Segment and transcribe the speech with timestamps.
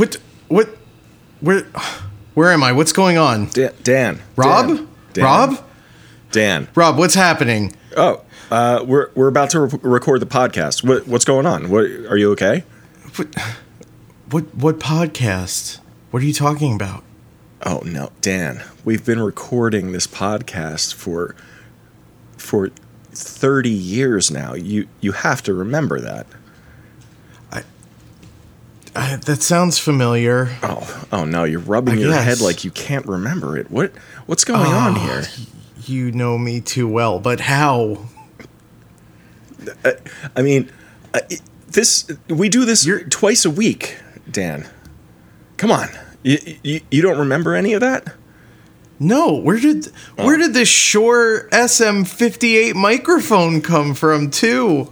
[0.00, 0.16] What?
[0.48, 0.78] What?
[1.42, 1.64] Where?
[2.32, 2.72] Where am I?
[2.72, 3.50] What's going on?
[3.50, 3.74] Dan.
[3.82, 4.22] Dan.
[4.34, 4.88] Rob?
[5.12, 5.24] Dan.
[5.24, 5.64] Rob?
[6.30, 6.68] Dan.
[6.74, 7.74] Rob, what's happening?
[7.98, 10.82] Oh, uh, we're we're about to re- record the podcast.
[10.82, 11.68] What what's going on?
[11.68, 12.64] What are you okay?
[13.16, 13.34] What?
[14.30, 14.54] What?
[14.54, 15.80] What podcast?
[16.12, 17.04] What are you talking about?
[17.66, 18.62] Oh no, Dan.
[18.86, 21.36] We've been recording this podcast for
[22.38, 22.70] for
[23.12, 24.54] 30 years now.
[24.54, 26.26] You you have to remember that.
[28.96, 30.56] I, that sounds familiar.
[30.62, 32.24] Oh, oh no, you're rubbing I your guess.
[32.24, 33.70] head like you can't remember it.
[33.70, 33.92] What
[34.26, 35.22] what's going on Oh, here?
[35.86, 37.98] You know me too well, but how?
[40.36, 40.70] I mean,
[41.14, 41.20] uh,
[41.68, 43.98] this we do this You're- twice a week,
[44.30, 44.66] Dan.
[45.56, 45.88] Come on.
[46.22, 48.14] You, you, you don't remember any of that?
[48.98, 49.86] No, where did
[50.16, 54.90] where did this Shure SM58 microphone come from too?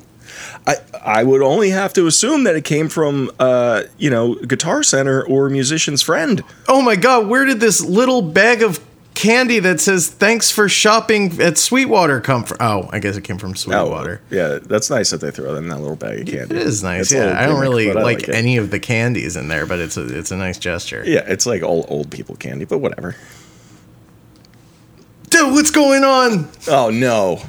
[0.68, 4.82] I I would only have to assume that it came from uh, you know, Guitar
[4.82, 6.42] Center or Musician's Friend.
[6.69, 8.78] Oh my god, where did this little bag of
[9.14, 12.58] candy that says thanks for shopping at Sweetwater come from?
[12.60, 14.20] Oh, I guess it came from Sweetwater.
[14.30, 16.55] yeah, that's nice that they throw that in that little bag of candy.
[16.55, 17.10] It is nice.
[17.10, 19.97] It's yeah, I don't really I like, any of the candies in there, but it's
[19.97, 21.03] a it's a nice gesture.
[21.05, 23.16] Yeah, it's like all old people candy, but whatever.
[25.30, 26.48] Dude, what's going on?
[26.69, 27.42] Oh no,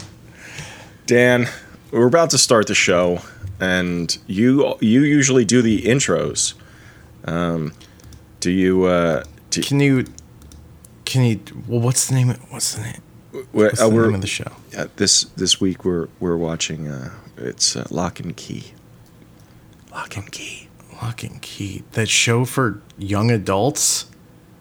[1.06, 1.48] Dan,
[1.92, 3.20] we're about to start the show,
[3.60, 6.54] and you you usually do the intros.
[7.26, 7.74] Um,
[8.40, 8.84] do you?
[8.86, 10.06] Uh, do, Can you
[11.06, 13.02] can you well what's the name of, what's the name
[13.52, 14.52] what's uh, the we're name of the show?
[14.78, 16.88] uh, this this week we're we're watching.
[16.88, 18.74] Uh, it's uh, Locke and Key.
[19.92, 20.68] Locke and Key.
[21.02, 21.84] Locke and Key.
[21.94, 24.06] That show for young adults?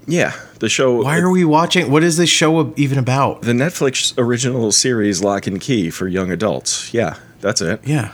[0.09, 1.03] Yeah, the show.
[1.03, 1.91] Why are we watching?
[1.91, 3.42] What is this show even about?
[3.42, 6.92] the Netflix original series Locke and Key for young adults?
[6.95, 7.81] Yeah, that's it.
[7.87, 8.12] Yeah.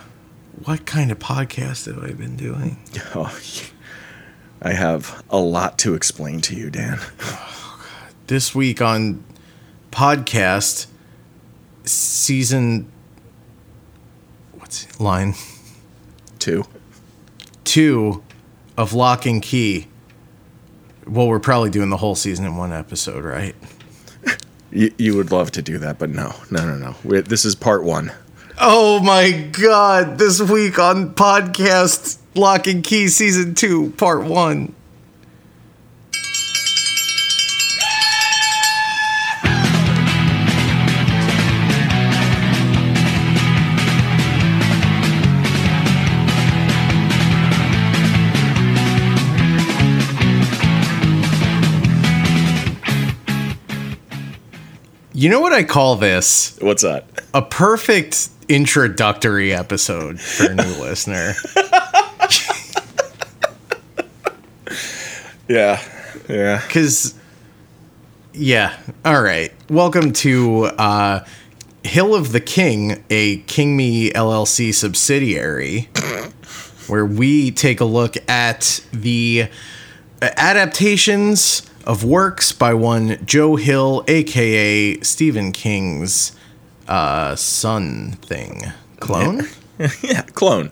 [0.65, 2.77] What kind of podcast have I been doing?
[3.15, 3.33] Oh,
[4.61, 6.99] I have a lot to explain to you, Dan.
[7.21, 7.87] Oh,
[8.27, 9.23] this week on
[9.91, 10.87] podcast
[11.83, 12.91] season
[14.53, 15.35] what's it, line
[16.39, 16.65] Two.
[17.65, 18.23] 2
[18.77, 19.87] of Locke and Key.
[21.07, 23.55] Well, we're probably doing the whole season in one episode, right?
[24.71, 26.95] You, you would love to do that, but no, no, no, no.
[27.03, 28.11] We- This is part one.
[28.59, 34.73] Oh my god, this week on podcast Locke and Key season 2 part 1.
[55.15, 56.57] You know what I call this?
[56.59, 57.05] What's that?
[57.33, 61.33] a perfect introductory episode for a new listener.
[65.47, 65.79] Yeah,
[66.27, 66.59] yeah.
[66.65, 67.13] Because,
[68.33, 69.53] yeah, all right.
[69.69, 71.23] Welcome to uh,
[71.83, 75.81] Hill of the King, a King Me LLC subsidiary,
[76.87, 79.47] where we take a look at the
[80.19, 86.31] adaptations of works by one Joe Hill, aka Stephen King's
[86.87, 88.63] uh, son thing.
[88.99, 89.43] Clone?
[90.01, 90.71] Yeah, clone.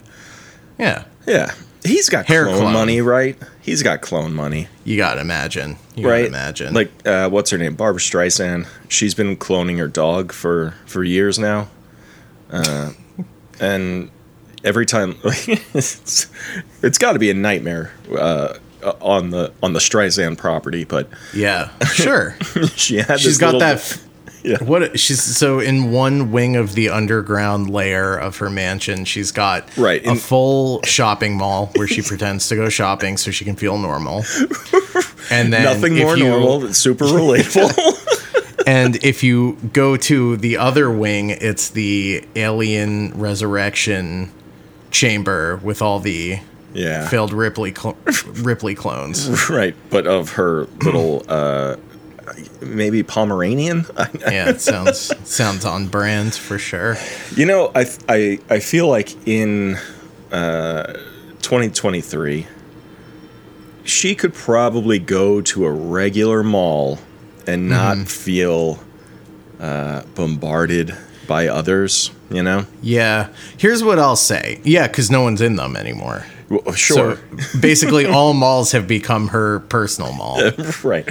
[0.78, 1.04] Yeah.
[1.26, 1.52] Yeah.
[1.84, 2.72] He's got Hair clone, clone.
[2.72, 3.36] money, right?
[3.60, 5.76] He's got clone money, You gotta imagine.
[5.94, 6.20] You right?
[6.20, 6.72] gotta imagine.
[6.72, 7.74] Like, uh, what's her name?
[7.74, 8.66] Barbra Streisand.
[8.88, 11.68] She's been cloning her dog for for years now,
[12.50, 12.92] uh,
[13.60, 14.10] and
[14.64, 16.26] every time it's,
[16.82, 18.54] it's got to be a nightmare uh,
[18.84, 20.84] Uh, on the on the Streisand property.
[20.84, 22.36] But yeah, sure.
[22.76, 23.76] she had she's got little- that.
[23.76, 24.00] f-
[24.44, 24.62] Yeah.
[24.62, 29.74] What she's so in one wing of the underground layer of her mansion, she's got
[29.74, 33.78] Right, a full shopping mall where she pretends to go shopping so she can feel
[33.78, 34.22] normal.
[35.30, 36.66] And then nothing more you- normal.
[36.66, 38.66] It's super relatable.
[38.66, 44.30] And if you go to the other wing, it's the alien resurrection
[44.90, 46.40] chamber with all the
[46.74, 47.08] yeah.
[47.08, 47.96] failed Ripley cl-
[48.42, 49.28] Ripley clones.
[49.50, 51.76] Right, but of her little uh
[52.60, 53.86] maybe Pomeranian.
[54.20, 56.96] Yeah, it sounds sounds on brand for sure.
[57.36, 59.76] you know, I I I feel like in
[60.32, 60.94] uh
[61.42, 62.46] 2023
[63.84, 66.98] she could probably go to a regular mall
[67.46, 68.04] and not Mm-hmm.
[68.06, 68.78] feel
[69.60, 70.96] uh bombarded
[71.28, 72.66] by others, you know?
[72.82, 73.28] Yeah.
[73.58, 74.60] Here's what I'll say.
[74.64, 76.24] Yeah, because no one's in them anymore.
[76.48, 77.16] Well, sure.
[77.16, 80.40] So basically, all malls have become her personal mall.
[80.84, 81.06] right.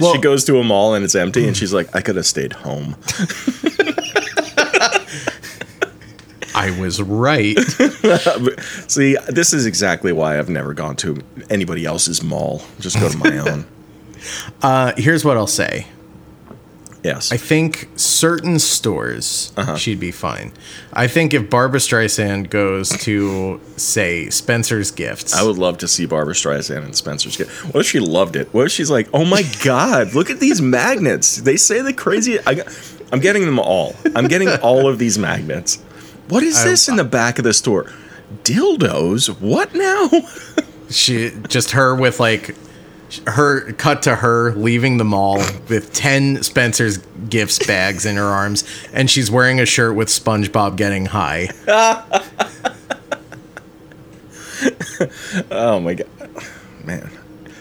[0.00, 2.26] Well- she goes to a mall and it's empty and she's like I could have
[2.26, 2.96] stayed home.
[6.54, 7.56] I was right.
[8.88, 11.18] See, this is exactly why I've never gone to
[11.48, 12.62] anybody else's mall.
[12.80, 13.64] Just go to my own.
[14.60, 15.86] Uh, here's what I'll say.
[17.02, 17.32] Yes.
[17.32, 19.76] I think certain stores Uh-huh.
[19.76, 20.52] she'd be fine.
[20.92, 26.04] I think if Barbra Streisand goes to say Spencer's Gifts, I would love to see
[26.04, 27.50] Barbra Streisand and Spencer's gift.
[27.74, 28.52] What if she loved it?
[28.52, 31.36] What if she's like, "Oh my god, look at these magnets!
[31.36, 32.62] They say the crazy." I,
[33.12, 33.94] I'm getting them all.
[34.14, 35.76] I'm getting all of these magnets.
[36.28, 37.90] What is this in the back of the store?
[38.44, 39.40] Dildos?
[39.40, 40.10] What now?
[40.90, 42.54] she just her with like
[43.26, 46.98] her cut to her leaving the mall with 10 Spencer's
[47.28, 51.48] Gifts bags in her arms and she's wearing a shirt with SpongeBob getting high.
[55.50, 56.08] Oh my god,
[56.84, 57.10] man!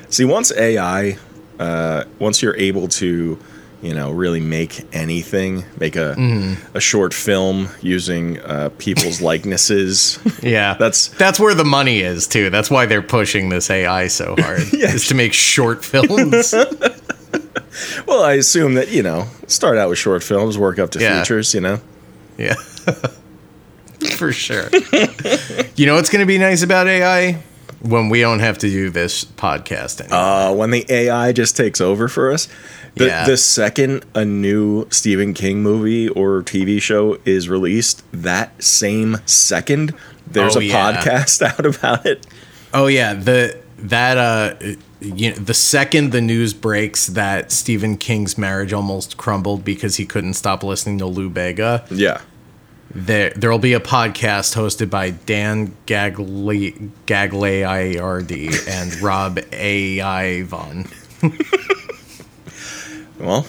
[0.09, 1.17] See, once AI,
[1.59, 3.39] uh, once you're able to,
[3.81, 6.75] you know, really make anything, make a Mm-hmm.
[6.77, 10.19] a short film using uh, people's likenesses.
[10.43, 10.73] Yeah.
[10.73, 12.49] That's- that's where the money is too.
[12.49, 14.61] That's why they're pushing this AI so hard.
[14.73, 14.93] Yeah.
[14.93, 16.53] Is to make short films.
[18.05, 21.21] Well, I assume that you know, start out with short films, work up to Yeah.
[21.21, 21.53] features.
[21.53, 21.79] You know,
[22.37, 22.55] Yeah.
[24.17, 24.69] For sure.
[25.75, 27.41] you know what's going to be nice about AI?
[27.81, 30.19] When we don't have to do this podcast anymore.
[30.19, 32.49] uh, when the AI just takes over for us.
[32.95, 33.25] The, Yeah.
[33.25, 39.93] the second a new Stephen King movie or TV show is released, that same second,
[40.27, 41.01] there's Oh, a yeah.
[41.03, 42.25] podcast out about it.
[42.73, 44.55] Oh yeah, the that uh
[45.01, 50.05] you know, the second the news breaks that Stephen King's marriage almost crumbled because he
[50.05, 52.19] couldn't stop listening to Lou Bega, Yeah.
[52.93, 59.97] there there'll be a podcast hosted by Dan Gagli Gagliardi and Rob A.
[59.99, 60.91] Ivon.
[63.19, 63.45] Well,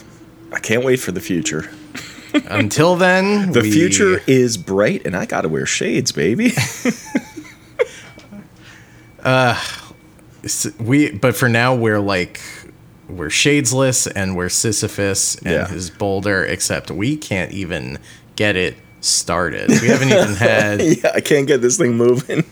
[0.53, 1.71] I can't wait for the future.
[2.35, 6.53] Until then, The we- future is bright, and I gotta wear shades, baby.
[9.23, 9.55] Uh,
[10.45, 12.41] s- we but for now we're like
[13.07, 15.69] we're shadesless and we're Sisyphus and Yeah.
[15.69, 17.99] his boulder, except we can't even
[18.37, 19.69] get it started.
[19.69, 22.45] We haven't even had yeah, I can't get this thing moving.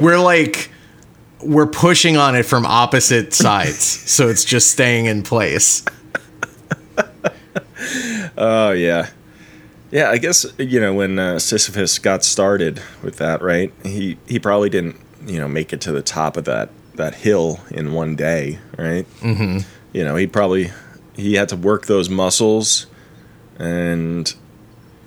[0.00, 0.70] we're like
[1.42, 3.78] we're pushing on it from opposite sides
[4.10, 5.84] so it's just staying in place
[8.36, 9.10] Oh yeah,
[9.90, 10.10] yeah.
[10.10, 13.72] I guess you know when uh, Sisyphus got started with that, right?
[13.84, 14.96] He he probably didn't
[15.26, 19.06] you know make it to the top of that that hill in one day, right?
[19.20, 19.58] Mm-hmm.
[19.92, 20.70] You know, he probably
[21.14, 22.86] he had to work those muscles,
[23.58, 24.32] and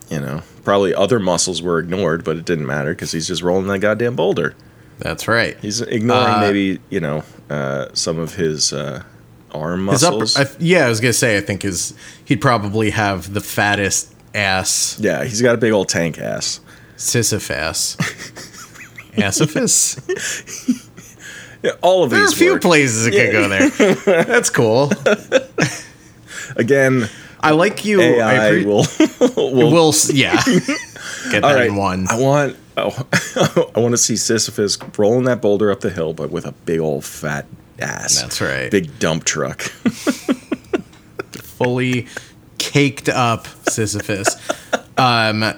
[0.10, 3.68] you know probably other muscles were ignored, but it didn't matter because he's just rolling
[3.68, 4.56] that goddamn boulder.
[5.00, 9.04] That's right He's ignoring Uh, maybe you know uh, some of his uh,
[9.52, 10.56] arm his upper muscles.
[10.56, 11.94] I, yeah i was gonna say i think his
[12.26, 16.60] he'd probably have the fattest ass yeah, he's got a big old tank ass.
[16.98, 17.96] sisyphus?
[21.64, 22.62] Yeah, all of There are a few work.
[22.62, 24.24] places it could go there.
[24.26, 24.92] That's cool.
[26.58, 27.10] Again,
[27.40, 28.02] I like you.
[28.02, 28.86] I AI appre- will.
[29.52, 30.44] will We'll yeah.
[31.32, 32.06] Get that right, in one.
[32.10, 32.56] I want.
[32.78, 33.08] Oh,
[33.76, 36.80] I want to see Sisyphus rolling that boulder up the hill, but with a big
[36.80, 37.46] old fat
[37.80, 38.22] ass.
[38.22, 38.70] That's right.
[38.70, 39.62] Big dump truck.
[41.56, 42.08] fully
[42.58, 44.36] caked up Sisyphus.
[44.98, 45.56] Um,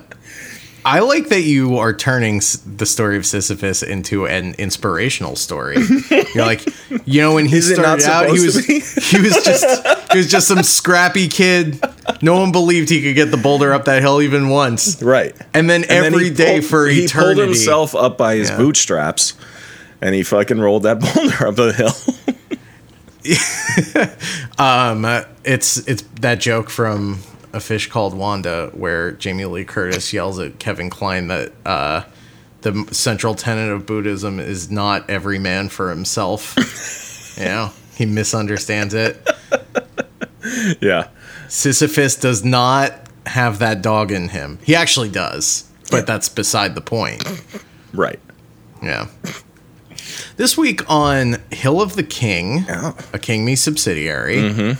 [0.89, 5.75] I like that you are turning the story of Sisyphus into an inspirational story.
[6.09, 6.65] You're like,
[7.05, 9.65] you know, when he Is started out, he was he was just
[10.13, 11.83] he was just some scrappy kid.
[12.21, 15.01] No one believed he could get the boulder up that hill even once.
[15.03, 15.35] right.
[15.53, 17.29] And then And every he day pulled- for he eternity.
[17.31, 18.57] He pulled himself up by his Yeah.
[18.57, 19.33] bootstraps,
[20.01, 21.91] and he fucking rolled that boulder up the hill.
[24.57, 25.05] Um,
[25.43, 27.19] it's it's that joke from
[27.57, 32.03] a fish called Wanda, where Jamie Lee Curtis yells at Kevin Kline that uh,
[32.61, 36.55] the central tenet of Buddhism is not every man for himself.
[37.37, 39.27] you know, he misunderstands it.
[40.79, 41.09] yeah.
[41.49, 42.93] Sisyphus does not
[43.25, 44.59] have that dog in him.
[44.63, 47.23] He actually does, but that's beside the point.
[47.93, 48.19] Right.
[48.83, 49.07] Yeah.
[50.35, 54.75] This week on Hill of the King, a King Me subsidiary,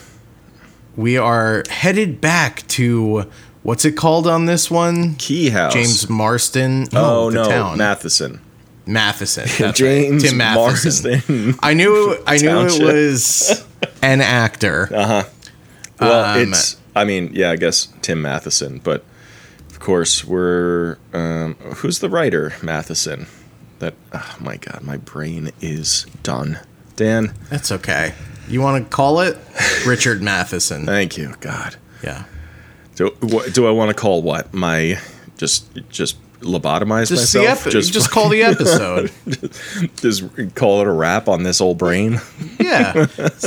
[0.98, 3.30] we are headed back to
[3.64, 5.16] what's it called on this one?
[5.16, 5.74] Key House.
[5.74, 6.88] James Marston.
[6.94, 7.78] Oh the no, town.
[7.78, 8.42] Matheson.
[8.86, 9.44] Matheson.
[9.46, 9.76] That's right.
[9.76, 11.12] James Tim Matheson.
[11.12, 11.56] Marston.
[11.62, 12.18] I knew.
[12.28, 13.66] I knew it was
[14.02, 14.90] an actor.
[14.94, 15.24] Uh huh.
[16.00, 16.78] Well, Um, it's.
[16.96, 19.04] I mean, yeah, I guess Tim Matheson, but
[19.70, 20.98] of course we're.
[21.14, 23.28] Um, who's the writer, Matheson?
[23.80, 23.94] That.
[24.14, 26.60] Oh my God, my brain is done.
[26.96, 28.14] Dan, That's okay.
[28.48, 29.38] You want to call it
[29.86, 30.86] Richard Matheson?
[30.86, 31.34] thank you.
[31.40, 32.24] God, Yeah.
[32.96, 34.98] Do, what, do I want to call what my
[35.38, 37.62] just just lobotomize Just myself?
[37.68, 39.12] epi- just, call the episode.
[39.98, 42.20] just call it a wrap on this old brain.
[42.60, 43.06] yeah.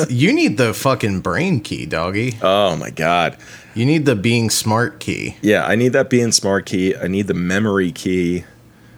[0.08, 2.36] You need the fucking brain key, doggy.
[2.42, 3.36] Oh my god.
[3.74, 5.36] You need the being smart key.
[5.42, 6.94] Yeah, I need that being smart key.
[6.96, 8.44] I need the memory key,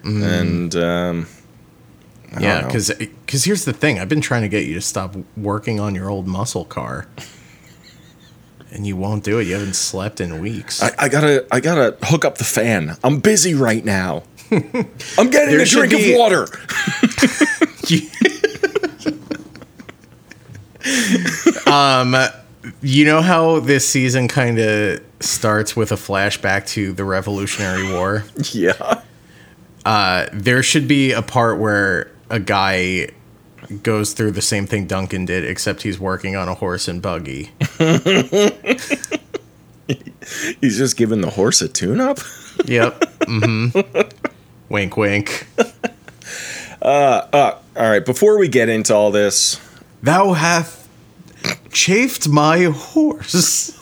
[0.03, 1.27] and um,
[2.35, 2.67] I Yeah, know.
[2.69, 3.99] because here's the thing.
[3.99, 7.07] I've been trying to get you to stop working on your old muscle car.
[8.71, 9.47] And you won't do it.
[9.47, 10.83] You haven't slept in weeks.
[10.83, 12.97] I, I gotta I gotta hook up the fan.
[13.05, 14.23] I'm busy right now.
[14.51, 16.47] I'm getting a drink be- of water.
[21.67, 22.15] um,
[22.81, 28.25] you know how this season kind of starts with a flashback to the Revolutionary War?
[28.53, 29.03] yeah.
[29.85, 33.09] Uh, there should be a part where a guy
[33.83, 37.51] goes through the same thing Duncan did, except he's working on a horse and buggy.
[40.61, 42.19] He's just giving the horse a tune up.
[42.67, 43.01] Yep.
[43.21, 44.11] Mm-hmm.
[44.69, 45.47] wink, wink.
[46.83, 49.59] All right, before we get into all this,
[50.03, 50.87] Thou hath
[51.73, 53.77] chafed my horse.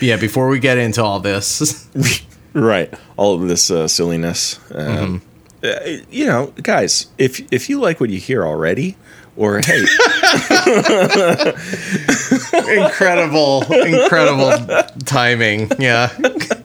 [0.00, 1.86] yeah, before we get into all this,
[2.54, 4.58] right, all of this uh, silliness.
[4.74, 5.31] Um, uh,
[6.10, 8.96] you know, guys, if if you like what you hear already,
[9.36, 9.78] or hey,
[12.84, 14.52] incredible, incredible
[15.04, 15.70] timing.
[15.78, 16.10] Yeah.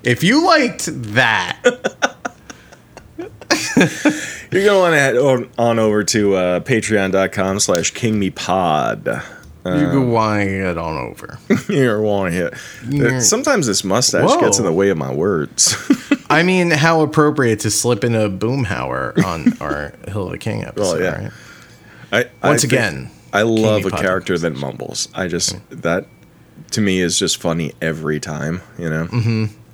[0.03, 1.59] If you liked that,
[4.51, 9.23] you're gonna want to head on, on over to uh, patreon.com slash kingmepod.
[9.65, 11.39] you go want to get on over.
[11.69, 12.55] You're want to
[12.89, 13.21] hit.
[13.21, 14.39] Sometimes this mustache Whoa.
[14.39, 15.75] gets in the way of my words.
[16.29, 20.63] I mean, how appropriate to slip in a boomhauer on our Hill of the King
[20.63, 21.29] episode, Well, yeah.
[22.11, 22.27] right?
[22.43, 25.09] I, Once I again, I love a character that mumbles.
[25.13, 26.07] I just that
[26.71, 28.61] to me is just funny every time.
[28.77, 29.07] You know.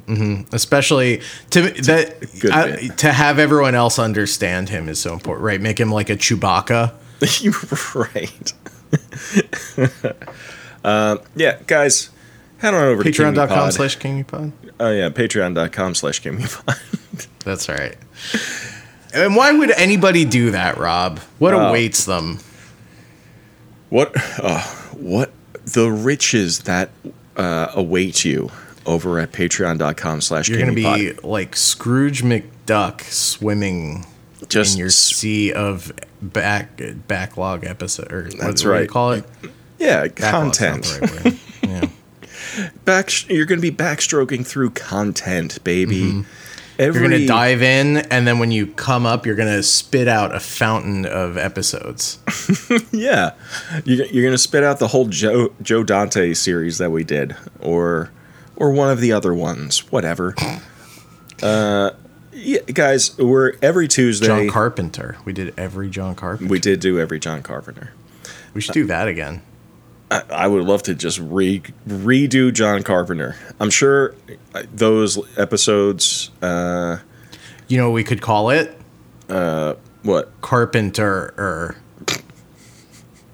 [0.05, 0.53] Mm-hmm.
[0.53, 2.15] especially to that
[2.53, 5.62] I- to have everyone else understand him is so important, right?
[5.62, 6.93] Make him like a Chewbacca.
[7.95, 8.53] Right.
[10.83, 12.10] uh, yeah, guys,
[12.57, 14.51] head on over to Patreon.com slash KingMePod.
[14.80, 17.27] Oh yeah, patreon.com slash KingMePod.
[17.46, 17.96] That's right.
[19.13, 21.20] And why would anybody do that, Rob?
[21.39, 21.68] What Oh.
[21.70, 22.39] awaits them?
[23.89, 24.12] what?
[24.42, 24.62] Uh,
[24.94, 25.32] what?
[25.65, 26.89] The riches that
[27.38, 28.50] uh, await you
[28.86, 34.06] over at patreon.com slash You're going to be like Scrooge McDuck swimming
[34.50, 38.89] just in your sea of back backlog episode or what, That's what do you right.
[38.89, 39.25] call it?
[39.80, 41.01] yeah Backlog's content.
[41.24, 41.86] right yeah.
[42.86, 46.24] Back, you're going to be backstroking through content, baby.
[46.79, 50.33] Every, You're gonna dive in, and then when you come up, you're gonna spit out
[50.33, 52.17] a fountain of episodes.
[52.91, 53.33] Yeah,
[53.86, 58.10] you're, you're gonna spit out the whole Joe Joe Dante series that we did, or
[58.55, 60.33] or one of the other ones, whatever.
[61.43, 61.91] uh,
[62.31, 64.25] yeah, guys, we're every Tuesday.
[64.25, 65.17] John Carpenter.
[65.25, 66.50] We did every John Carpenter.
[66.51, 67.93] we did do every John Carpenter.
[68.55, 69.43] We should do that again.
[70.13, 73.36] I, I would love to just re redo John Carpenter.
[73.60, 74.13] I'm sure
[74.53, 76.29] uh, those episodes.
[76.41, 76.98] Uh,
[77.67, 78.77] You know we could call it?
[80.03, 81.75] what Carpenter or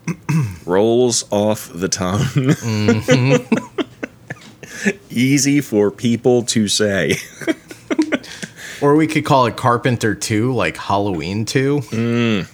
[0.66, 2.24] rolls off the tongue.
[5.10, 7.16] Easy for people to say.
[8.82, 12.46] or we could call it Carpenter 2, like Halloween 2.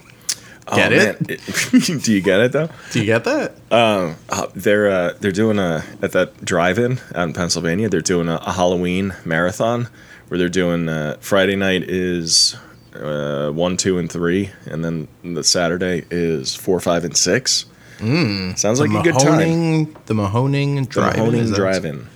[0.74, 0.95] Get Oh,
[1.29, 2.01] it?
[2.03, 2.69] Do you get it though?
[2.91, 3.53] Do you get that?
[3.69, 4.15] Uh,
[4.55, 7.88] they're uh, they're doing a at that drive-in out in Pennsylvania.
[7.89, 9.88] They're doing a, a Halloween marathon
[10.27, 12.55] where they're doing uh, Friday night is
[12.95, 17.65] uh, one, two, and three, and then the Saturday is four, five, and six.
[18.00, 19.93] Mm, Sounds like a good time.
[20.07, 21.24] The Mahoning The Drive-In.
[21.25, 22.07] Mahoning Drive-in.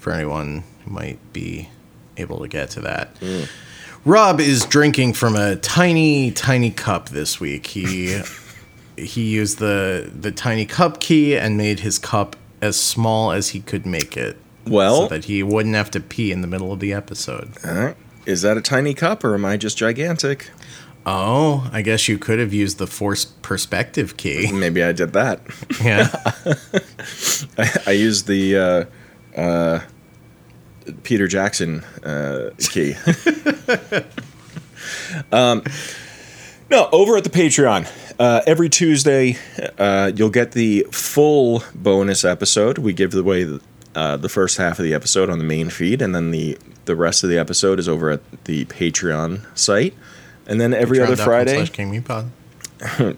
[0.00, 1.68] For anyone who might be
[2.16, 3.14] able to get to that.
[3.20, 3.48] Mm.
[4.04, 7.68] Rob is drinking from a tiny, tiny cup this week.
[7.68, 8.20] He
[8.96, 13.60] he used the the tiny cup key and made his cup as small as he
[13.60, 14.36] could make it.
[14.66, 17.52] Well, so that he wouldn't have to pee in the middle of the episode.
[17.64, 17.94] uh,
[18.26, 20.50] is that a tiny cup or am I just gigantic?
[21.06, 24.50] Oh, I guess you could have used the force perspective key.
[24.50, 25.40] Maybe I did that.
[25.82, 26.08] Yeah.
[27.58, 28.56] I, I used the
[29.36, 29.80] uh, uh,
[31.02, 32.94] Peter Jackson uh, key.
[35.32, 35.62] um,
[36.70, 37.88] no, over at the Patreon,
[38.18, 39.36] uh, every Tuesday,
[39.78, 42.78] uh, you'll get the full bonus episode.
[42.78, 43.60] We give away the,
[43.94, 46.96] uh, the first half of the episode on the main feed, and then the, the
[46.96, 49.94] rest of the episode is over at the Patreon site.
[50.46, 52.30] And then every other Friday, slash King Me Pod.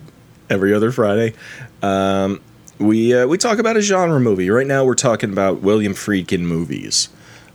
[0.50, 1.34] every other Friday.
[1.82, 2.40] Um,
[2.78, 4.50] we uh, we talk about a genre movie.
[4.50, 7.08] Right now, we're talking about William Friedkin movies.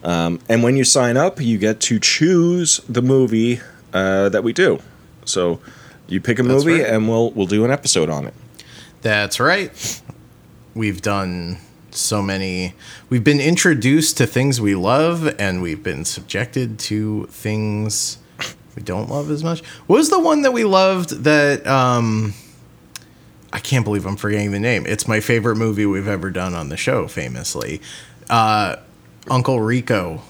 [0.03, 3.61] Um, and when you sign up, you get to choose the movie
[3.93, 4.79] uh, that we do.
[5.25, 5.59] So
[6.07, 6.89] you pick a That's movie, right.
[6.91, 8.33] and we'll we'll do an episode on it.
[9.01, 10.01] That's right.
[10.73, 11.57] We've done
[11.91, 12.73] so many.
[13.09, 18.17] We've been introduced to things we love, and we've been subjected to things
[18.75, 19.63] we don't love as much.
[19.87, 22.33] What was the one that we loved that um
[23.53, 24.85] I can't believe I'm forgetting the name.
[24.85, 27.81] It's my favorite movie we've ever done on the show, famously.
[28.29, 28.77] Uh
[29.29, 30.21] Uncle Rico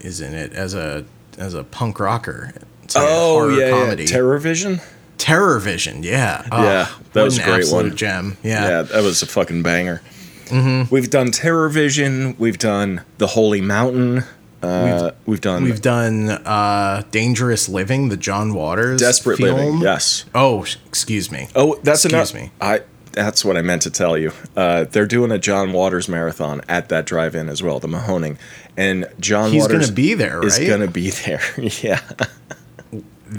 [0.00, 1.04] is in it as a
[1.36, 2.52] as a punk rocker.
[2.84, 4.06] It's like a horror comedy.
[4.06, 4.80] Terror Vision.
[5.18, 6.46] Terror Vision, yeah.
[6.52, 7.94] Oh, Yeah, that was a great one.
[7.96, 8.36] gem.
[8.42, 8.82] Yeah, Yeah.
[8.82, 10.00] that was a fucking banger.
[10.46, 10.94] Mm-hmm.
[10.94, 12.34] We've done Terror Vision.
[12.38, 14.24] We've done The Holy Mountain.
[14.62, 19.56] Uh, we've, done We've done uh, Dangerous Living, the John Waters Desperate film.
[19.56, 19.80] Living.
[19.82, 20.24] Yes.
[20.34, 21.48] Oh, excuse me.
[21.54, 22.50] Oh, that's Excuse me.
[22.60, 22.80] I.
[23.12, 24.32] That's what I meant to tell you.
[24.56, 28.36] Uh, they're doing a John Waters marathon at that drive-in as well, the Mahoning,
[28.76, 30.68] and John He's Waters gonna be there, is right?
[30.68, 31.40] gonna be there.
[31.82, 32.00] yeah.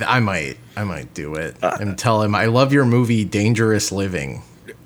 [0.05, 3.91] I might, I might do it Uh, and tell him I love your movie Dangerous
[3.91, 4.43] Living.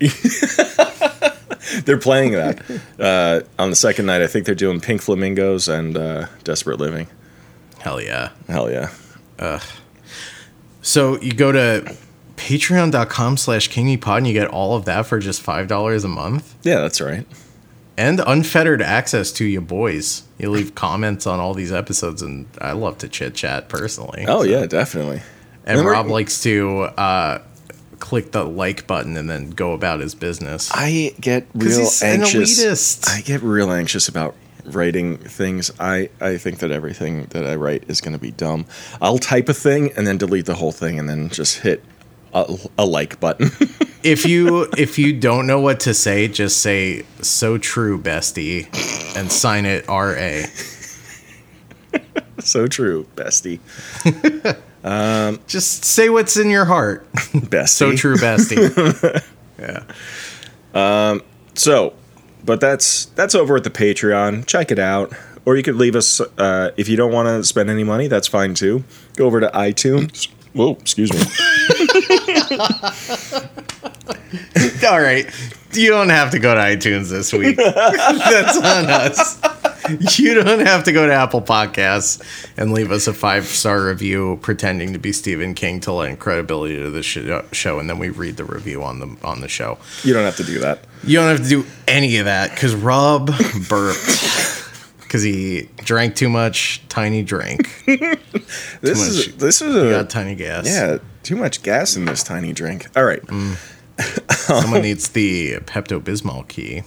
[1.84, 2.62] They're playing that
[3.00, 4.22] uh, on the second night.
[4.22, 7.06] I think they're doing Pink Flamingos and uh, Desperate Living.
[7.80, 8.30] Hell yeah!
[8.48, 8.90] Hell yeah.
[10.82, 11.96] So you go to
[12.36, 16.54] patreon.com slash kingmepod and you get all of that for just five dollars a month
[16.62, 17.26] Yeah, that's right.
[17.96, 20.22] and unfettered access to your boys.
[20.38, 24.24] You leave comments on all these episodes, and I love to chit chat personally.
[24.26, 25.22] Oh yeah, definitely.
[25.64, 27.40] And Rob likes to uh,
[28.00, 30.70] click the like button and then go about his business.
[30.74, 33.06] I get real anxious.
[33.08, 34.34] I get real anxious about
[34.66, 35.70] writing things.
[35.78, 38.66] I, I think that everything that I write is going to be dumb.
[39.00, 41.82] I'll type a thing and then delete the whole thing and then just hit
[42.34, 43.50] a, a like button.
[44.02, 48.66] if you if you don't know what to say, just say "so true, bestie,"
[49.16, 50.44] and sign it R A.
[52.40, 53.60] so true, bestie.
[55.46, 57.10] Just say what's in your heart.
[57.12, 57.68] Bestie.
[57.68, 59.24] So true, bestie.
[59.58, 59.84] yeah.
[60.74, 61.22] Um.
[61.54, 61.94] So,
[62.44, 64.46] but that's that's over at the Patreon.
[64.46, 65.14] Check it out.
[65.46, 68.08] Or you could leave us uh, if you don't want to spend any money.
[68.08, 68.84] That's fine too.
[69.16, 70.28] Go over to iTunes.
[70.54, 71.20] Whoa, excuse me.
[74.88, 75.26] All right.
[75.72, 77.56] You don't have to go to iTunes this week.
[77.56, 79.40] That's on us.
[80.18, 82.22] You don't have to go to Apple Podcasts
[82.56, 86.76] and leave us a five star review pretending to be Stephen King to lend credibility
[86.76, 87.18] to the sh-
[87.52, 89.78] show, and then we read the review on the on the show.
[90.02, 90.80] you don't have to do that.
[91.02, 93.26] You don't have to do any of that because Rob
[93.68, 94.63] burped
[95.04, 97.68] because he drank too much tiny drink.
[97.86, 97.98] This
[98.82, 100.66] much- is this is a Got tiny gas.
[100.66, 100.98] yeah.
[101.22, 102.86] Too much gas in this tiny drink.
[102.96, 103.22] All right.
[104.30, 106.82] Someone needs the Pepto Bismol key.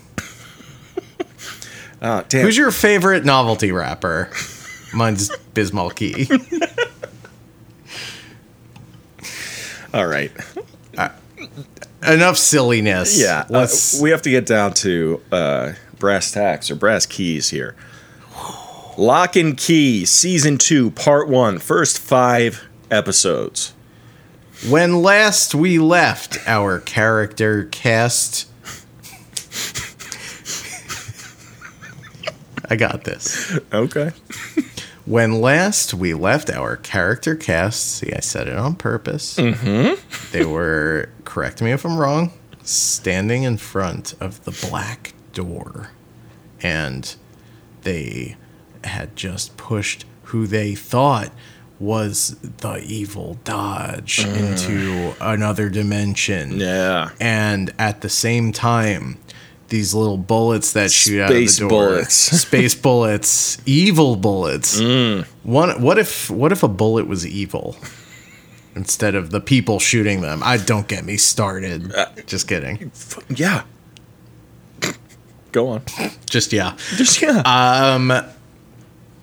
[2.02, 2.44] Uh, damn.
[2.46, 4.30] Who's your favorite novelty rapper?
[4.94, 6.30] Mine's Bismol Key.
[9.94, 10.32] All right.
[12.08, 13.20] Enough silliness.
[13.20, 13.46] Yeah.
[13.50, 13.68] uh,
[14.02, 17.76] we have to get down to uh, brass tacks or brass keys here.
[18.98, 23.74] Locke and Key, Season 2, Part 1, first five episodes.
[24.68, 28.50] when last we left our character cast.
[32.70, 33.58] I got this.
[33.72, 34.12] Okay.
[35.06, 39.38] When last we left our character cast, see, I said it on purpose.
[39.38, 40.32] Mm-hmm.
[40.32, 42.34] They were, correct me if I'm wrong,
[42.64, 45.92] standing in front of the black door.
[46.62, 47.16] And
[47.84, 48.36] they
[48.88, 51.32] had just pushed who they thought
[51.80, 54.36] was the evil Dodge mm.
[54.36, 56.60] into another dimension.
[56.60, 57.12] Yeah.
[57.20, 59.18] And at the same time,
[59.70, 62.14] these little bullets that shoot out of the door, bullets.
[62.42, 64.80] space bullets, evil bullets.
[64.80, 65.26] Mm.
[65.44, 67.76] One, what if what if a bullet was evil
[68.76, 70.42] instead of the people shooting them?
[70.44, 71.94] I don't get me started.
[71.94, 72.92] Uh, just kidding.
[73.30, 73.64] Yeah.
[75.52, 75.84] Go on.
[76.30, 76.76] Just yeah.
[76.96, 77.42] Just, yeah.
[77.42, 78.12] Um,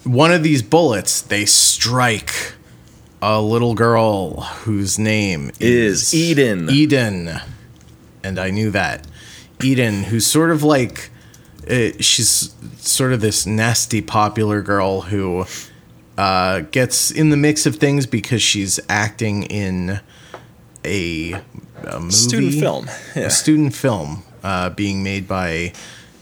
[0.05, 2.53] One of these bullets, they strike
[3.23, 6.69] a little girl whose name Is is, Eden.
[6.71, 7.41] Eden,
[8.23, 9.07] and I knew that.
[9.63, 11.11] Eden, who's sort of like,
[11.71, 15.47] uh, she's sort of this nasty popular girl who
[16.19, 20.01] uh, gets in the mix of things because she's acting in
[20.85, 22.87] a, a movie, Student film.
[23.17, 23.23] Yeah.
[23.23, 25.73] a student film uh, being made by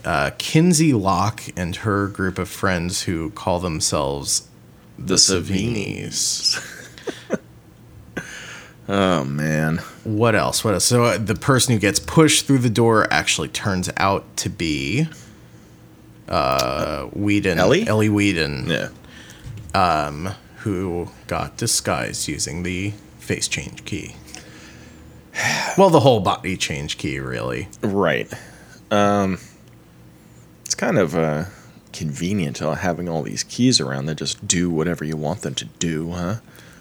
[0.04, 4.48] uh, Kinsey Locke and her group of friends who call themselves
[4.98, 6.68] the, The Savinis.
[8.88, 9.78] Oh man.
[10.02, 10.64] What else?
[10.64, 10.84] What else?
[10.84, 15.06] So uh, the person who gets pushed through the door actually turns out to be
[16.28, 17.58] uh Whedon.
[17.58, 17.86] Ellie?
[17.86, 18.68] Ellie Whedon.
[19.74, 20.22] Yeah.
[20.58, 24.16] who got disguised using the face change key.
[25.78, 27.66] Well, the whole body change key, really.
[27.80, 28.30] Right.
[28.90, 29.38] Um,
[30.72, 31.44] it's kind of uh,
[31.92, 35.66] convenient uh, having all these keys around that just do whatever you want them to
[35.66, 36.36] do, huh?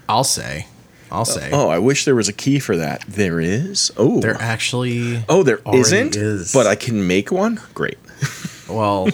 [0.08, 0.68] I'll say.
[1.12, 1.50] I'll say.
[1.52, 3.04] Oh, I wish there was a key for that.
[3.06, 3.92] There is.
[3.98, 5.26] Oh, There actually.
[5.28, 6.16] oh, there isn't.
[6.16, 6.54] is.
[6.54, 7.60] But I can make one.
[7.74, 7.98] Great.
[8.70, 9.10] Well,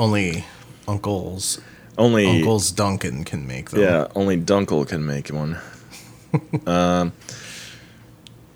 [0.00, 0.44] only
[0.88, 1.60] uncles.
[1.96, 3.82] Only Uncles Duncan can make them.
[3.82, 5.58] Yeah, only Dunkel can make one.
[6.66, 7.12] um,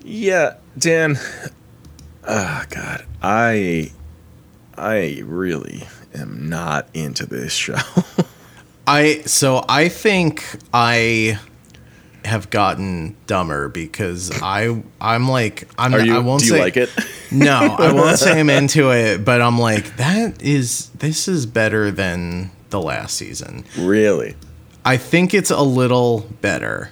[0.03, 1.17] yeah, Dan.
[2.27, 3.93] Ah, God, I,
[4.77, 7.77] I really am not into this show.
[8.87, 11.39] I so I think I
[12.23, 16.15] have gotten dumber because I I'm like I'm Are you?
[16.15, 16.89] I won't do you like it?
[17.31, 21.91] no I won't say I'm into it but I'm like that is this is better
[21.91, 23.63] than the last season.
[23.77, 24.35] really?
[24.83, 26.89] I think it's a little better.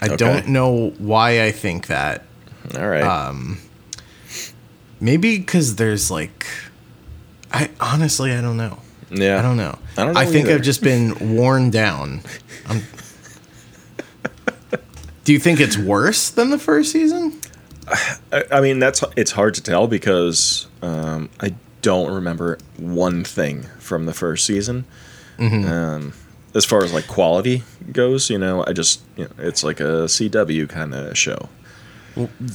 [0.00, 0.16] I Okay.
[0.16, 2.24] don't know why I think that.
[2.76, 3.02] All right.
[3.02, 3.34] Uh,
[5.00, 6.46] Maybe because there's like,
[7.54, 8.78] I honestly I don't know.
[9.10, 9.38] yeah.
[9.38, 9.78] I don't know.
[9.96, 10.56] I don't know I think either.
[10.56, 12.20] I've just been worn down.
[12.66, 12.82] I'm...
[15.24, 17.40] Do you think it's worse than the first season?
[18.32, 23.62] I, I mean, that's it's hard to tell because um, I don't remember one thing
[23.78, 24.84] from the first season.
[25.38, 25.70] Mm-hmm.
[25.70, 26.12] Um,
[26.54, 27.62] as far as like quality
[27.92, 31.48] goes, you know, I just you know, it's like a CW kind of show.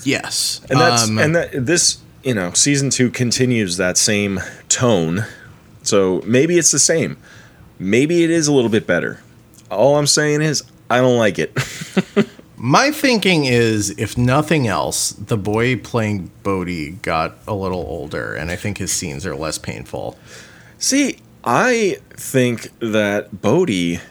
[0.04, 0.62] Yes.
[0.70, 5.26] and that's Um, and that this you know season two continues that same tone.
[5.84, 7.18] So maybe it's the same.
[7.78, 9.22] Maybe it is a little bit better.
[9.72, 11.54] All i'm saying is i don't like it.
[12.62, 18.52] My thinking is, if nothing else, the boy playing Bode got a little older, and
[18.52, 20.18] I think his scenes are less painful.
[20.78, 24.02] see i think that Bode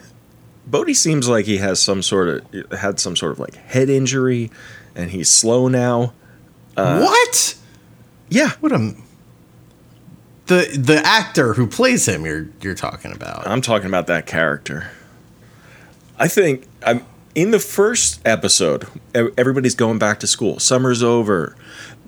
[0.67, 4.51] Bode seems like he has some sort of had some sort of like head injury
[4.95, 6.13] and he's slow now.
[6.77, 7.55] Uh, what?
[8.29, 8.95] Yeah What a
[10.49, 13.47] the the actor who plays him you're you're talking about.
[13.47, 14.91] I'm talking about that character.
[16.19, 18.89] I think I'm in the first episode.
[19.15, 20.59] Everybody's going back to school.
[20.59, 21.55] Summer's over.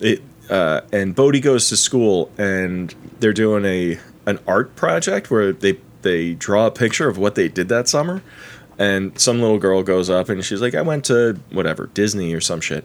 [0.01, 5.53] It uh, and Bode goes to school, and they're doing a an art project where
[5.53, 8.23] they they draw a picture of what they did that summer.
[8.79, 12.41] And some little girl goes up and she's like, "I went to whatever Disney or
[12.41, 12.85] some shit."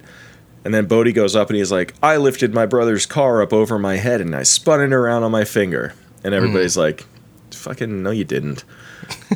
[0.66, 3.78] And then Bode goes up and he's like, I lifted my brother's car up over
[3.78, 5.94] my head and I spun it around on my finger.
[6.24, 6.38] And hmm.
[6.38, 7.06] everybody's like,
[7.52, 8.64] fucking no, you didn't.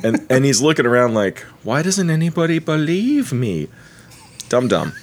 [0.03, 3.67] and and he's looking around like, why doesn't anybody believe me?
[4.49, 4.93] Dum dum.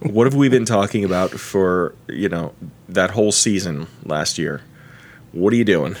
[0.00, 2.54] What have we been talking about for, you know,
[2.88, 4.62] that whole season last year?
[5.32, 5.96] What are you doing?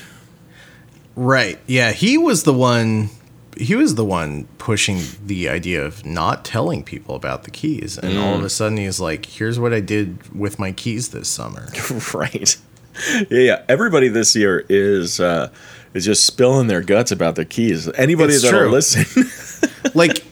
[1.16, 1.58] Right.
[1.66, 3.10] Yeah, he was the one
[3.56, 7.96] he was the one pushing the idea of not telling people about the keys.
[7.98, 11.28] And all of a sudden he's like, "Here's what I did with my keys this
[11.28, 11.68] summer."
[12.14, 12.56] right.
[13.30, 13.62] Yeah, yeah.
[13.68, 15.50] Everybody this year is uh
[15.94, 17.88] is just spilling their guts about their keys.
[17.94, 18.70] Anybody It's that'll true.
[18.70, 19.70] listen.
[19.94, 20.22] like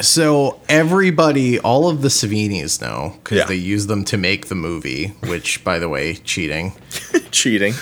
[0.00, 3.44] so everybody all of the Savinis know cuz Yeah.
[3.46, 6.72] they use them to make the movie, which by the way, cheating.
[7.30, 7.74] cheating.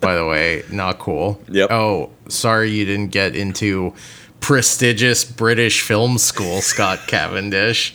[0.00, 1.40] By the way, not cool.
[1.48, 1.70] Yep.
[1.70, 3.94] Oh, sorry you didn't get into
[4.40, 7.94] prestigious British film school, Scott Cavendish.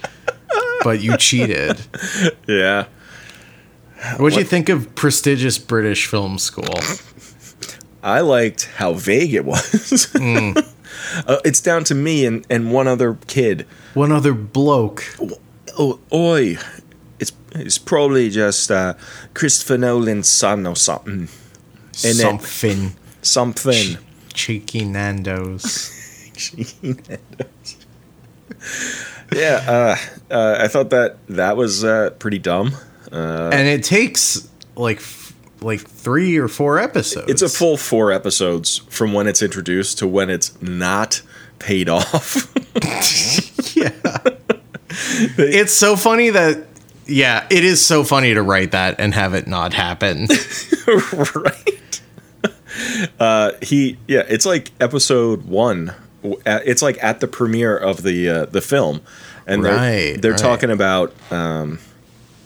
[0.84, 1.80] But you cheated.
[2.48, 2.88] Yeah.
[4.18, 6.74] What'd you think of prestigious British film school?
[8.04, 10.12] I liked how vague it was.
[10.18, 10.54] Hmm.
[11.28, 13.68] uh, it's down to me and, and one other kid.
[13.94, 15.04] One other bloke.
[15.78, 16.58] Oh, oi.
[17.20, 18.96] It's it's probably just uh,
[19.34, 21.28] Christopher Nolan's son or something.
[21.92, 22.96] Something.
[23.22, 23.98] Something.
[24.34, 25.98] Cheeky Nando's.
[29.34, 32.74] yeah, uh, uh, I thought that that was uh, pretty dumb.
[33.12, 37.30] and it takes like f- like three or four episodes.
[37.30, 41.22] It's a full four episodes from when it's introduced to when it's not
[41.60, 42.52] paid off.
[43.76, 43.92] yeah.
[45.38, 46.68] it's so funny that
[47.06, 50.28] yeah, it is so funny to write that and have it not happen.
[51.36, 51.80] right.
[53.20, 55.94] Uh, he yeah, it's like episode one.
[56.24, 59.02] Uh, It's like at the premiere of the uh, the film,
[59.46, 60.40] and they're they're right.
[60.40, 61.80] talking about um,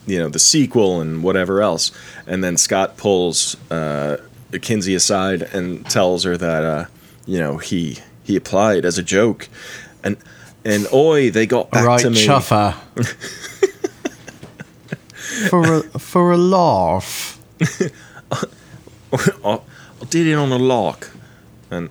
[0.06, 1.92] you know the sequel and whatever else,
[2.28, 4.18] and then Scott pulls uh,
[4.62, 6.86] Kinsey aside and tells her that uh,
[7.26, 9.48] you know he he applied as a joke,
[10.04, 10.18] and
[10.66, 12.26] and oi they got back right, to me.
[12.26, 12.74] chuffer.
[15.50, 17.40] for a, for a laugh.
[20.16, 21.12] Did it on a lark,
[21.70, 21.90] and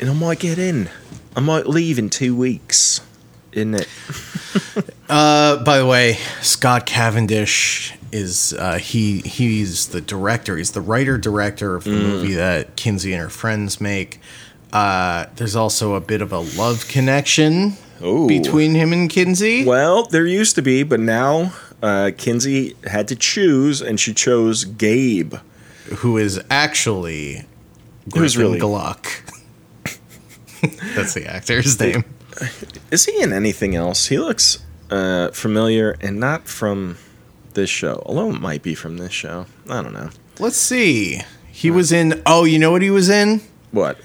[0.00, 0.90] and I might get in.
[1.36, 3.00] I might leave in two weeks.
[3.52, 3.88] Isn't it?
[5.08, 10.56] Uh, by the way, Scott Cavendish is uh, he he's the director.
[10.56, 14.20] He's the writer director of the movie that Kinsey and her friends make.
[14.72, 18.26] Uh, there's also a bit of a love connection Ooh.
[18.26, 19.64] between him and Kinsey.
[19.64, 24.64] Well, there used to be, but now uh, Kinsey had to choose, and she chose
[24.64, 25.36] Gabe.
[25.96, 27.44] Who is actually
[28.14, 29.06] Who's Griffin really- Gluck.
[30.94, 32.04] That's the actor's name.
[32.90, 34.06] Is he in anything else?
[34.06, 34.58] He looks
[34.90, 36.96] uh, familiar, and not from
[37.54, 38.02] this show.
[38.06, 39.46] Although it might be from this show.
[39.68, 40.10] I don't know.
[40.38, 41.20] Let's see.
[41.50, 42.22] He was in.
[42.26, 43.40] Oh, you know what he was in?
[43.70, 43.98] What?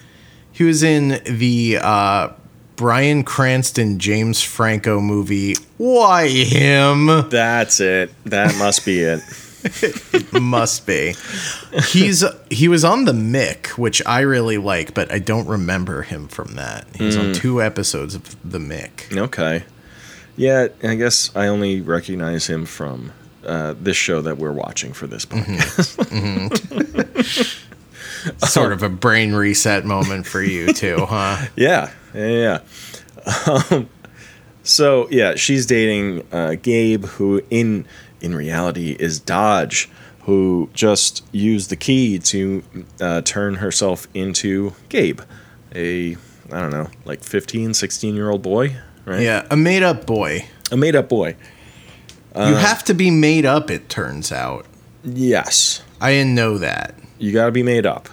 [0.51, 2.29] He was in the uh,
[2.75, 5.55] Bryan Cranston James Franco movie.
[5.77, 7.29] Why him?
[7.29, 8.11] That's it.
[8.25, 9.21] That must be it.
[10.39, 11.15] Must be.
[11.91, 16.27] He's he was on the Mick, which I really like, but I don't remember him
[16.27, 16.87] from that.
[16.95, 19.15] He was on two episodes of the Mick.
[19.15, 19.63] Okay.
[20.35, 23.11] Yeah, I guess I only recognize him from
[23.45, 25.99] uh, this show that we're watching for this podcast.
[28.47, 31.45] Sort of a brain reset moment for you too, huh?
[31.55, 32.59] Yeah, yeah, yeah.
[33.71, 33.89] Um,
[34.63, 37.85] so yeah, she's dating uh, Gabe, who in
[38.23, 39.89] in reality is Dodge,
[40.21, 42.63] who just used the key to
[42.99, 45.21] uh, turn herself into Gabe,
[45.75, 46.15] a
[46.51, 49.21] I don't know, like 15, 16 year old boy, right?
[49.21, 50.45] Yeah, a made up boy.
[50.71, 51.35] a made up boy.
[52.35, 54.65] you have to be made up, it turns out.
[55.03, 56.95] Yes, I didn't know that.
[57.19, 58.07] you got to be made up.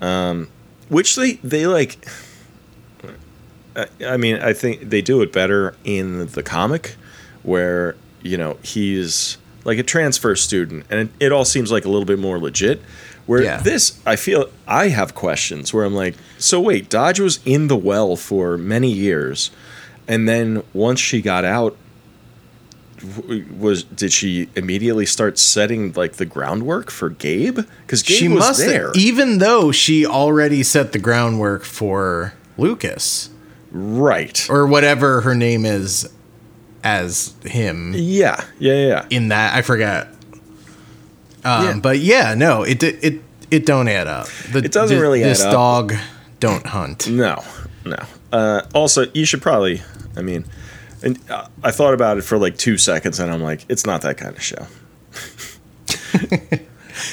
[0.00, 0.48] Um,
[0.88, 2.06] which they they like.
[4.04, 6.96] I mean, I think they do it better in the comic,
[7.44, 11.88] where you know he's like a transfer student, and it, it all seems like a
[11.88, 12.80] little bit more legit.
[13.26, 13.60] Where Yeah.
[13.60, 17.76] this, I feel I have questions where I'm like, so wait, Dodge was in the
[17.76, 19.50] well for many years,
[20.06, 21.76] and then once she got out,
[23.58, 27.60] was did she immediately start setting like the groundwork for Gabe?
[27.82, 32.34] Because Gabe she was must there, have, even though she already set the groundwork for
[32.56, 33.30] Lucas
[33.70, 34.48] right?
[34.50, 36.08] or whatever her name is
[36.84, 39.06] as him Yeah, yeah, yeah.
[39.10, 39.54] in that.
[39.54, 40.08] I forget.
[41.44, 41.78] Um, Yeah.
[41.82, 44.26] But yeah, no, it it it don't add up.
[44.52, 45.52] The, It doesn't thi- really This add up.
[45.52, 45.94] dog
[46.40, 47.08] don't hunt.
[47.08, 47.42] No,
[47.84, 47.96] no.
[48.32, 49.82] Uh, also, you should probably.
[50.16, 50.44] I mean,
[51.02, 54.02] and uh, I thought about it for like two seconds, and I'm like, it's not
[54.02, 54.66] that kind of show.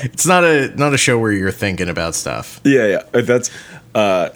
[0.01, 2.59] It's not a not a show where you're thinking about stuff.
[2.63, 3.21] Yeah, yeah.
[3.21, 3.51] That's.
[3.93, 4.29] Uh,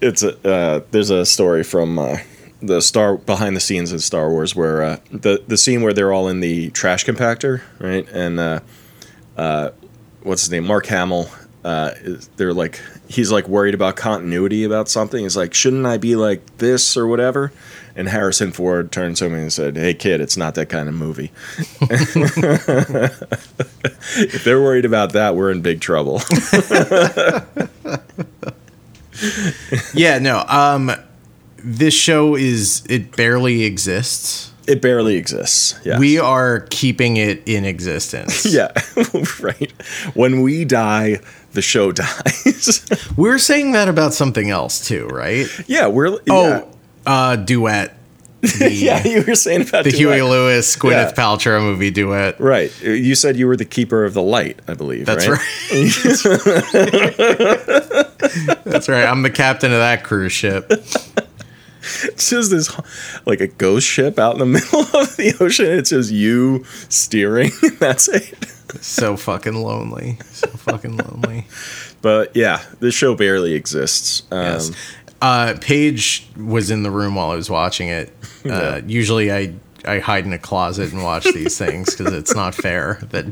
[0.00, 0.48] it's a.
[0.48, 2.16] Uh, there's a story from uh,
[2.62, 6.12] the Star behind the scenes in Star Wars where uh, the the scene where they're
[6.12, 8.08] all in the trash compactor, right?
[8.10, 8.60] And uh,
[9.36, 9.70] uh,
[10.22, 10.66] what's his name?
[10.66, 11.28] Mark Hamill.
[11.64, 15.22] Uh, is, they're like he's like worried about continuity about something.
[15.22, 17.52] He's like, shouldn't I be like this or whatever?
[17.94, 20.94] And Harrison Ford turned to me and said, "Hey kid, it's not that kind of
[20.96, 21.30] movie.
[24.16, 26.20] if they're worried about that, we're in big trouble."
[29.94, 30.44] Yeah, no.
[30.48, 30.90] Um,
[31.64, 34.52] this show is it barely exists.
[34.68, 35.74] It barely exists.
[35.84, 35.98] Yeah.
[35.98, 38.44] We are keeping it in existence.
[38.52, 38.70] yeah.
[39.40, 39.72] right.
[40.14, 41.18] When we die,
[41.52, 42.86] the show dies.
[43.16, 45.46] We're saying that about something else too, right?
[45.66, 46.64] yeah, we're Oh, yeah.
[47.06, 47.96] uh, duet.
[48.40, 50.00] The, yeah, you were saying about the Duet.
[50.16, 51.12] Huey Lewis Gwyneth Yeah.
[51.12, 52.40] Paltrow movie duet.
[52.40, 52.72] Right.
[52.82, 55.06] You said you were the keeper of the light, I believe.
[55.06, 55.38] That's right.
[55.72, 55.92] right.
[58.64, 59.04] That's right.
[59.06, 60.72] I'm the captain of that cruise ship.
[62.04, 62.70] It's just this,
[63.26, 65.66] like a ghost ship out in the middle of the ocean.
[65.66, 67.50] It's just you steering.
[67.78, 68.34] That's it.
[68.80, 70.18] So fucking lonely.
[70.32, 71.46] So fucking lonely.
[72.00, 74.22] But yeah, this show barely exists.
[74.30, 74.70] Um, Yes.
[75.20, 78.12] Uh, Paige was in the room while I was watching it.
[78.48, 82.54] Uh, Usually, I I hide in a closet and watch these things because it's not
[82.56, 83.26] fair that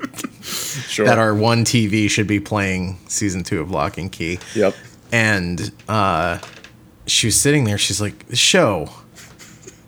[0.88, 1.06] Sure.
[1.06, 4.38] that our one TV should be playing season two of Locke and Key.
[4.54, 4.74] Yep.
[5.10, 6.38] And uh,
[7.06, 7.78] she was sitting there.
[7.78, 8.90] She's like, "The show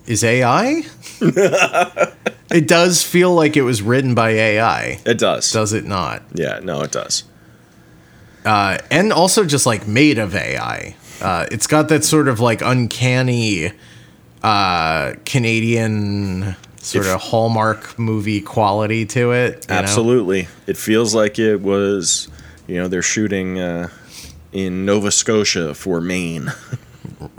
[0.06, 0.82] is AI."
[1.20, 5.50] it does feel like it was written by AI, It does.
[5.52, 6.22] does it not?
[6.34, 6.58] Yeah.
[6.62, 7.24] No, it does.
[8.44, 10.96] uh, and also just like made of AI.
[11.20, 13.70] Uh, it's got that sort of like uncanny
[14.42, 19.66] uh, Canadian sort If- of Hallmark movie quality to it.
[19.68, 19.80] you know?
[19.82, 20.48] Absolutely.
[20.66, 22.26] It feels like it was,
[22.66, 23.88] you know, they're shooting uh,
[24.52, 26.52] in Nova Scotia for Maine.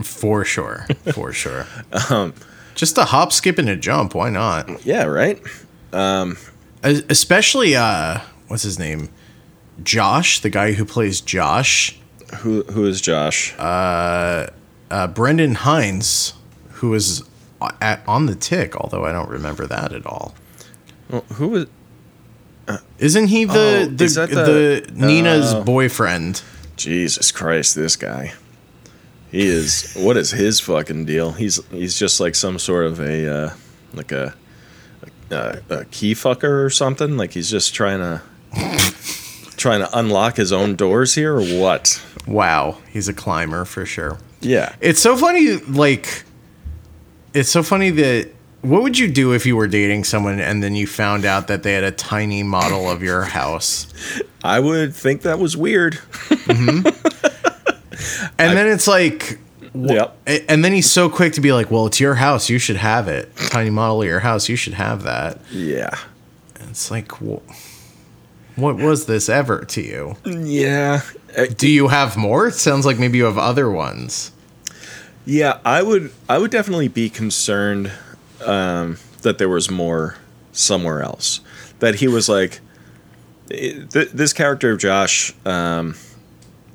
[0.01, 1.65] for sure, for sure.
[2.09, 2.33] Um,
[2.75, 4.15] just a hop, skip, and a jump.
[4.15, 4.85] Why not?
[4.85, 5.41] Yeah, right.
[5.91, 6.37] Um,
[6.83, 9.09] Especially uh what's his name?
[9.83, 11.97] Josh, the guy who plays Josh.
[12.39, 13.53] Who who is Josh?
[13.59, 14.47] Uh
[15.13, 16.33] Brendan Hines,
[16.73, 17.23] who is
[17.81, 20.35] at, on the tick, although I don't remember that at all.
[21.09, 21.67] Well, who is?
[22.97, 26.41] Isn't he the Oh, the, is the, the- Nina's uh, boyfriend?
[26.75, 28.33] Jesus Christ, this guy.
[29.33, 29.93] He is.
[29.95, 31.33] What is his fucking deal?
[31.33, 33.49] He's he's just like some sort of a uh,
[33.93, 34.33] like a,
[35.29, 37.17] a a key fucker or something.
[37.17, 38.21] Like he's just trying to
[39.57, 42.01] trying to unlock his own doors here or what?
[42.27, 44.19] Wow, he's a climber for sure.
[44.41, 44.75] Yeah.
[44.81, 46.25] It's so funny, like,
[47.33, 48.29] it's so funny that
[48.61, 51.63] what would you do if you were dating someone and then you found out that
[51.63, 53.87] they had a tiny model of your house?
[54.43, 55.97] I would think that was weird.
[58.37, 59.39] And then it's like,
[59.75, 60.17] Yep.
[60.27, 62.49] and then he's so quick to be like, well, it's your house.
[62.49, 63.35] You should have it.
[63.35, 64.47] Tiny model of your house.
[64.47, 65.39] You should have that.
[65.51, 65.97] Yeah.
[66.69, 67.41] It's like, wh-
[68.55, 70.15] what was this ever to you?
[70.25, 71.01] Yeah.
[71.57, 72.47] Do you have more?
[72.47, 74.31] It sounds like maybe you have other ones.
[75.25, 77.91] Yeah, I would I would definitely be concerned
[78.45, 80.17] um, that there was more
[80.51, 81.39] somewhere else.
[81.79, 82.59] That he was like
[83.49, 85.33] it- th- this character of Josh.
[85.45, 85.95] Um,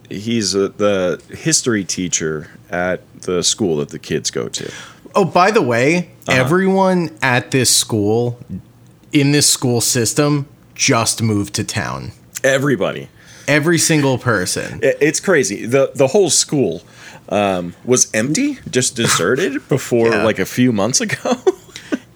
[0.08, 4.70] he's a, the history teacher at the school that the kids go to.
[5.14, 6.40] Oh, by the way, Uh-huh.
[6.40, 8.38] everyone at this school,
[9.12, 12.12] in this school system, just moved to town.
[12.44, 13.08] Everybody,
[13.48, 14.80] Every single person.
[14.82, 15.64] It's crazy.
[15.64, 16.82] the The whole school
[17.30, 20.24] um, was empty, just deserted before Yeah.
[20.24, 21.36] like a few months ago.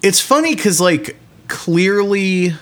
[0.05, 1.15] It's funny because, like,
[1.47, 2.55] clearly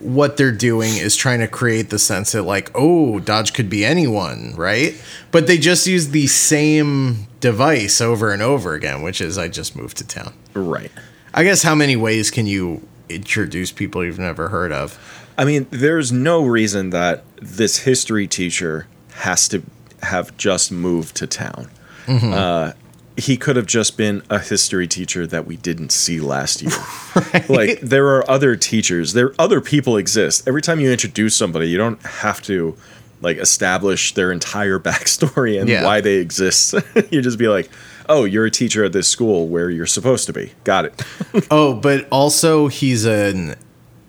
[0.00, 3.84] what they're doing is trying to create the sense that, like, oh, Dodge could be
[3.84, 5.00] anyone, right?
[5.30, 9.76] But they just use the same device over and over again, which is I just
[9.76, 10.34] moved to town.
[10.54, 10.90] right.
[11.32, 14.98] I guess how many ways can you introduce people you've never heard of?
[15.38, 19.62] I mean, there's no reason that this history teacher has to
[20.02, 21.70] have just moved to town.
[22.08, 22.72] Uh,
[23.16, 26.72] he could have just been a history teacher that we didn't see last year.
[27.48, 30.46] Like there are other teachers, there other people exist.
[30.48, 32.76] Every time you introduce somebody, you don't have to
[33.20, 35.84] like establish their entire backstory and Yeah.
[35.84, 36.74] why they exist.
[37.10, 37.68] you just be like,
[38.08, 41.02] "Oh, you're a teacher at this school where you're supposed to be." Got it.
[41.50, 43.56] Oh, but also he's an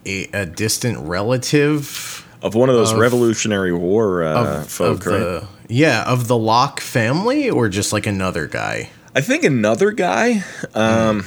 [0.06, 5.06] a, a distant relative Of one of those Of- Revolutionary War uh, of, folk, of
[5.06, 5.18] right?
[5.18, 8.90] the yeah of the Locke family, or just like another guy.
[9.14, 10.42] I think another guy.
[10.74, 11.24] Um,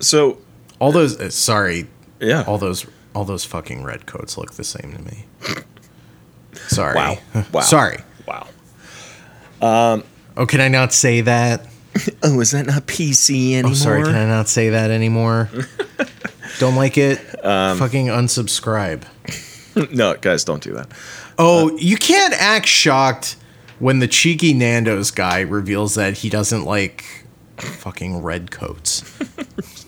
[0.00, 0.38] so
[0.78, 1.86] All those uh, sorry,
[2.20, 2.44] yeah.
[2.46, 5.24] all those all those fucking red coats look the same to me.
[6.68, 6.94] Sorry.
[6.94, 7.18] Wow.
[7.52, 7.60] Wow.
[7.60, 7.98] Sorry.
[8.26, 8.46] wow.
[10.38, 11.66] Oh, can I not say that?
[12.22, 13.70] Oh, is that not PC anymore?
[13.70, 14.02] Oh, sorry.
[14.04, 15.48] Can I not say that anymore?
[16.58, 17.18] Don't like it.
[17.44, 19.02] Um, Fucking unsubscribe.
[19.92, 20.90] no, guys, don't do that.
[21.38, 23.36] Oh, you can't act shocked
[23.78, 27.26] when the cheeky Nando's guy reveals that he doesn't like
[27.58, 29.02] fucking red coats.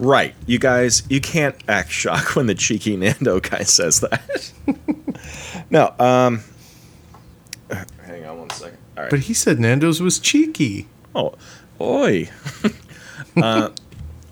[0.00, 4.52] Right, you guys, you can't act shocked when the cheeky Nando guy says that.
[5.70, 6.42] no, um,
[8.06, 8.78] hang on one second.
[8.96, 9.10] All right.
[9.10, 10.88] But he said Nando's was cheeky.
[11.14, 11.34] Oh,
[11.78, 12.30] oi.
[13.36, 13.68] uh,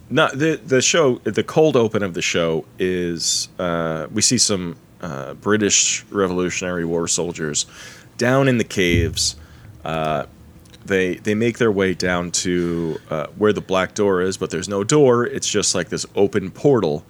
[0.09, 4.75] no, the the show, the cold open of the show is uh, we see some
[5.01, 7.67] uh, British Revolutionary War soldiers
[8.17, 9.37] down in the caves.
[9.85, 10.27] Uh,
[10.85, 14.69] they they make their way down to uh, where the black door is, but there's
[14.69, 15.27] no door.
[15.27, 17.05] It's just like this open portal,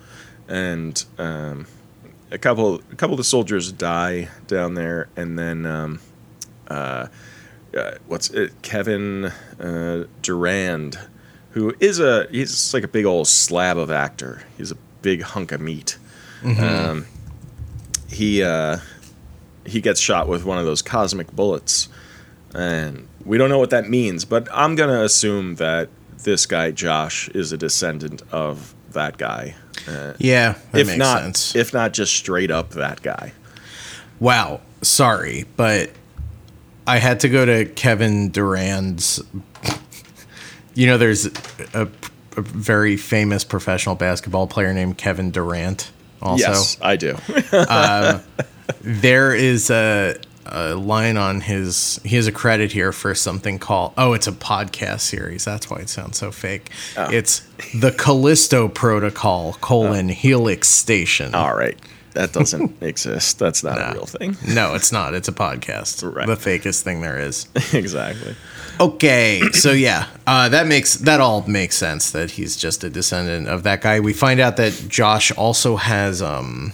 [0.48, 1.66] and um,
[2.30, 5.66] a couple a couple of the soldiers die down there, and then.
[5.66, 6.00] Um,
[6.68, 7.08] uh,
[8.06, 8.62] what's it?
[8.62, 9.26] Kevin
[9.60, 10.98] uh, Durand,
[11.50, 14.42] who is a he's like a big old slab of actor.
[14.56, 15.98] He's a big hunk of meat.
[16.60, 17.06] Um,
[18.08, 18.78] he uh,
[19.64, 21.88] he gets shot with one of those cosmic bullets,
[22.54, 24.24] and we don't know what that means.
[24.24, 25.88] But I'm gonna assume that
[26.24, 29.54] this guy Josh is a descendant of that guy.
[29.86, 31.54] Uh, Yeah, that if makes not, sense.
[31.54, 33.32] if not just straight up that guy.
[34.18, 35.90] wow, sorry, but
[36.86, 39.22] I had to go to Kevin Durand's.
[40.74, 41.26] You know, there's
[41.74, 41.88] a,
[42.36, 45.90] a very famous professional basketball player named Kevin Durant.
[46.22, 47.16] Also, yes, I do.
[47.52, 48.22] Um,
[48.82, 50.16] there is a,
[50.46, 54.32] a line on his he has a credit here for something called oh it's a
[54.32, 57.10] podcast series that's why it sounds so fake Oh.
[57.10, 57.40] it's
[57.74, 60.14] the callisto protocol colon oh.
[60.14, 61.78] helix station All right,
[62.14, 63.38] that doesn't exist.
[63.38, 64.36] That's not a real thing.
[64.46, 66.26] no it's not it's a podcast Right.
[66.26, 68.34] the fakest thing there is exactly.
[68.80, 73.48] Okay, so yeah, uh, that makes that all makes sense that he's just a descendant
[73.48, 74.00] of that guy.
[74.00, 76.72] We find out that Josh also has um,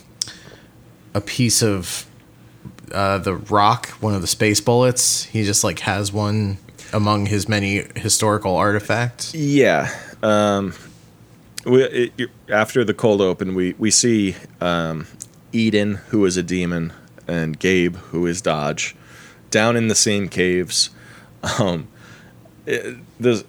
[1.14, 2.06] a piece of
[2.92, 5.24] uh, the rock, one of the space bullets.
[5.24, 6.58] He just like has one
[6.92, 9.34] among his many historical artifacts.
[9.34, 9.90] Yeah.
[10.22, 10.74] Um,
[11.64, 15.06] we, it, after the cold open, we we see um,
[15.52, 16.92] Eden, who is a demon,
[17.26, 18.94] and Gabe, who is Dodge,
[19.50, 20.90] down in the same caves.
[21.58, 21.88] Um,
[22.66, 23.44] it, this,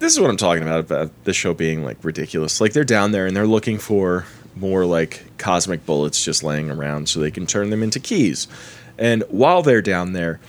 [0.00, 2.60] is what I'm talking about about this show being like ridiculous.
[2.60, 4.24] Like they're down there and they're looking for
[4.56, 8.48] more like cosmic bullets just laying around so they can turn them into keys.
[8.98, 10.40] And while they're down there,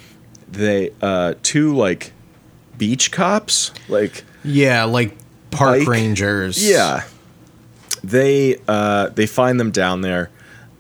[0.48, 2.12] they uh, two like
[2.78, 5.16] beach cops like Yeah, like
[5.52, 6.68] park rangers.
[6.68, 7.04] yeah.
[8.04, 10.30] They uh, they find them down there,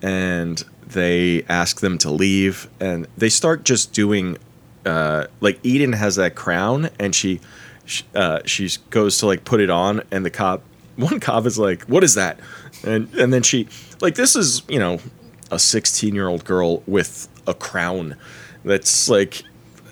[0.02, 4.38] and they ask them to leave, and they start just doing,
[4.86, 7.40] uh, like Eden has that crown, and she,
[7.86, 10.62] sh uh, she goes to like put it on, and the cop,
[10.96, 12.40] one cop is like, "What is that?"
[12.84, 13.68] And and then she,
[14.02, 15.00] like, this is you know,
[15.52, 18.16] a sixteen year old girl with a crown,
[18.64, 19.44] that's like,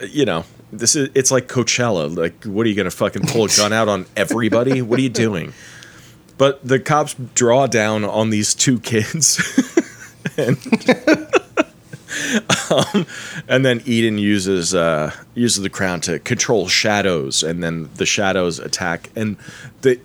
[0.10, 0.46] you know.
[0.70, 2.14] This is it's like Coachella.
[2.14, 4.82] Like, what are you gonna fucking pull a gun out on everybody?
[4.88, 5.54] What are you doing?
[6.38, 9.40] But the cops draw down on these two kids.
[10.38, 10.58] and,
[12.72, 13.06] um,
[13.48, 18.60] and then Eden uses uh, uses the crown to control shadows, and then the shadows
[18.60, 19.10] attack.
[19.16, 19.38] And
[19.82, 20.00] the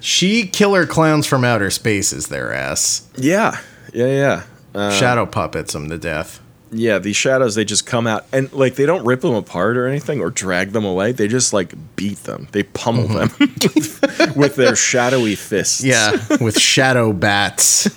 [0.00, 3.08] She killer clowns from outer space is their ass.
[3.16, 3.60] yeah,
[3.92, 4.42] yeah, yeah.
[4.74, 6.40] Uh, Shadow puppets them to death.
[6.70, 9.86] yeah, these shadows they just come out and like they don't rip them apart or
[9.86, 11.12] anything or drag them away.
[11.12, 12.48] They just like beat them.
[12.52, 13.30] They pummel them
[14.36, 15.82] with their shadowy fists.
[15.82, 17.88] Yeah, with shadow bats.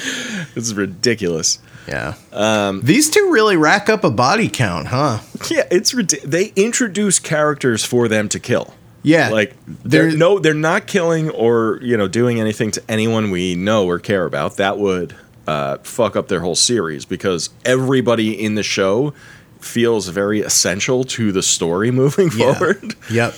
[0.54, 1.58] This is ridiculous.
[1.88, 2.14] Yeah.
[2.32, 5.18] Um, These two really rack up a body count, huh?
[5.50, 6.30] Yeah, it's ridiculous.
[6.30, 8.74] They introduce characters for them to kill.
[9.02, 9.30] Yeah.
[9.30, 13.54] Like they're There- no, they're not killing or you know doing anything to anyone we
[13.54, 14.56] know or care about.
[14.56, 15.14] That would
[15.46, 19.12] uh, fuck up their whole series because everybody in the show
[19.60, 22.54] feels very essential to the story moving Yeah.
[22.54, 22.94] forward.
[23.10, 23.34] Yep.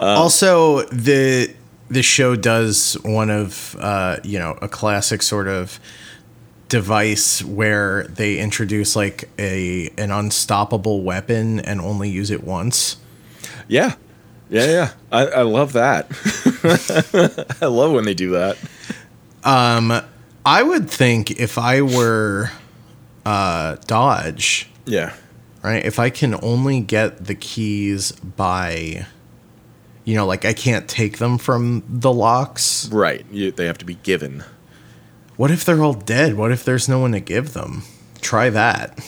[0.00, 1.54] also, the
[1.88, 5.78] the show does one of uh, you know a classic sort of
[6.68, 12.96] device where they introduce like a an unstoppable weapon and only use it once.
[13.68, 13.94] Yeah,
[14.50, 14.90] yeah, yeah.
[15.12, 16.08] I, I love that.
[17.62, 18.56] I love when they do that.
[19.44, 19.92] Um,
[20.46, 22.50] I would think if I were
[23.24, 25.14] uh, Dodge, Yeah,
[25.62, 25.84] right?
[25.84, 29.06] If I can only get the keys by,
[30.04, 32.88] you know, like I can't take them from the locks.
[32.90, 33.24] right.
[33.30, 34.44] You, they have to be given.
[35.36, 36.34] What if they're all dead?
[36.36, 37.82] What if there's no one to give them?
[38.20, 38.98] Try that.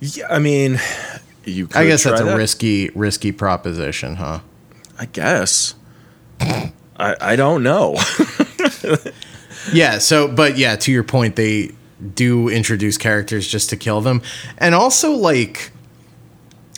[0.00, 0.78] Yeah, I mean,
[1.44, 1.66] you.
[1.68, 2.36] Could I guess that's a that.
[2.36, 4.40] risky, risky proposition, huh?
[4.98, 5.74] I guess.
[6.40, 7.96] I I don't know.
[9.72, 9.96] Yeah.
[9.98, 11.70] So, but yeah, to your point, they
[12.14, 14.20] do introduce characters just to kill them,
[14.58, 15.72] and also like,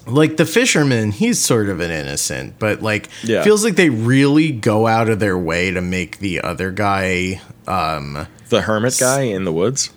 [0.07, 3.43] like the fisherman, he's sort of an innocent, but like, Yeah.
[3.43, 7.41] feels like they really go out of their way to make the other guy.
[7.67, 9.91] Um, the hermit guy in the woods.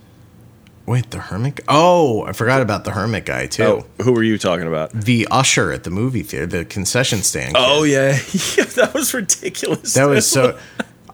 [0.87, 1.59] wait, the hermit.
[1.67, 3.63] Oh, I forgot about the hermit guy too.
[3.99, 4.91] Oh, who were you talking about?
[4.91, 7.53] The usher at the movie theater, the concession stand.
[7.55, 8.13] Oh yeah,
[8.57, 9.93] yeah, that was ridiculous.
[9.93, 10.57] That was so.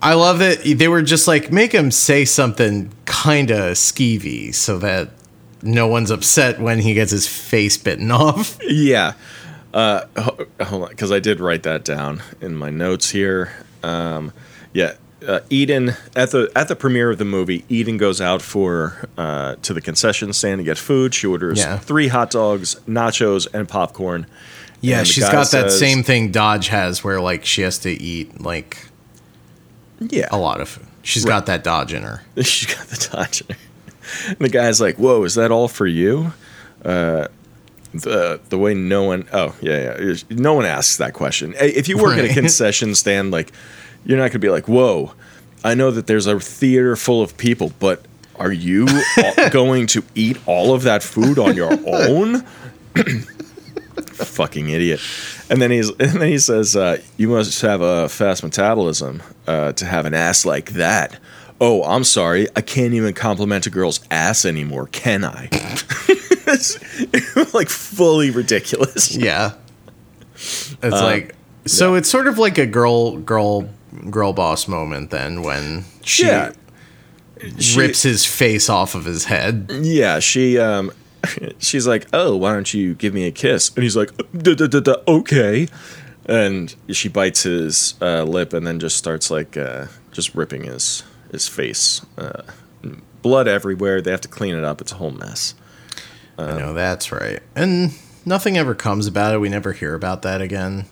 [0.02, 4.78] I love that they were just like make him say something kind of skeevy so
[4.80, 5.10] that
[5.66, 8.58] no one's upset when he gets his face bitten off.
[8.64, 9.14] yeah.
[9.74, 10.06] Uh,
[10.64, 13.52] hold on, because I did write that down in my notes here.
[13.84, 14.32] Um,
[14.74, 14.94] yeah,
[15.28, 19.56] uh, Eden at the at the premiere of the movie, Eden goes out for uh,
[19.64, 21.14] to the concession stand to get food.
[21.14, 21.78] She orders Yeah.
[21.78, 24.28] three hot dogs, nachos, and popcorn.
[24.80, 27.90] Yeah, And she's got that says- same thing Dodge has where like she has to
[27.92, 28.88] eat like
[30.00, 30.86] Yeah, a lot of food.
[31.02, 32.24] She's got that Dodge in her.
[32.42, 33.46] She's got the Dodger.
[34.28, 36.34] And the guy's like, "Whoa, is that all for you?"
[36.84, 37.28] Uh,
[37.94, 41.54] the the way no one, oh yeah, yeah, no one asks that question.
[41.60, 43.52] If you work at a concession stand, like,
[44.06, 45.14] you're not gonna be like, "Whoa,
[45.64, 48.06] I know that there's a theater full of people, but
[48.38, 48.88] are you
[49.52, 52.46] going to eat all of that food on your own?"
[54.14, 55.00] Fucking idiot.
[55.50, 59.72] And then he's and then he says, uh, "You must have a fast metabolism uh,
[59.74, 61.20] to have an ass like that."
[61.62, 65.48] Oh, I'm sorry, I can't even compliment a girl's ass anymore, can I?
[66.48, 69.16] it's like fully ridiculous.
[69.16, 69.54] Yeah.
[70.36, 71.36] It's Uh, like
[71.66, 73.70] so it's sort of like a girl girl
[74.10, 76.52] girl boss moment then when she Yeah.
[77.60, 79.70] She- rips his face off of his head.
[79.82, 80.92] Yeah, she um
[81.60, 84.68] she's like, "Oh, why don't you give me a kiss?" And he's like, "Duh, duh,
[84.68, 85.68] duh, duh, "Okay."
[86.28, 91.04] And she bites his uh, lip and then just starts like uh, just ripping his
[91.36, 92.02] his face.
[92.18, 92.44] Uh,
[93.22, 94.02] blood everywhere.
[94.02, 94.82] They have to clean it up.
[94.82, 95.56] It's a whole mess.
[96.38, 97.42] I know that's right.
[97.56, 97.94] And
[98.26, 99.40] nothing ever comes about it.
[99.40, 100.86] We never hear about that again.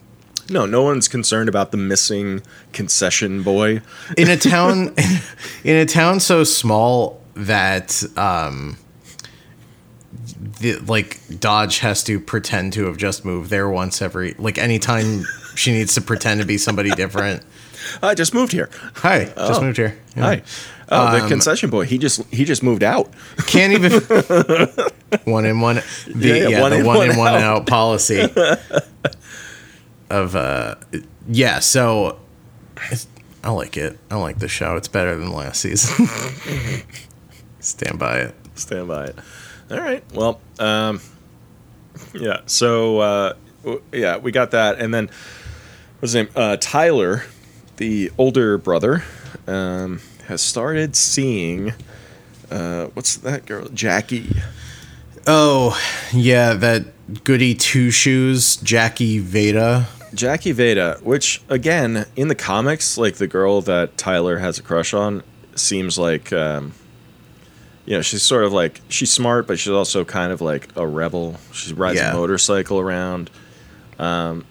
[0.49, 2.41] No, no one's concerned about the missing
[2.71, 3.81] concession boy.
[4.17, 4.93] In a town
[5.63, 8.77] in a town so small that um
[10.59, 15.23] the, like Dodge has to pretend to have just moved there once every like anytime
[15.55, 17.43] she needs to pretend to be somebody different.
[18.01, 18.69] I just moved here.
[18.95, 19.63] Hi, just Oh.
[19.63, 19.97] moved here.
[20.15, 20.23] Yeah.
[20.23, 20.41] Hi.
[20.89, 21.85] Oh, the concession boy.
[21.85, 23.11] He just he just moved out.
[23.47, 23.91] Can't even
[25.25, 25.81] one in one.
[26.07, 27.41] The, Yeah, yeah, one the in, one one in one out.
[27.61, 28.27] out policy
[30.09, 30.75] of uh,
[31.27, 31.59] yeah.
[31.59, 32.19] So
[33.43, 33.97] I like it.
[34.11, 34.75] I like the show.
[34.75, 36.07] It's better than last season.
[37.59, 38.35] Stand by it.
[38.55, 39.19] Stand by it.
[39.71, 40.03] All right.
[40.13, 41.01] Well, um,
[42.13, 42.41] yeah.
[42.45, 43.33] So uh,
[43.91, 45.05] yeah, we got that, and then
[45.99, 46.29] what's his name?
[46.35, 47.23] Uh, Tyler,
[47.77, 49.03] the older brother,
[49.47, 51.73] um, has started seeing.
[52.51, 53.67] Uh, what's that girl?
[53.73, 54.29] Jackie.
[55.25, 55.79] Oh
[56.13, 59.87] yeah, that goody two shoes, Jackie Veda.
[60.13, 64.93] Jackie Veda, which again in the comics, like the girl that Tyler has a crush
[64.93, 65.23] on,
[65.55, 66.73] seems like, um,
[67.85, 70.85] you know, she's sort of like she's smart, but she's also kind of like a
[70.85, 71.37] rebel.
[71.51, 72.11] She rides Yeah.
[72.11, 73.31] a motorcycle around.
[73.97, 74.45] Um,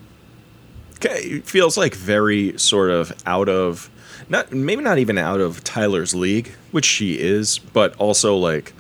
[1.45, 3.91] feels like very sort of out of
[4.29, 8.73] not maybe not even out of Tyler's league, which she is, but also like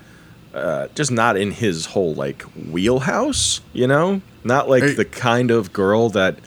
[0.55, 4.20] uh, just not in his whole like wheelhouse, you know?
[4.45, 6.39] Not like Are- the kind of girl that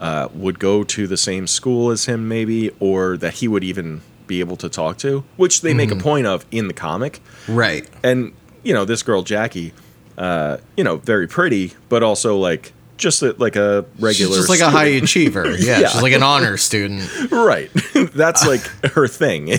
[0.00, 4.00] uh, would go to the same school as him, maybe, or that he would even
[4.26, 7.20] be able to talk to, which they make a point of in the comic.
[7.46, 7.88] Right.
[8.02, 9.72] And, you know, this girl, Jackie,
[10.18, 12.72] uh, you know, very pretty, but also like
[13.02, 14.32] just a, like a regular.
[14.36, 15.50] She's just like a high achiever.
[15.56, 15.88] Yeah, Yeah.
[15.88, 17.02] she's like an honor student.
[17.32, 17.70] Right.
[18.14, 19.58] That's like her thing.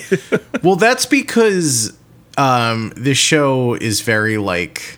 [0.63, 1.97] Well, that's because
[2.37, 4.97] um, this show is very like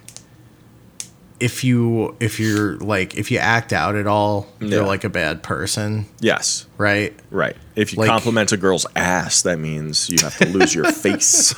[1.39, 5.43] if you if you're like if you act out at all, you're like a bad
[5.43, 6.65] person, yes.
[6.77, 7.13] right?
[7.29, 7.55] Right.
[7.75, 11.53] If you Like- compliment a girl's ass, that means you have to lose your face.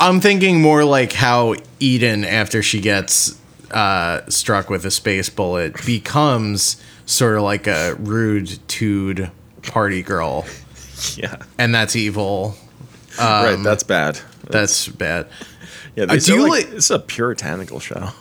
[0.00, 3.38] I'm thinking more like how Eden, after she gets
[3.70, 9.30] uh, struck with a space bullet, becomes sort of like a rude, tude
[9.62, 10.44] party girl,
[11.16, 11.36] yeah.
[11.58, 12.54] and that's evil.
[13.18, 13.56] right.
[13.62, 14.20] That's bad.
[14.48, 15.26] That's bad.
[15.94, 16.04] Yeah.
[16.04, 18.10] Uh, do you like, like- it's a puritanical show.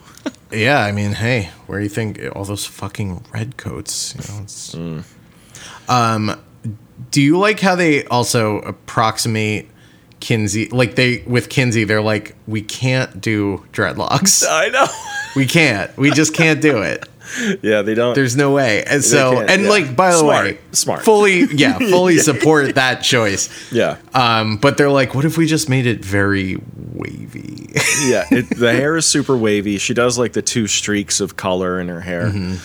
[0.52, 4.16] Yeah, I mean, hey, where do you think all those fucking red coats?
[4.16, 5.04] You know, it's, Mm.
[5.90, 6.40] um,
[7.12, 9.70] do you like how they also approximate
[10.20, 10.70] Kinsey?
[10.70, 14.44] Like they with Kinsey, they're like, we can't do dreadlocks.
[14.50, 14.88] I know.
[15.36, 15.96] we can't.
[15.98, 17.08] We just can't do it.
[17.64, 17.82] yeah.
[17.82, 18.14] They don't.
[18.16, 18.84] There's no way.
[18.86, 19.70] And so, and yeah.
[19.70, 21.04] like, by the Smart, way, smart.
[21.04, 23.50] fully, yeah, fully support that choice.
[23.72, 23.98] yeah.
[24.14, 26.58] Um, but they're like, what if we just made it very
[26.94, 27.70] wavy?
[28.06, 28.26] yeah.
[28.32, 29.78] It, the hair is super wavy.
[29.80, 32.28] She does like the two streaks of color in her hair.
[32.28, 32.56] Mm-hmm.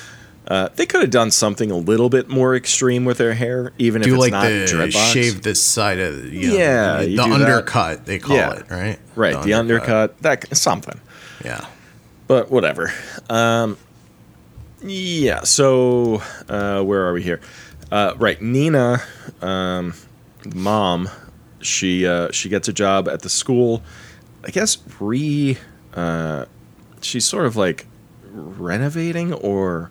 [0.50, 4.02] Uh, they could have done something a little bit more extreme with her hair, even
[4.02, 5.12] do if it's like not the dreadlocks.
[5.12, 7.30] shave this side of you know, Yeah, the, the do that.
[7.30, 8.52] undercut they call Yeah.
[8.54, 9.40] it right Right.
[9.44, 10.18] The, undercut.
[10.22, 11.00] That something.
[11.44, 11.64] yeah
[12.26, 12.92] but whatever.
[13.28, 13.76] Um,
[14.82, 15.42] yeah.
[15.42, 17.40] So uh, where are we here?
[17.90, 18.40] Uh, right.
[18.40, 19.02] Nina,
[19.42, 19.94] um,
[20.54, 21.08] mom,
[21.60, 23.82] she uh, she gets a job at the school.
[24.44, 25.58] I guess re.
[25.94, 26.44] Uh,
[27.02, 27.86] she's sort of like
[28.32, 29.90] renovating or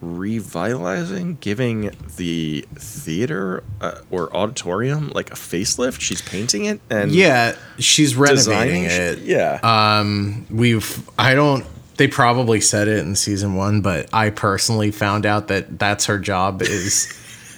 [0.00, 6.00] revitalizing, giving the theater uh, or auditorium like a facelift.
[6.00, 9.58] She's painting it and yeah she's renovating it Yeah.
[9.62, 11.64] um we've i don't
[11.96, 16.18] they probably said it in season one but i personally found out that that's her
[16.18, 17.12] job is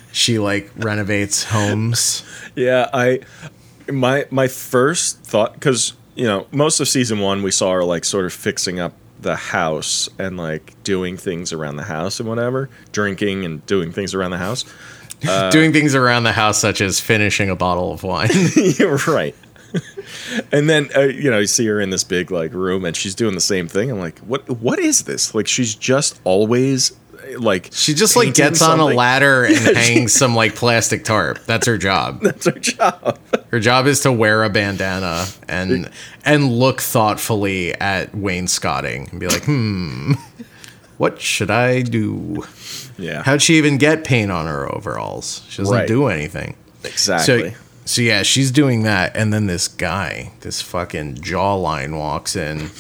[0.13, 2.25] she like renovates homes
[2.57, 3.21] Yeah, I
[3.91, 8.05] my my first thought because you know most of season one we saw her like
[8.05, 12.69] sort of fixing up the house and like doing things around the house and whatever,
[12.93, 14.65] drinking and doing things around the house.
[15.51, 18.31] doing things around the house such as finishing a bottle of wine
[18.79, 19.35] You're right.
[20.53, 23.15] and then uh, you know you see her in this big like room and she's
[23.15, 23.91] doing the same thing.
[23.91, 25.35] I'm like, what what is this?
[25.35, 26.93] Like she's just always
[27.39, 31.67] like she just like gets on a ladder and hangs some like plastic tarp that's
[31.67, 33.19] her job That's her job.
[33.51, 35.91] Her job is to wear a bandana and
[36.25, 40.13] and look thoughtfully at wainscoting and be like, hmm,
[40.99, 42.45] what should I do?
[42.99, 45.43] Yeah, How'd she even get paint on her overalls?
[45.49, 45.87] She doesn't Right.
[45.89, 46.57] do anything.
[46.85, 47.51] exactly.
[47.51, 52.71] So, so yeah, she's doing that, and then this guy, this fucking jawline, walks in.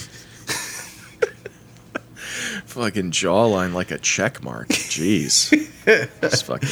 [2.69, 4.69] Fucking jawline like a check mark.
[4.69, 5.51] Jeez.
[6.21, 6.69] this fucking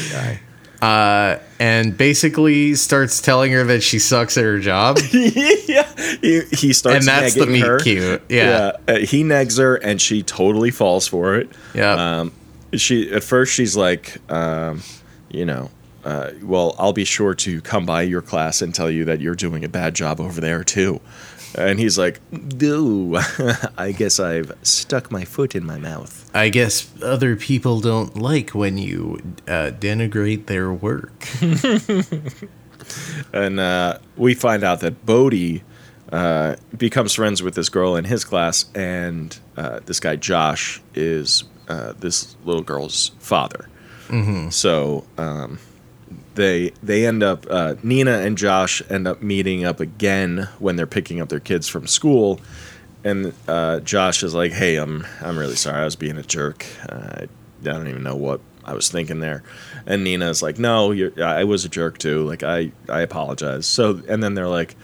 [0.80, 1.40] guy.
[1.58, 4.98] and basically starts telling her that she sucks at her job.
[5.12, 5.88] yeah.
[6.20, 7.78] He, he starts And that's the negging meet her.
[7.78, 8.22] cute.
[8.28, 8.72] Yeah.
[8.86, 11.48] Uh, he negs her and she totally falls for it.
[11.74, 12.20] Yeah.
[12.20, 12.32] Um,
[12.74, 14.82] she at first she's like, um,
[15.30, 15.70] you know,
[16.04, 19.34] uh, well, I'll be sure to come by your class and tell you that you're
[19.34, 21.00] doing a bad job over there too.
[21.56, 23.20] And he's like, "No,
[23.78, 28.50] I guess I've stuck my foot in my mouth." I guess other people don't like
[28.50, 31.26] when you uh, denigrate their work.
[33.32, 35.62] And uh, we find out that Bode
[36.12, 41.44] uh, becomes friends with this girl in his class, and uh, this guy Josh is
[41.68, 43.68] uh, this little girl's father.
[44.50, 45.58] So um,
[46.36, 50.86] they they end up uh, Nina and Josh end up meeting up again when they're
[50.86, 52.40] picking up their kids from school,
[53.02, 55.80] and uh, Josh is like, "Hey, I'm I'm really sorry.
[55.80, 56.64] I was being a jerk.
[56.88, 57.28] Uh, I
[57.62, 59.42] don't even know what I was thinking there."
[59.86, 62.24] And Nina is like, "No, I was a jerk too.
[62.24, 64.76] Like I I apologize." So and then they're like,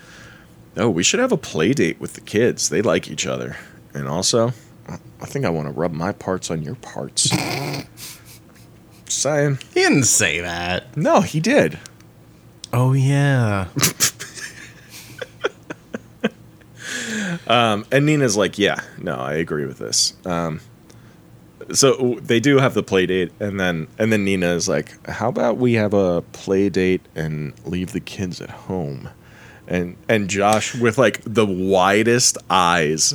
[0.76, 2.68] "Oh, we should have a play date with the kids.
[2.68, 3.56] They like each other,
[3.94, 4.52] and also."
[5.20, 7.30] I think I want to rub my parts on your parts.
[9.12, 9.58] Saying.
[9.74, 10.96] He didn't say that.
[10.96, 11.78] No, he did.
[12.72, 13.68] Oh yeah.
[17.46, 20.14] Um, and Nina's like, yeah, no, I agree with this.
[20.24, 20.60] Um,
[21.72, 25.28] so they do have the play date, and then and then Nina is like, how
[25.28, 29.08] about we have a play date and leave the kids at home?
[29.66, 33.14] And and Josh with like the widest eyes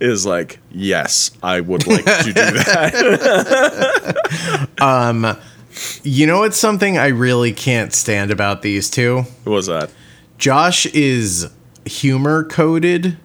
[0.00, 4.16] is like, yes, I would like to do that.
[4.80, 5.36] Um,
[6.02, 9.22] you know what's something I really can't stand about these two?
[9.44, 9.90] what was that?
[10.38, 11.50] Josh is
[11.86, 13.16] humor coded,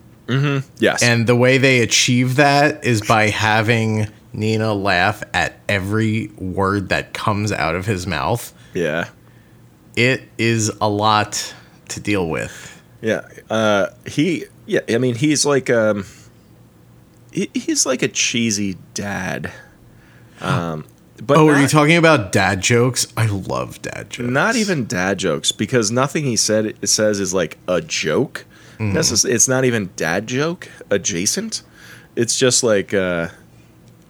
[0.79, 1.03] Yes.
[1.03, 7.13] and the way they achieve that is by having Nina laugh at every word that
[7.13, 8.53] comes out of his mouth.
[8.73, 9.09] yeah.
[9.97, 11.53] It is a lot
[11.89, 12.81] to deal with.
[13.01, 13.27] Yeah.
[13.49, 14.45] Uh, he.
[14.65, 14.79] Yeah.
[14.87, 16.05] I mean, he's like um.
[17.31, 19.51] He, he's like a cheesy dad.
[20.39, 20.85] Um.
[21.23, 23.05] But Oh, are you talking about dad jokes?
[23.15, 24.27] I love dad jokes.
[24.27, 28.45] Not even dad jokes because nothing he said says is like a joke.
[28.79, 31.61] Necess- it's not even dad joke adjacent.
[32.15, 33.27] It's just like uh,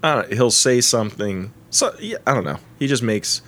[0.02, 1.52] I don't, he'll say something.
[1.70, 2.60] So yeah, I don't know.
[2.80, 3.42] He just makes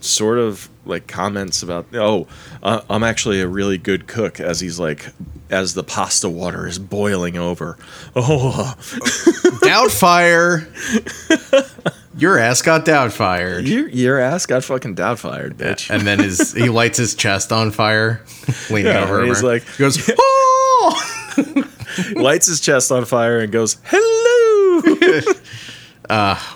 [0.00, 2.26] sort of like comments about oh
[2.62, 5.06] uh, I'm actually a really good cook as he's like
[5.50, 7.76] as the pasta water is boiling over.
[8.16, 8.74] Oh,
[9.62, 10.66] Doubtfire.
[12.16, 13.66] Your ass got doubtfired.
[13.66, 15.90] your your ass got fucking doubtfired, bitch.
[15.90, 18.22] And then his he lights his chest on fire,
[18.70, 19.20] leaning Yeah, over.
[19.20, 21.64] and he's like- he goes, oh!
[22.14, 25.20] Lights his chest on fire and goes hello.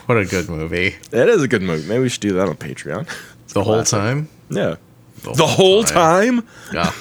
[0.06, 0.96] What a good movie.
[1.10, 1.86] That is a good movie.
[1.88, 3.06] Maybe we should do that on Patreon.
[3.54, 4.28] The whole time.
[4.50, 4.76] Yeah.
[5.22, 6.46] The whole time?
[6.72, 6.92] Yeah.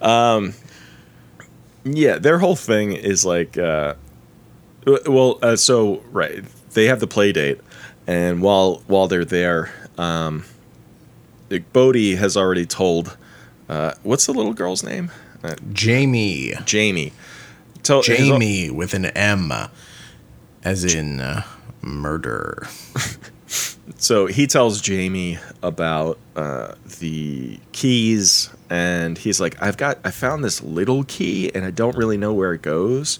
[1.84, 3.94] Yeah, their whole thing is like, uh,
[5.06, 6.44] well, uh, so right,
[6.74, 7.60] they have the play date,
[8.06, 10.44] and while while they're there, um,
[11.72, 13.16] Bode has already told,
[13.68, 15.10] uh, what's the little girl's name?
[15.42, 16.52] Uh, Jamie.
[16.64, 17.12] Jamie.
[17.82, 19.52] Tell, Jamie with an M,
[20.64, 21.42] as in uh,
[21.80, 22.68] murder.
[23.96, 30.44] So he tells Jamie about uh, the keys, and he's like, "I've got, I found
[30.44, 33.18] this little key, and I don't really know where it goes."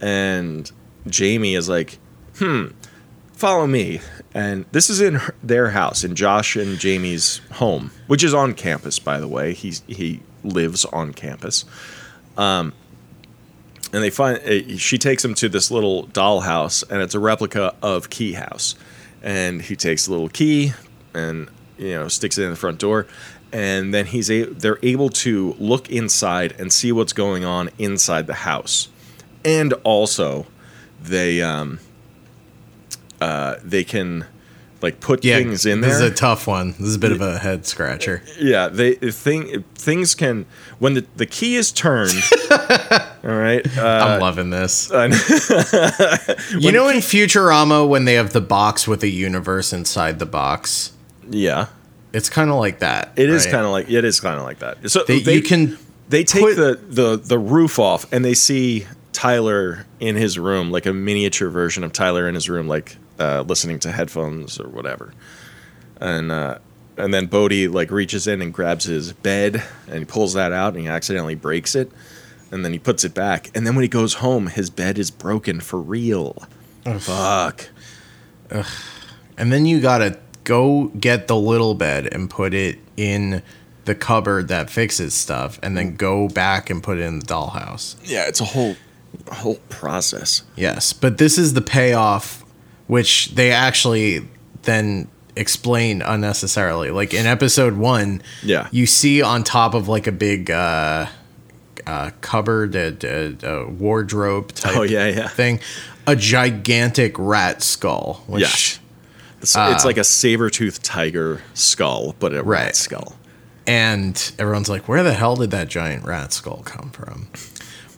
[0.00, 0.70] And
[1.06, 1.98] Jamie is like,
[2.38, 2.68] "Hmm,
[3.32, 4.00] follow me."
[4.34, 8.54] And this is in her, their house, in Josh and Jamie's home, which is on
[8.54, 9.54] campus, by the way.
[9.54, 11.64] He's he lives on campus.
[12.36, 12.72] Um,
[13.92, 17.74] and they find uh, she takes him to this little dollhouse, and it's a replica
[17.82, 18.74] of Key House.
[19.22, 20.72] And he takes a little key,
[21.14, 21.48] and
[21.78, 23.06] you know sticks it in the front door,
[23.52, 28.26] and then he's a- they're able to look inside and see what's going on inside
[28.26, 28.88] the house,
[29.44, 30.46] and also
[31.00, 31.78] they um
[33.20, 34.24] uh they can
[34.82, 35.90] like put Yeah, things in there.
[35.90, 36.72] this is a tough one.
[36.72, 38.22] This is a bit of a head scratcher.
[38.38, 40.46] Yeah, they thing things can
[40.78, 42.12] when the the key is turned.
[42.50, 44.90] all right, uh, I'm loving this.
[46.58, 50.92] You know, in Futurama, when they have the box with a universe inside the box,
[51.30, 51.66] yeah,
[52.12, 53.12] it's kind of like that.
[53.16, 53.52] it is right?
[53.52, 54.90] kind of like it is kind of like that.
[54.90, 55.78] So They, they you can
[56.08, 60.70] they take put- the, the the roof off and they see Tyler in his room,
[60.70, 64.68] like a miniature version of Tyler in his room, like uh, listening to headphones or
[64.68, 65.12] whatever.
[66.00, 66.58] And uh,
[66.96, 70.74] and then Bode like reaches in and grabs his bed and he pulls that out
[70.74, 71.90] and he accidentally breaks it.
[72.50, 73.50] and then he puts it back.
[73.54, 76.42] And then when he goes home, his bed is broken for real.
[76.98, 77.68] Fuck.
[79.38, 83.42] And then you gotta go get the little bed and put it in
[83.84, 87.96] the cupboard that fixes stuff, and then go back and put it in the dollhouse.
[88.04, 88.76] Yeah, it's a whole
[89.26, 90.42] a whole process.
[90.54, 92.41] Yes, but this is the payoff,
[92.92, 94.20] which they actually
[94.64, 96.90] then explain unnecessarily.
[96.90, 98.68] Like in episode one, Yeah.
[98.70, 101.06] you see on top of like a big uh,
[101.86, 105.28] uh, cupboard, a, a, a wardrobe type Oh, yeah, yeah.
[105.28, 105.60] thing,
[106.06, 108.22] a gigantic rat skull.
[108.26, 108.78] Which, Yes.
[109.40, 113.16] It's, it's like a saber-toothed tiger skull, but a rat skull.
[113.66, 117.26] And everyone's like, where the hell did that giant rat skull come from?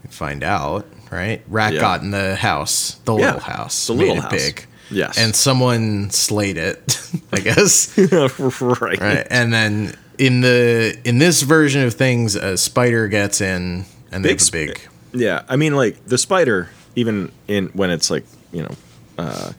[0.05, 1.43] We find out, right?
[1.49, 1.81] Rat Yeah.
[1.81, 4.33] got in the house, the Yeah, little house, the little it house.
[4.33, 4.67] big.
[4.91, 5.18] Yes.
[5.18, 7.01] And someone slayed it,
[7.32, 7.97] I guess.
[8.61, 9.01] right.
[9.01, 9.26] right.
[9.30, 14.30] And then in the in this version of things, a spider gets in and they
[14.30, 14.80] Big have a big
[15.12, 18.74] Yeah, I mean, like the spider, even in when it's like you know,
[19.18, 19.53] uh,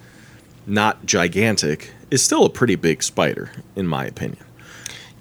[0.65, 4.43] not gigantic, is still a pretty big spider, in my opinion.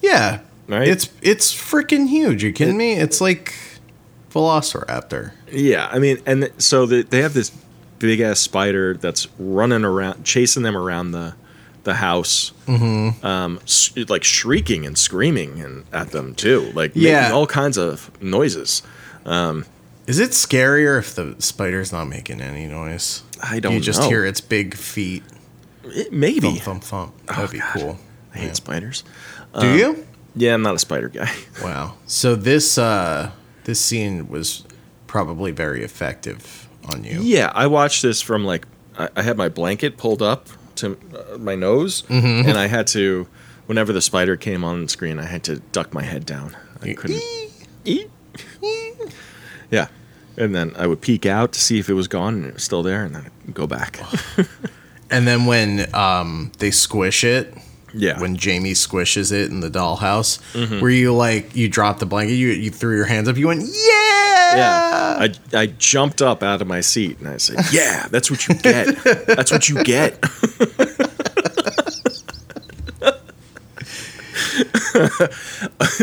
[0.01, 0.41] Yeah.
[0.69, 0.89] Right?
[0.89, 2.43] It's it's freaking huge.
[2.43, 2.95] you kidding me?
[2.95, 3.55] It's like
[4.31, 5.33] Velociraptor.
[5.51, 7.51] Yeah, I mean, and th- so the, they have this
[7.99, 11.35] big ass spider that's running around, chasing them around the
[11.85, 13.25] the house, mm-hmm.
[13.27, 17.21] um, s- like shrieking and screaming and at them too, like Yeah.
[17.21, 18.83] making all kinds of noises.
[20.07, 23.23] Is it scarier if the spider's not making any noise?
[23.43, 23.77] I don't know.
[23.79, 24.09] You just know.
[24.09, 25.23] hear its big feet
[25.85, 26.57] It- maybe.
[26.59, 27.27] thump thump thump.
[27.27, 27.73] That'd be God.
[27.75, 27.99] cool.
[28.35, 29.05] I hate spiders.
[29.59, 30.07] Do you?
[30.35, 31.31] Yeah, I'm not a spider guy.
[31.63, 31.95] Wow.
[32.07, 33.31] So this uh
[33.65, 34.65] this scene was
[35.07, 37.21] probably very effective on you.
[37.23, 38.67] Yeah, I watched this from like
[38.99, 40.97] I, I had my blanket pulled up to
[41.33, 42.49] uh, my nose, Mm-hmm.
[42.49, 43.27] and I had to
[43.67, 46.57] whenever the spider came on screen, I had to duck my head down.
[46.83, 47.23] I couldn't.
[49.71, 49.89] Yeah,
[50.37, 52.63] and then I would peek out to see if it was gone and it was
[52.65, 54.01] still there, and then I'd go back.
[55.11, 57.55] And then when um they squish it,
[57.95, 60.41] yeah, when Jamie squishes it in the dollhouse,
[60.81, 63.63] where you like you dropped the blanket, you you threw your hands up, you went,
[63.63, 64.57] Yeah!
[64.57, 68.47] yeah, I I jumped up out of my seat and I said, "Yeah, that's what
[68.49, 68.97] you get.
[69.27, 70.23] that's what you get."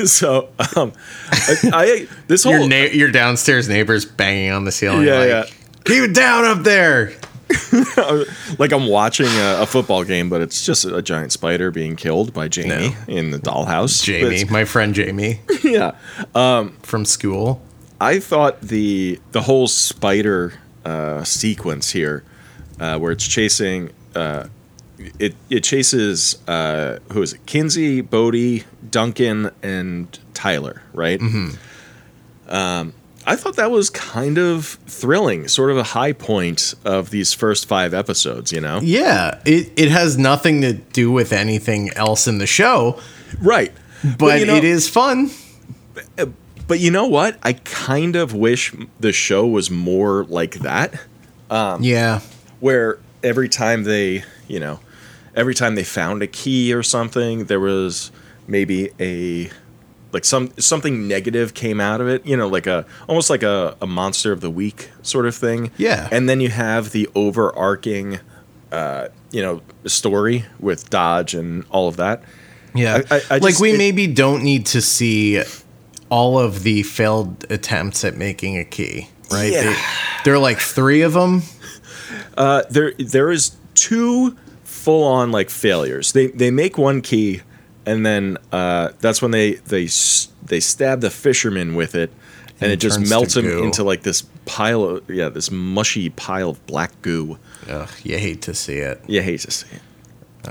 [0.06, 0.92] so um,
[1.32, 5.06] I, I this whole Your na- your downstairs neighbors banging on the ceiling.
[5.08, 5.46] Yeah, like, yeah.
[5.86, 7.14] Keep it down up there.
[8.60, 12.34] like I'm watching a, a football game, but it's just a giant spider being killed
[12.34, 14.04] by Jamie in the dollhouse.
[14.04, 15.92] Jamie, my friend Jamie yeah.
[16.82, 17.62] from school.
[18.00, 22.24] I thought the the whole spider uh, sequence here,
[22.80, 24.48] uh, where it's chasing, uh,
[25.20, 27.46] it it chases uh, who is it?
[27.46, 31.20] Kinsey, Bode, Duncan, and Tyler, right?
[31.20, 32.54] Mm-hmm.
[32.54, 32.94] Um,
[33.26, 37.68] I thought that was kind of thrilling, sort of a high point of these first
[37.68, 38.52] five episodes.
[38.52, 43.00] You know, Yeah, it, it has nothing to do with anything else in the show,
[43.42, 43.72] right?
[44.18, 45.30] but, you know- it is fun.
[46.68, 47.38] But you know what?
[47.44, 50.94] I kind of wish the show was more like that.
[51.50, 52.22] Um, yeah.
[52.62, 54.80] where every time they, you know,
[55.36, 58.10] every time they found a key or something, there was
[58.48, 59.50] maybe a
[60.14, 63.76] like some something negative came out of it, you know, like a almost like a,
[63.82, 65.72] a monster of the week sort of thing.
[65.78, 66.08] Yeah.
[66.12, 68.20] And then you have the overarching
[68.72, 72.24] uh, you know, story with Dodge and all of that.
[72.74, 73.02] Yeah.
[73.10, 75.42] I- I- I like just- we it- maybe don't need to see
[76.10, 79.52] all of the failed attempts at making a key, right?
[79.52, 79.64] Yeah.
[79.64, 79.76] They,
[80.26, 81.44] there are like three of them.
[82.38, 86.12] Uh, there there is two full on like failures.
[86.14, 87.42] They they make one key,
[87.92, 89.88] and then uh, that's when they they
[90.44, 93.64] they stab the fisherman with it, and, And it just melts him goo.
[93.64, 97.38] into like this pile of yeah this mushy pile of black goo.
[97.70, 99.02] Ugh, you hate to see it.
[99.08, 99.82] You hate to see it.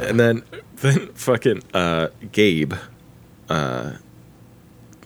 [0.08, 0.42] and then
[0.76, 2.74] then fucking uh, Gabe
[3.48, 3.92] uh,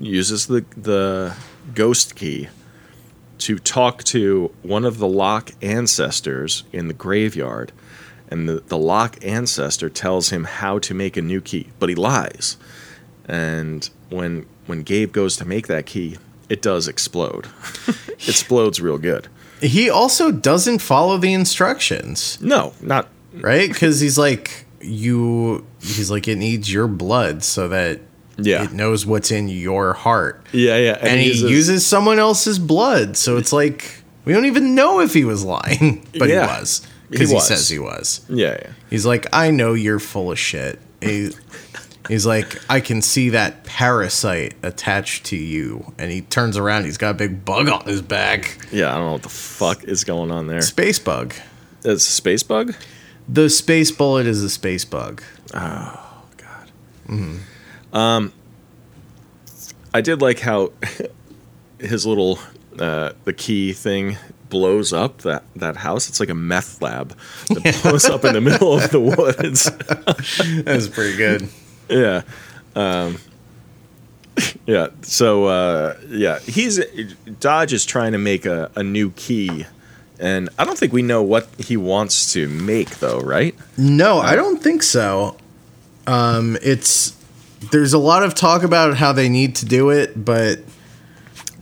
[0.00, 1.34] uses the the
[1.74, 2.48] ghost key
[3.38, 7.72] to talk to one of the Locke ancestors in the graveyard.
[8.28, 11.94] And the, the Locke ancestor tells him how to make a new key, but he
[11.94, 12.56] lies.
[13.26, 16.16] And when when Gabe goes to make that key,
[16.48, 17.48] it does explode.
[18.08, 19.28] it explodes real good.
[19.60, 23.68] He also doesn't follow the instructions, No, not right?
[23.68, 28.00] Because he's like, you, he's like, it needs your blood so that
[28.38, 28.64] Yeah.
[28.64, 30.44] it knows what's in your heart.
[30.52, 30.98] yeah, yeah.
[31.00, 33.16] And, he uses- uses someone else's blood.
[33.16, 36.46] So it's like, we don't even know if he was lying, but Yeah.
[36.46, 36.86] he was.
[37.14, 37.46] Because he, was.
[37.48, 38.20] says he was.
[38.28, 38.72] Yeah, yeah.
[38.90, 40.78] He's like, I know you're full of shit.
[41.00, 41.30] He-
[42.08, 45.92] he's like, I can see that parasite attached to you.
[45.98, 48.58] And he turns around, he's got a big bug on his back.
[48.72, 50.60] Yeah, I don't know what the fuck is going on there.
[50.60, 51.34] Space bug.
[51.84, 52.74] It's a space bug?
[53.28, 55.22] The space bullet is a space bug.
[55.54, 56.70] Oh god.
[57.06, 57.36] Hmm.
[57.92, 58.32] Um
[59.94, 60.72] I did like how
[61.78, 62.38] his little
[62.78, 64.16] uh the key thing
[64.54, 66.08] blows up that that house.
[66.08, 67.08] It's like a meth lab
[67.48, 69.64] that blows up in the middle of the woods.
[70.64, 71.48] That's pretty good.
[71.88, 72.22] yeah.
[72.76, 73.18] Um
[74.64, 74.90] yeah.
[75.02, 76.78] So uh yeah, he's
[77.40, 79.66] Dodge is trying to make a, a new key.
[80.20, 83.56] And I don't think we know what he wants to make though, right?
[83.76, 85.36] No, I don't think so.
[86.06, 87.16] Um, it's
[87.72, 90.60] there's a lot of talk about how they need to do it, but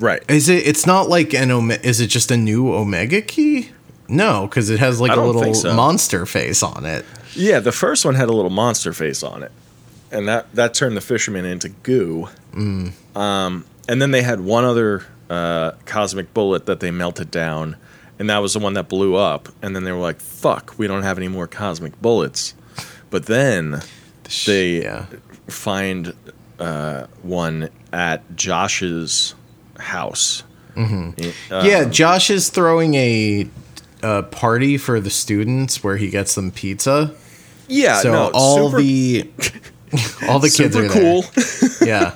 [0.03, 0.23] Right.
[0.29, 0.67] is it?
[0.67, 3.71] It's not like an Ome- Is it just a new Omega key?
[4.09, 5.73] No, because it has like I a little so.
[5.75, 7.07] monster face on it.
[7.35, 9.53] Yeah, the first one had a little monster face on it,
[10.11, 12.29] and that that turned the fisherman into goo.
[13.15, 17.77] Um, and then they had one other uh, cosmic bullet that they melted down,
[18.19, 19.49] and that was the one that blew up.
[19.63, 22.55] And then they were like, "Fuck, we don't have any more cosmic bullets."
[23.11, 23.81] But then
[24.47, 25.07] they Yeah.
[25.49, 26.13] find
[26.59, 29.35] uh, one at Josh's
[29.83, 30.43] house.
[30.75, 31.67] Mm-hmm.
[31.67, 33.47] yeah, Josh is throwing a,
[34.03, 37.15] a party for the students where he gets them pizza.
[37.69, 37.97] yeah.
[38.01, 39.31] So no, all super, the
[40.29, 41.23] all the kids super are cool.
[41.81, 41.89] there.
[41.89, 42.15] Yeah.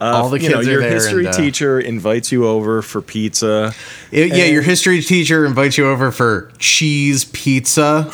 [0.00, 0.90] all the you kids know, are your there.
[0.92, 3.74] history and, uh, teacher invites you over for pizza.
[4.12, 8.12] It- yeah, your history teacher invites you over for cheese pizza.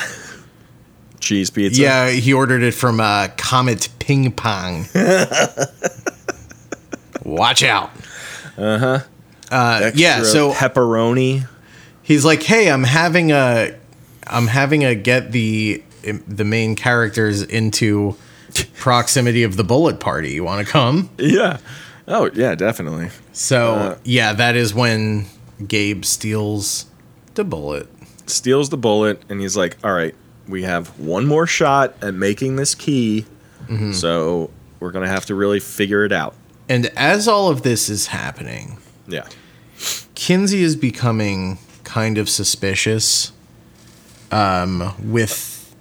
[1.20, 1.78] cheese pizza.
[1.82, 4.86] Yeah, he ordered it from uh, Comet Ping Pong.
[7.24, 7.90] Watch out.
[8.59, 9.00] Uh-huh.
[9.50, 11.46] Uh Yeah, so pepperoni.
[12.02, 13.74] he's like, "Hey, I'm having a
[14.26, 15.82] I'm having a get the
[16.26, 18.16] the main characters into
[18.76, 20.32] proximity of the bullet party.
[20.32, 21.59] You want to come?" Yeah.
[22.06, 23.11] Oh yeah, definitely.
[23.32, 25.26] So, Uh, yeah, that is when
[25.66, 26.86] Gabe steals
[27.34, 27.86] the bullet.
[28.26, 30.14] Steals the bullet and he's like, "All right,
[30.48, 33.24] we have one more shot at making this key,
[33.68, 33.92] Mm-hmm.
[33.92, 34.50] so
[34.80, 36.34] we're gonna have to really figure it out."
[36.68, 39.26] And as all of this is happening, Yeah.
[40.14, 43.32] Kinsey is becoming kind of suspicious
[44.32, 45.74] um, with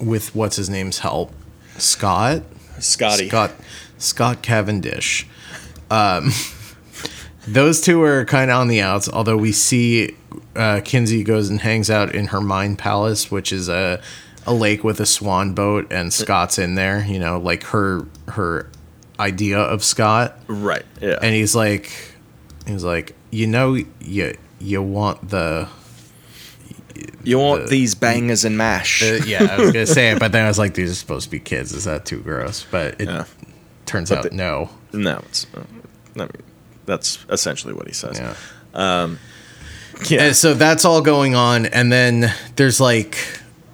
[0.00, 1.32] with what's his name's help,
[1.78, 2.42] Scott.
[2.80, 3.28] Scotty.
[3.28, 3.52] Scott
[3.98, 5.26] Scott Cavendish.
[5.90, 6.32] Um,
[7.46, 9.08] those two are kind of on the outs.
[9.08, 10.16] Although we see
[10.56, 14.02] uh, Kinsey goes and hangs out in her mind palace, which is a
[14.46, 17.04] a lake with a swan boat, and Scott's in there.
[17.06, 18.68] You know, like her her
[19.18, 20.84] idea of Scott Right.
[21.00, 21.18] Yeah.
[21.22, 21.90] and he's like
[22.66, 25.68] he's like you know you you want the
[27.22, 29.02] you want the- these bangers and mash.
[29.02, 31.24] uh, yeah i was gonna say it but then i was like these are supposed
[31.24, 33.24] to be kids is that too gross but it Yeah.
[33.86, 35.46] turns But out the- no no, it's.
[35.54, 35.60] Uh,
[36.16, 36.30] I mean,
[36.86, 38.18] that's essentially what he says.
[38.18, 38.34] yeah
[40.08, 40.22] Yeah.
[40.22, 43.16] and so that's all going on and then there's like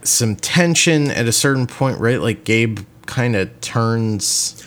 [0.03, 4.65] some tension at a certain point right like gabe kind of turns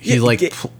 [0.00, 0.72] he Yeah, like Ga- pl-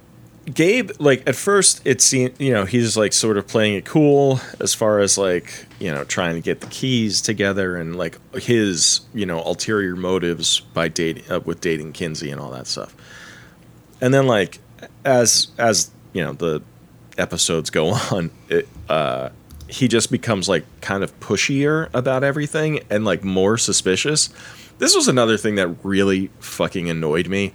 [0.53, 4.41] Gabe, like at first, it seemed you know he's like sort of playing it cool
[4.59, 9.03] as far as like you know trying to get the keys together and like his
[9.15, 12.95] you know ulterior motives by dating uh, with dating Kinsey and all that stuff.
[14.01, 14.59] And then like
[15.05, 16.63] as as you know the
[17.19, 19.29] episodes go on, it, uh,
[19.69, 24.31] he just becomes like kind of pushier about everything and like more suspicious.
[24.79, 27.53] This was another thing that really fucking annoyed me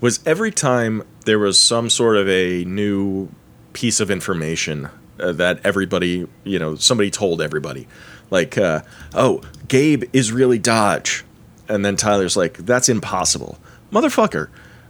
[0.00, 3.28] was every time there was some sort of a new
[3.72, 4.88] piece of information
[5.18, 7.86] uh, that everybody, you know, somebody told everybody.
[8.30, 8.82] Like, uh,
[9.14, 11.24] oh, Gabe is really Dodge.
[11.68, 13.58] And then Tyler's like, that's impossible.
[13.90, 14.48] Motherfucker,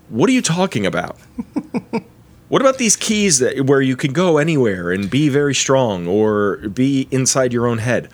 [0.09, 1.17] what are you talking about?
[2.49, 6.59] What about these keys that where you can go anywhere and be very strong or
[6.69, 8.09] be inside your own head?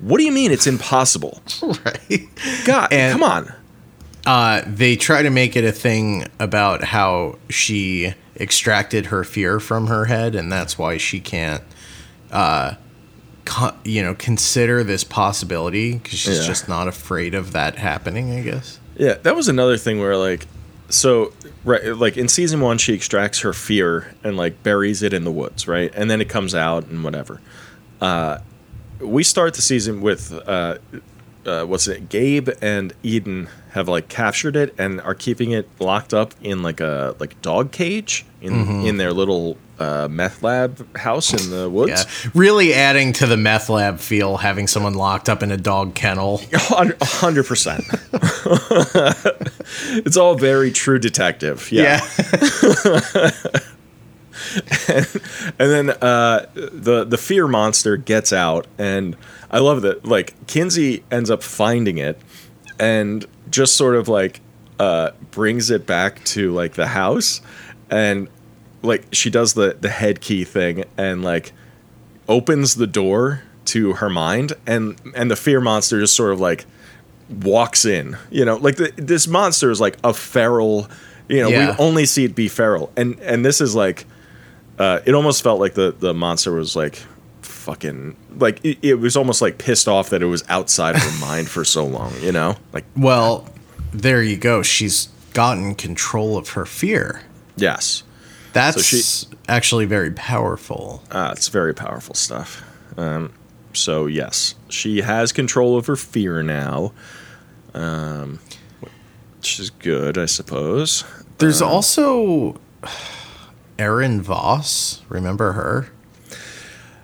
[0.00, 1.40] What do you mean it's impossible?
[1.62, 2.20] right
[2.66, 3.50] God, And- come on.
[4.26, 9.86] Uh, they try to make it a thing about how she extracted her fear from
[9.88, 11.62] her head, and that's why she can't,
[12.30, 12.74] uh,
[13.44, 16.46] co- you know, consider this possibility because she's Yeah.
[16.46, 18.32] just not afraid of that happening.
[18.38, 18.78] I guess.
[18.96, 20.46] Yeah, that was another thing where like,
[20.88, 21.32] so
[21.64, 25.32] right, like in season one, she extracts her fear and like buries it in the
[25.32, 27.40] woods, right, and then it comes out and whatever.
[28.00, 28.38] Uh,
[29.00, 30.32] we start the season with
[31.48, 32.08] uh, what's it?
[32.08, 36.80] Gabe and Eden have like captured it and are keeping it locked up in like
[36.80, 41.90] a like dog cage in in their little uh, meth lab house in the woods.
[42.24, 45.94] Yeah, really adding to the meth lab feel, having someone locked up in a dog
[45.94, 46.40] kennel.
[46.52, 47.84] A hundred percent.
[49.90, 51.70] It's all very true detective.
[51.70, 52.00] Yeah.
[52.16, 53.30] Yeah,
[55.58, 59.16] And then uh, the the fear monster gets out, and
[59.50, 60.04] I love that.
[60.04, 62.20] Like Kinsey ends up finding it,
[62.78, 64.40] and just sort of like
[64.78, 67.40] uh, brings it back to like the house,
[67.90, 68.28] and
[68.82, 71.52] like she does the the head key thing, and like
[72.28, 76.66] opens the door to her mind, and and the fear monster just sort of like
[77.42, 78.16] walks in.
[78.30, 80.88] You know, like the, this monster is like a feral.
[81.28, 81.70] You know, Yeah.
[81.72, 84.06] we only see it be feral, and and this is like
[84.78, 87.02] uh, it almost felt like the the monster was like
[87.68, 91.20] fucking like it, it was almost like pissed off that it was outside of her
[91.26, 93.46] mind for so long you know like well,
[93.92, 94.62] there you go.
[94.62, 97.20] She's gotten control of her fear.
[97.56, 98.04] yes
[98.54, 101.02] That's she- actually very powerful.
[101.10, 102.62] uh, it's very powerful stuff
[102.96, 103.32] um,
[103.74, 106.92] so yes she has control over her fear now
[107.74, 108.38] um,
[109.36, 111.04] which is good i suppose
[111.36, 112.58] There's also
[113.78, 115.02] Erin Voss.
[115.08, 115.88] Remember her?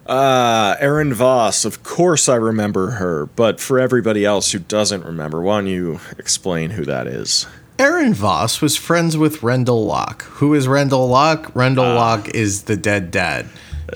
[0.07, 5.41] Uh, Erin Voss, of course I remember her, but for everybody else who doesn't remember,
[5.41, 7.47] why don't you explain who that is?
[7.79, 10.23] Erin Voss was friends with Rendell Locke.
[10.25, 11.51] Who is Rendell Locke?
[11.57, 13.47] Rendell Locke is the dead dad.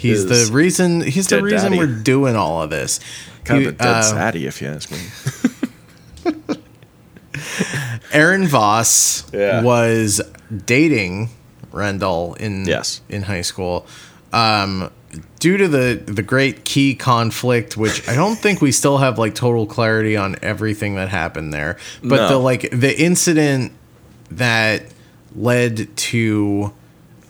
[0.00, 1.00] He's the reason.
[1.02, 1.78] He's the reason daddy.
[1.78, 3.00] we're doing all of this.
[3.44, 6.56] Kind He- of a dead uh, zaddy, if you ask me.
[8.12, 9.62] Erin Voss Yeah.
[9.62, 10.20] was
[10.66, 11.30] dating
[11.72, 13.00] Rendell in Yes.
[13.08, 13.86] in high school.
[14.32, 14.90] Um,
[15.40, 19.34] due to the the great key conflict, which I don't think we still have like
[19.34, 22.28] total clarity on everything that happened there, but No.
[22.28, 23.72] the like the incident
[24.30, 24.82] that
[25.34, 26.72] led to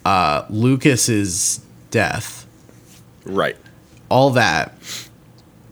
[0.04, 1.60] uh, Lucas's
[1.90, 2.46] death,
[3.24, 3.56] Right.
[4.10, 4.74] all that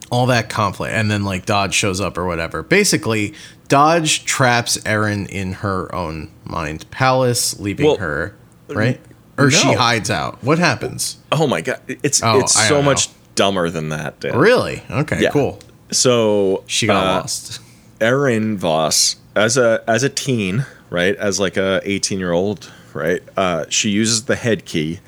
[0.09, 3.33] all that conflict and then like dodge shows up or whatever basically
[3.67, 8.33] dodge traps Erin in her own mind palace leaving Well, her
[8.69, 9.01] right
[9.37, 10.43] or she hides out.
[10.43, 11.17] What happens?
[11.31, 14.19] Oh my god, it's Oh, it's I so much dumber than that.
[14.19, 14.37] Dan.
[14.37, 14.83] really?
[14.89, 15.29] Okay Yeah.
[15.31, 15.59] cool.
[15.91, 17.61] So she got uh, lost.
[18.01, 23.21] Erin Voss, as a as a teen, right, as like a eighteen year old, right,
[23.37, 24.99] uh, she uses the head key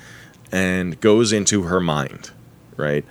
[0.52, 2.30] and goes into her mind,
[2.76, 3.04] right,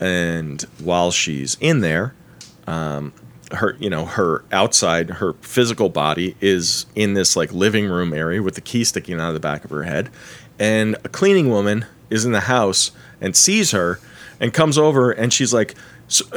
[0.00, 2.14] and while she's in there,
[2.66, 3.12] um,
[3.52, 8.42] her you know her outside her physical body is in this like living room area
[8.42, 10.10] with the key sticking out of the back of her head,
[10.58, 12.90] and a cleaning woman is in the house
[13.20, 13.98] and sees her
[14.40, 15.74] and comes over and she's like,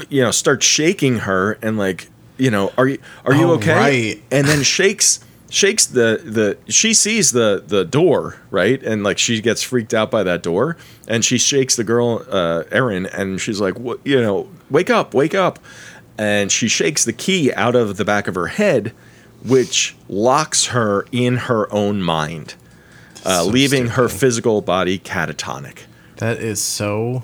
[0.09, 3.75] you know, starts shaking her and like, you know, are you are you Oh, okay?
[3.75, 4.23] right.
[4.31, 9.39] And then shakes shakes the the she sees the the door right and like she
[9.41, 10.75] gets freaked out by that door
[11.07, 15.13] and she shakes the girl uh Erin and she's like what you know wake up
[15.13, 15.57] wake up
[16.17, 18.91] and she shakes the key out of the back of her head
[19.41, 22.55] which locks her in her own mind
[23.25, 25.79] uh, So leaving her physical body catatonic
[26.17, 27.23] that is so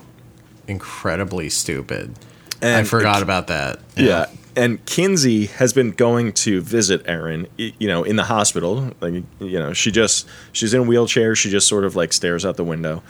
[0.66, 2.14] incredibly stupid
[2.62, 4.26] i And- forgot about that Yeah.
[4.56, 8.92] And Kinsey has been going to visit Erin, y- you know, in the hospital.
[9.00, 11.34] Like, you know, she just, she's in a wheelchair.
[11.34, 13.02] She just sort of like stares out the window.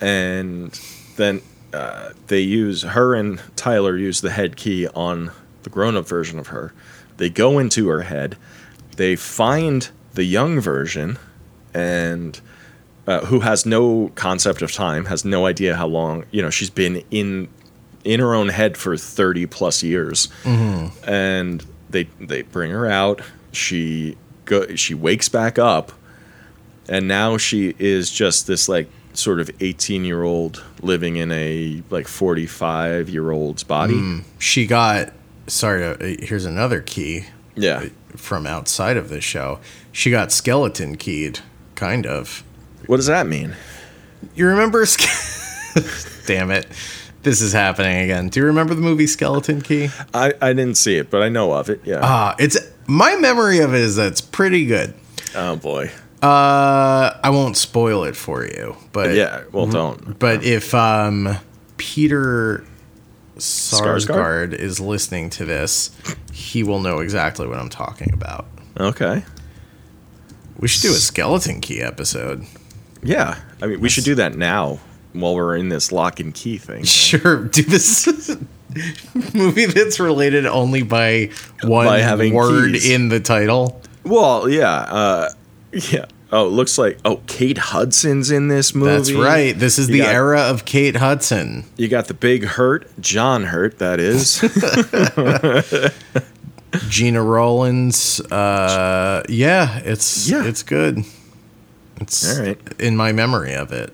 [0.00, 0.78] And
[1.16, 5.32] then uh, they use, her and Tyler use the head key on
[5.64, 6.72] the grown up version of her.
[7.16, 8.36] They go into her head.
[8.94, 11.18] They find the young version
[11.74, 12.40] and
[13.06, 16.70] uh, who has no concept of time, has no idea how long, you know, she's
[16.70, 17.48] been in
[18.04, 20.28] in her own head for 30 plus years
[21.06, 23.20] and they they bring her out.
[23.52, 25.92] She go she wakes back up.
[26.86, 31.82] And now she is just this like sort of 18 year old living in a
[31.88, 33.94] like 45 year old's body
[34.38, 35.12] she got
[35.46, 37.86] sorry to, uh, here's another key yeah.
[38.16, 39.60] from outside of the show.
[39.92, 41.40] She got skeleton keyed
[41.74, 42.42] kind of
[42.86, 43.54] what does that mean
[44.34, 44.84] You remember?
[44.86, 46.66] Ske- Damn it.
[47.22, 48.28] This is happening again.
[48.28, 49.88] Do you remember the movie Skeleton Key?
[50.12, 53.58] i i didn't see it but i know of it yeah Ah, it's my memory
[53.60, 54.94] of it is that it's pretty good.
[55.34, 55.90] oh boy
[56.22, 61.36] Uh, I won't spoil it for you, but yeah well don't But if um
[61.76, 62.64] Peter?
[63.36, 65.90] Sarsgaard is listening to this,
[66.32, 68.46] he will know exactly what I'm talking about.
[68.78, 69.24] okay
[70.58, 72.44] We should do a Skeleton Key episode.
[73.02, 74.78] yeah i mean we should do that now
[75.12, 78.08] while we're in this Locke and Key thing Sure, do this
[79.34, 81.30] movie that's related only by
[81.62, 82.90] one By having word keys.
[82.90, 83.80] in the title.
[84.04, 85.30] Well, yeah, uh,
[85.72, 86.06] yeah.
[86.32, 88.90] Oh, it looks like oh, Kate Hudson's in this movie.
[88.90, 89.56] That's right.
[89.56, 91.64] This is You the got- era of Kate Hudson.
[91.76, 93.78] You got the big Hurt, John Hurt.
[93.78, 94.40] That is.
[96.88, 98.20] Gena Rowlands.
[98.20, 100.44] Uh, yeah, it's Yeah.
[100.44, 101.04] it's good.
[102.00, 102.58] It's right.
[102.78, 103.92] in my memory of it.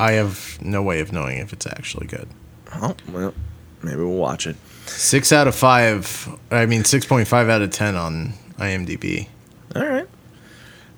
[0.00, 2.28] I have no way of knowing if it's actually good.
[2.74, 3.34] oh well,
[3.82, 4.56] maybe we'll watch it.
[4.86, 6.28] Six out of five.
[6.50, 9.28] I mean, six point five out of ten on IMDb.
[9.74, 10.06] All right.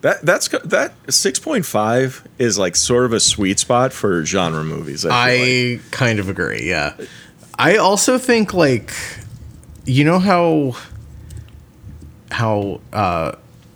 [0.02, 4.64] That that's that six point five is like sort of a sweet spot for genre
[4.64, 5.04] movies.
[5.04, 5.84] I, feel like.
[5.92, 6.68] I kind of agree.
[6.68, 6.94] Yeah.
[7.58, 8.92] I also think like,
[9.84, 10.76] you know how
[12.30, 13.32] how uh,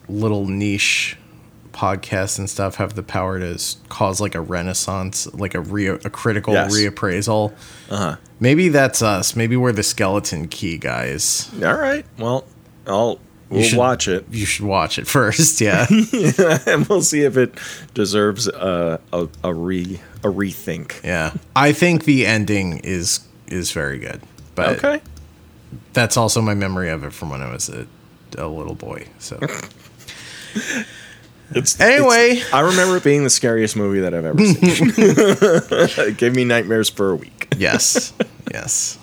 [0.09, 1.17] little niche
[1.73, 5.99] podcasts and stuff have the power to cause like a renaissance, like a re- a
[6.11, 6.73] critical Yes.
[6.73, 7.53] reappraisal.
[7.91, 8.17] Uh-huh.
[8.39, 9.35] Maybe that's us.
[9.35, 11.51] Maybe we're the skeleton key guys.
[11.65, 12.07] All right.
[12.19, 12.45] Well,
[12.87, 15.61] I'll we'll should- watch it You should watch it first.
[15.61, 15.87] Yeah.
[16.67, 17.59] and we'll see if it
[17.93, 21.03] deserves a a, a re a rethink.
[21.03, 21.33] yeah.
[21.57, 24.21] I think the ending is is very good.
[24.55, 25.01] But Okay.
[25.93, 27.87] that's also my memory of it from when I was a,
[28.35, 29.07] a little boy.
[29.19, 29.39] So
[31.51, 32.31] It's, Anyway.
[32.37, 34.57] it's- I remember it being the scariest movie that I've ever seen.
[34.99, 37.49] it gave me nightmares for a week.
[37.57, 38.13] yes,
[38.53, 38.99] yes.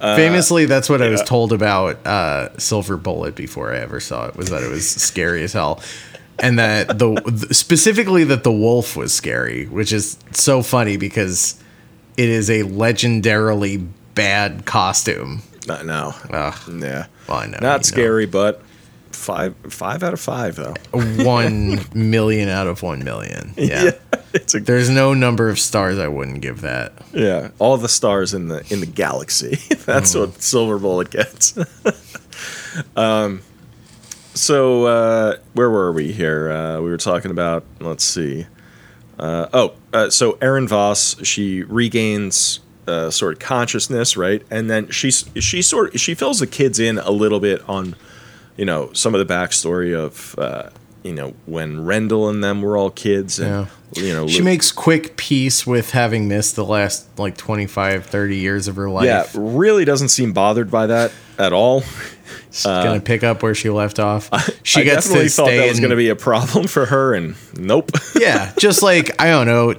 [0.00, 4.36] Famously, that's what I was told about uh, Silver Bullet before I ever saw it.
[4.36, 5.80] Was that it was scary as hell,
[6.40, 11.54] and that the th- specifically that the wolf was scary, which is so funny because
[12.16, 13.86] it is a legendarily
[14.16, 15.42] bad costume.
[15.68, 16.14] Uh, now.
[16.30, 17.06] Ugh, Yeah.
[17.28, 17.68] well, I know, you know.
[17.68, 18.62] Not scary, but
[19.12, 20.74] five five out of five though.
[21.24, 23.54] one million out of one million.
[23.56, 23.92] Yeah.
[24.34, 26.92] it's a There's no number of stars I wouldn't give that.
[27.12, 27.50] yeah.
[27.58, 29.56] All the stars in the in the galaxy.
[29.86, 31.56] That's what Silver Bullet gets.
[32.96, 33.42] um.
[34.34, 36.50] So uh, where were we here?
[36.50, 37.64] Uh, we were talking about.
[37.80, 38.46] Let's see.
[39.18, 44.42] Uh, oh, uh, so Erin Voss she regains uh, sort of consciousness, right?
[44.50, 47.94] And then she's she sort she fills the kids in a little bit on,
[48.56, 50.38] you know, some of the backstory of.
[50.38, 50.70] Uh,
[51.02, 54.72] you know when Rendell and them were all kids, and you know She Lu- makes
[54.72, 59.04] quick peace with having missed the last like 25, 30 years of her life.
[59.04, 61.82] Yeah, really doesn't seem bothered by that at all.
[62.50, 64.30] She's gonna pick up where she left off.
[64.62, 67.34] She I gets definitely to thought that was to be a problem for her, and
[67.56, 67.90] nope.
[68.14, 69.74] yeah, just like I don't know,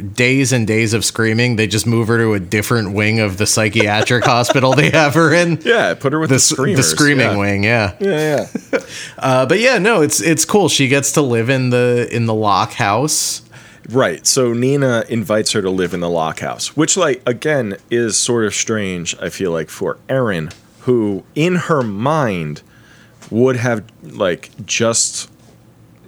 [0.00, 1.56] days and days of screaming.
[1.56, 5.32] They just move her to a different wing of the psychiatric hospital they have her
[5.32, 5.60] in.
[5.62, 7.36] yeah, put her with the, The, the screaming yeah.
[7.36, 7.96] wing, yeah.
[8.00, 8.78] Yeah, yeah.
[9.18, 10.68] Uh, but yeah, no, it's it's cool.
[10.68, 13.42] She gets to live in the in the lock house.
[13.88, 14.26] right.
[14.26, 18.44] So Nina invites her to live in the lock house, which, like, again, is sort
[18.44, 19.16] of strange.
[19.20, 22.62] I feel like for Erin, who in her mind
[23.30, 25.30] would have like just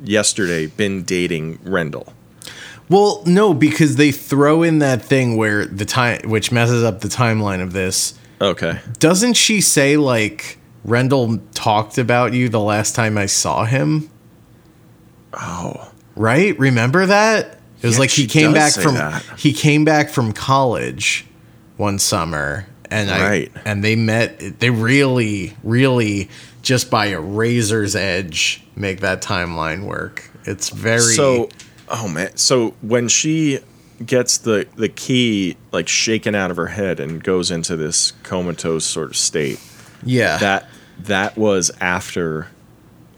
[0.05, 2.13] yesterday been dating Rendell.
[2.89, 7.09] Well, no, because they throw in that thing where the time, which messes up the
[7.09, 8.15] timeline of this.
[8.41, 8.81] Okay.
[8.99, 14.09] Doesn't she say like Rendell talked about you the last time I saw him?
[15.35, 15.91] Oh.
[16.17, 16.59] Right?
[16.59, 17.59] Remember that?
[17.81, 19.23] It was Yeah, like he came back from that.
[19.37, 21.27] he came back from college
[21.77, 23.53] one summer and Right.
[23.55, 26.29] I and they met they really really
[26.63, 30.29] just by a razor's edge make that timeline work.
[30.45, 31.51] It's very So,
[31.91, 32.37] oh man.
[32.37, 33.59] So when she
[34.05, 38.85] gets the the key like shaken out of her head and goes into this comatose
[38.85, 39.61] sort of state,
[40.05, 40.39] yeah.
[40.39, 40.69] that
[41.01, 42.49] that was after,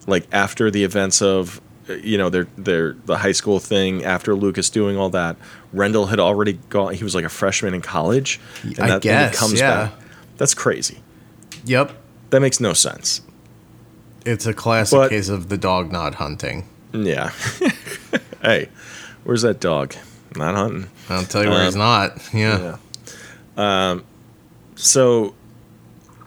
[0.07, 1.61] like after the events of,
[2.03, 4.05] you know, their their the high school thing.
[4.05, 5.37] After Lucas doing all that,
[5.73, 6.95] Rendell had already gone.
[6.95, 9.91] He was like a freshman in college, and I that guess, yeah.
[10.37, 11.01] That's crazy.
[11.65, 11.93] yep.
[12.31, 13.23] That makes no sense.
[14.25, 16.69] It's a classic But- case of the dog not hunting.
[16.93, 17.33] Yeah.
[18.43, 18.69] hey,
[19.25, 19.95] where's that dog?
[20.37, 20.89] Not hunting.
[21.09, 22.29] I'll tell you where he's Um, not.
[22.33, 22.77] Yeah.
[23.57, 23.91] Yeah.
[23.91, 24.05] Um,
[24.77, 25.35] so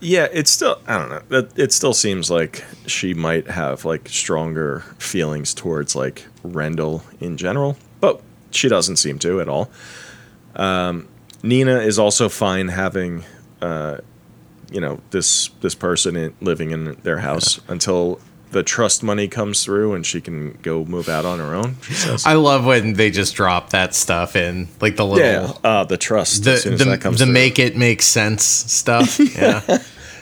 [0.01, 1.47] yeah, it's still I don't know.
[1.55, 7.77] It still seems like she might have like stronger feelings towards like Rendell in general,
[8.01, 8.21] but
[8.51, 9.71] she doesn't seem to at all.
[10.55, 11.07] Um,
[11.41, 13.23] Nina is also fine having
[13.61, 13.97] uh,
[14.71, 18.19] you know this this person in, living in their house until
[18.53, 21.75] the trust money comes through and she can go move out on her own.
[22.23, 25.97] I love when they just drop that stuff in, like the little yeah, uh, the
[25.97, 26.45] trust.
[26.45, 29.19] the as soon as the, that comes the make it make sense stuff.
[29.33, 29.79] Yeah.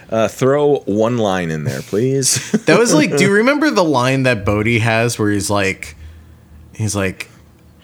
[0.09, 2.51] Uh, throw one line in there, please.
[2.65, 5.95] That was like, do you remember the line that Bode has where he's like,
[6.73, 7.29] he's like,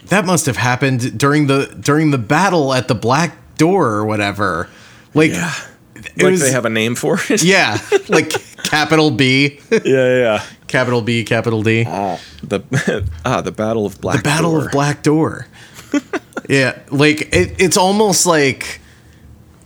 [0.07, 4.69] that must have happened during the during the battle at the Black Door or whatever.
[5.13, 5.31] Like,
[6.15, 7.43] it like was, they have a name for it.
[7.43, 7.77] yeah,
[8.09, 8.29] like
[8.63, 9.59] capital B.
[9.71, 10.43] yeah, yeah.
[10.67, 11.85] capital B, capital D.
[11.87, 12.61] Ah, the
[13.25, 14.17] ah, the Battle of Black.
[14.17, 14.65] the Battle Door.
[14.65, 15.47] of Black Door.
[16.49, 18.79] yeah, like it, it's almost like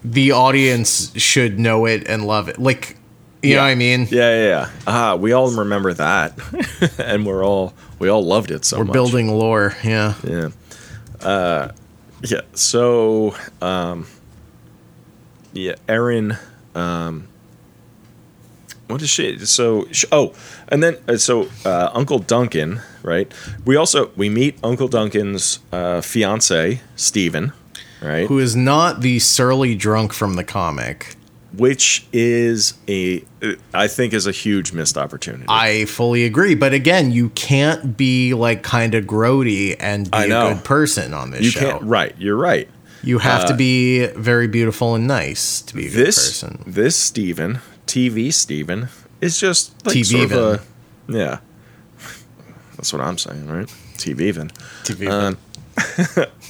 [0.03, 2.59] the audience should know it and love it.
[2.59, 2.97] Like,
[3.43, 4.07] you know what I mean?
[4.09, 4.69] Yeah, yeah, yeah.
[4.87, 6.33] Ah, we all remember that,
[6.99, 8.93] and we're all we all loved it so We're much.
[8.93, 9.75] building lore.
[9.83, 10.15] Yeah.
[10.23, 10.49] Yeah.
[11.21, 11.71] Uh,
[12.23, 12.41] yeah.
[12.53, 14.07] So, um,
[15.53, 16.37] yeah, Erin.
[16.75, 17.27] Um,
[18.87, 19.37] what is she?
[19.45, 20.33] So, sh oh,
[20.67, 23.31] and then uh, so uh, Uncle Duncan, right?
[23.65, 27.53] We also we meet Uncle Duncan's uh, fiance, Stephen,
[28.01, 28.27] right?
[28.27, 31.15] Who is not the surly drunk from the comic.
[31.57, 33.25] Which is a
[33.73, 35.45] I think is a huge missed opportunity.
[35.49, 36.55] I fully agree.
[36.55, 41.13] But again, you can't be like kind of grody and be I a good person
[41.13, 41.71] on this you show.
[41.71, 41.83] can't.
[41.83, 42.15] Right.
[42.17, 42.69] You're right.
[43.03, 46.63] You have to be very beautiful and nice to be a good this person.
[46.67, 48.89] this Steven, TV Steven,
[49.21, 50.63] is just like TV sort of a
[51.11, 51.39] yeah.
[52.77, 53.67] That's what I'm saying, right?
[53.97, 54.49] TV even.
[54.83, 55.37] TV Um,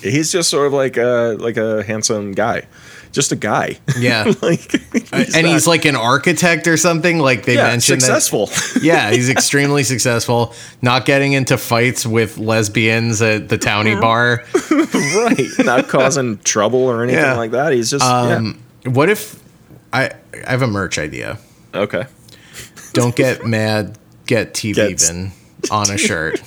[0.02, 2.68] he's just sort of like a like a handsome guy,
[3.12, 3.78] just a guy.
[3.98, 4.32] Yeah.
[4.42, 4.74] like
[5.14, 7.20] and he's like an architect or something.
[7.20, 8.50] Like they yeah, mentioned that- successful.
[8.82, 10.54] yeah, he's extremely successful.
[10.82, 14.44] Not getting into fights with lesbians at the townie bar.
[15.26, 17.36] right, not causing trouble or anything Yeah.
[17.38, 17.74] like that.
[17.74, 19.42] He's just Um, What if
[19.94, 20.12] I
[20.46, 21.38] I have a merch idea?
[21.74, 22.06] okay.
[22.94, 23.98] Don't get mad.
[24.26, 25.32] Get TV Get- Vin
[25.70, 26.42] on a shirt.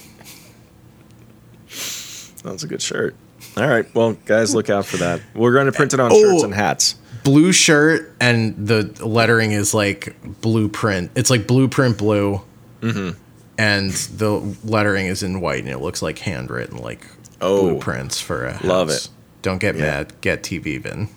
[2.43, 3.15] That's a good shirt.
[3.57, 5.21] All right, well, guys, look out for that.
[5.35, 6.21] We're going to print it on Oh.
[6.21, 6.97] shirts and hats.
[7.23, 11.11] Blue shirt and the lettering is like blueprint.
[11.15, 12.43] It's like blueprint blue.
[12.83, 13.19] Mm-hmm.
[13.57, 17.07] And the lettering is in white and it looks like handwritten, like
[17.41, 17.63] Oh.
[17.71, 18.65] blueprints for a house.
[18.65, 19.09] Love it.
[19.43, 19.83] Don't get Yeah.
[19.83, 20.13] mad.
[20.21, 21.09] Get TV Vin.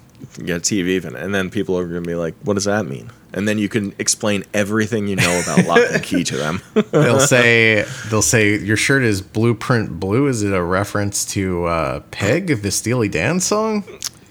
[0.45, 3.11] Get TV even, and then people are going to be like, "What does that mean?"
[3.34, 6.62] And then you can explain everything you know about Locke and Key to them.
[6.91, 11.99] they'll say they'll say your shirt is blueprint blue is it a reference to uh
[12.12, 13.84] peg the steely dan song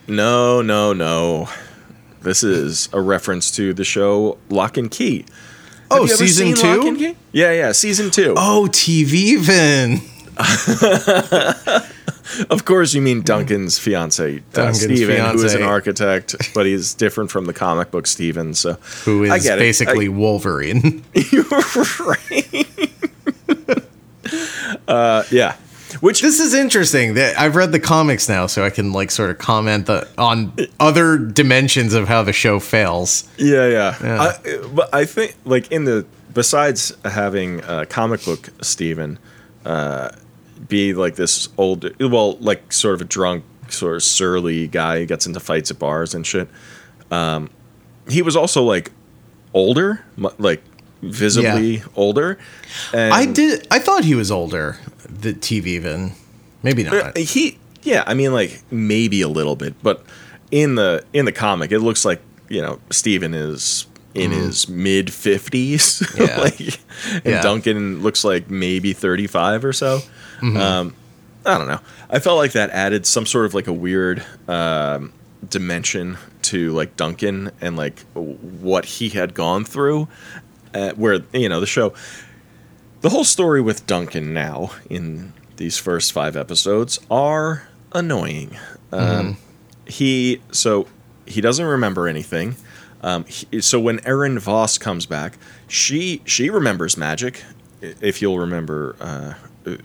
[0.08, 1.48] no, no, no.
[2.22, 5.24] This is a reference to the show Lock and Key.
[5.90, 7.18] oh Have ever season seen Lock and two Key?
[7.32, 8.34] Yeah, yeah, season two.
[8.36, 10.00] oh tv vin
[12.50, 16.94] Of course, you mean Duncan's fiance, uh, Duncan's Steven, who is an architect, but he's
[16.94, 18.54] different from the comic book Steven.
[18.54, 18.74] So
[19.04, 22.66] who I get basically I- wolverine you're right.
[24.88, 25.56] uh, yeah,
[26.00, 29.30] which this is interesting that i've read the comics now so i can like sort
[29.30, 33.96] of comment the, on other dimensions of how the show fails Yeah, yeah.
[34.02, 34.20] Yeah.
[34.22, 36.04] I, but I think like in the
[36.34, 39.18] besides having uh, comic book Steven
[39.64, 40.10] uh,
[40.68, 45.06] be like this old, well, like sort of a drunk, sort of surly guy who
[45.06, 46.48] gets into fights at bars and shit.
[47.10, 47.50] Um,
[48.08, 48.92] he was also like
[49.54, 50.04] older,
[50.38, 50.62] like
[51.02, 52.38] visibly older.
[52.92, 54.78] And i did i thought he was older
[55.08, 56.12] the tv even,
[56.62, 60.02] maybe not Uh, he yeah i mean like maybe a little bit but
[60.50, 63.86] in the in the comic it looks like you know steven is
[64.16, 66.26] in his mid 50s Mm.
[66.28, 66.40] Yeah.
[66.40, 66.60] like
[67.24, 67.42] and Yeah.
[67.42, 69.98] duncan looks like maybe 35 or so
[70.40, 70.56] Mm-hmm.
[70.56, 70.94] um
[71.44, 71.80] i don't know
[72.10, 75.12] i felt like that added some sort of like a weird um
[75.48, 80.08] dimension to like duncan and like what he had gone through
[80.74, 81.92] uh, where you know the show
[83.02, 88.56] the whole story with Duncan now in these first five episodes are annoying.
[88.90, 89.36] Um,
[89.86, 90.88] he so
[91.26, 92.56] he doesn't remember anything.
[93.02, 97.42] Um, he- so when Erin Voss comes back, she she remembers magic.
[97.80, 99.34] If you'll remember, uh,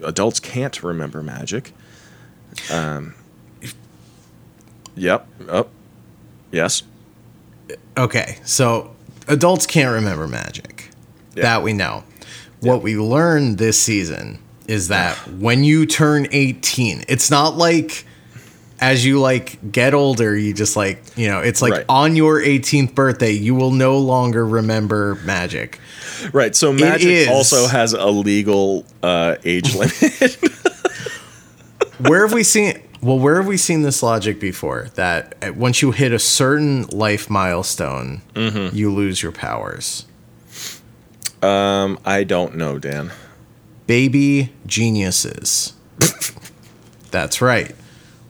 [0.03, 1.73] adults can't remember magic.
[2.71, 3.15] Um,
[4.95, 5.27] yep.
[5.49, 5.69] Up.
[6.51, 6.83] yes.
[7.97, 8.95] Okay, so
[9.27, 10.89] adults can't remember magic.
[11.35, 12.03] That we know.
[12.59, 18.05] What we learned this season is that when you turn 18, it's not like
[18.81, 21.85] as you like get older, you just like, you know, it's like Right.
[21.87, 25.79] on your 18th birthday, you will no longer remember magic.
[26.33, 26.55] Right.
[26.55, 30.37] So magic also has a legal uh, age limit.
[31.99, 34.89] Where have we seen well, where have we seen this logic before?
[34.95, 38.75] That uh, once you hit a certain life milestone, Mm-hmm.
[38.75, 40.05] you lose your powers.
[41.41, 43.11] um, I don't know, Dan.
[43.87, 45.73] baby geniuses.
[47.11, 47.75] That's right.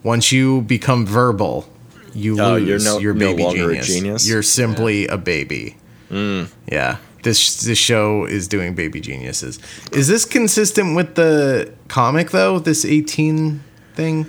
[0.03, 1.67] Once you become verbal,
[2.13, 3.87] you Oh, lose you're no- your no baby longer a genius.
[3.87, 4.27] genius?
[4.29, 5.77] You're simply a baby.
[6.11, 6.49] Mm.
[6.71, 6.97] Yeah.
[7.23, 9.59] This this show is doing baby geniuses.
[9.91, 12.57] Is this consistent with the comic though?
[12.59, 13.61] This 18
[13.93, 14.25] thing?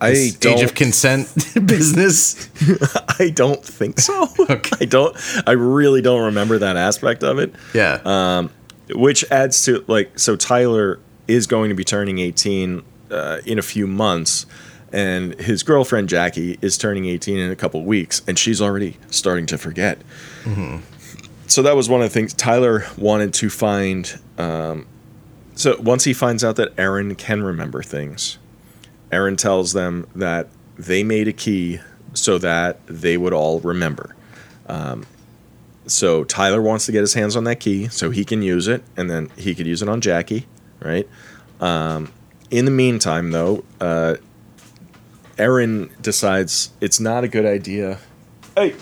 [0.00, 0.62] I This age don't.
[0.62, 1.28] of consent
[1.66, 2.48] business?
[3.18, 4.28] I don't think so.
[4.48, 4.76] Okay.
[4.80, 5.16] I don't.
[5.46, 7.52] I really don't remember that aspect of it.
[7.74, 7.98] Yeah.
[8.04, 8.50] Um,
[8.94, 13.62] which adds to like so Tyler is going to be turning 18 uh, in a
[13.62, 14.46] few months
[14.92, 19.46] and his girlfriend Jackie is turning 18 in a couple weeks and she's already starting
[19.46, 19.98] to forget.
[21.48, 24.86] So that was one of the things Tyler wanted to find um,
[25.56, 28.36] so once he finds out that Erin can remember things,
[29.10, 31.80] Erin tells them that they made a key
[32.12, 34.14] so that they would all remember.
[34.66, 35.06] Um,
[35.86, 38.82] so Tyler wants to get his hands on that key so he can use it,
[38.98, 40.46] and then he could use it on Jackie,
[40.80, 41.08] right?
[41.58, 42.12] Um,
[42.50, 44.16] in the meantime, though, uh,
[45.38, 47.98] Erin decides it's not a good idea.
[48.56, 48.74] Hey,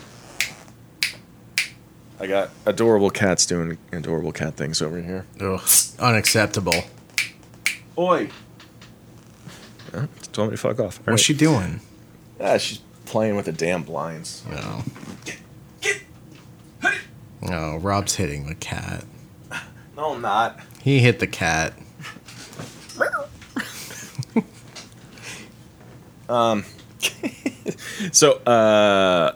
[2.21, 5.27] I got adorable cats doing adorable cat things over here.
[5.41, 5.61] Ugh,
[5.99, 6.85] unacceptable.
[7.99, 8.29] Oi!
[9.93, 10.99] Yeah, told me to fuck off.
[11.01, 11.21] All What's right.
[11.21, 11.81] she doing?
[12.41, 14.45] Ah, she's playing with the damn blinds.
[14.51, 14.83] No.
[15.25, 16.03] Get.
[17.43, 19.05] No, Rob's hitting the cat.
[19.97, 20.59] No, I'm not.
[20.83, 21.75] He hit the cat.
[28.13, 29.35] So, uh,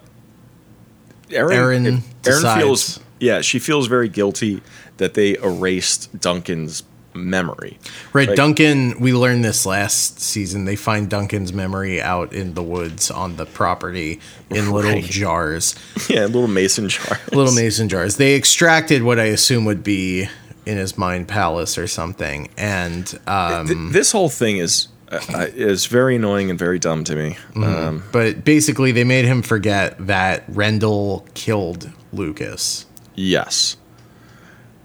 [1.30, 4.60] Erin, Erin Erin feels, yeah, she feels very guilty
[4.98, 6.82] that they erased Duncan's
[7.14, 7.78] memory.
[8.12, 10.66] Right, Like- Duncan, we learned this last season.
[10.66, 14.20] They find Duncan's memory out in the woods on the property
[14.50, 15.04] in little Right.
[15.04, 15.74] jars,
[16.10, 17.18] Yeah, little mason jar.
[17.32, 18.16] little mason jars.
[18.16, 20.28] They extracted what I assume would be
[20.66, 22.50] in his mind palace or something.
[22.58, 27.16] And um, Th- this whole thing is uh, is very annoying and very dumb to
[27.16, 27.30] me.
[27.50, 27.64] Mm-hmm.
[27.64, 32.86] Um, but basically they made him forget that Rendell killed Lucas.
[33.14, 33.76] yes.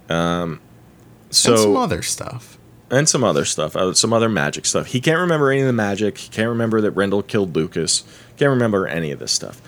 [0.10, 0.60] Um,
[1.30, 2.58] so and some other stuff.
[2.92, 4.88] and some other stuff, uh, some other magic stuff.
[4.88, 6.18] He can't remember any of the magic.
[6.18, 8.04] He can't remember that Rendell killed Lucas.
[8.38, 9.62] Can't remember any of this stuff.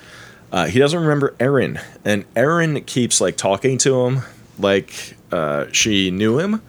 [0.51, 4.21] Uh, he doesn't remember Erin, and Erin keeps like talking to him
[4.59, 6.61] like uh, she knew him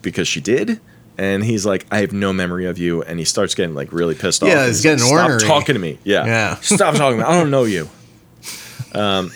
[0.00, 0.80] because she did.
[1.18, 3.02] And he's like, I have no memory of you.
[3.02, 4.48] And he starts getting like really pissed off.
[4.48, 5.98] Yeah, And he's like, getting Stop talking to me.
[6.04, 6.24] Yeah.
[6.24, 6.54] Yeah.
[6.62, 7.28] Stop talking to me.
[7.30, 7.88] I don't know you.
[8.94, 9.30] Um,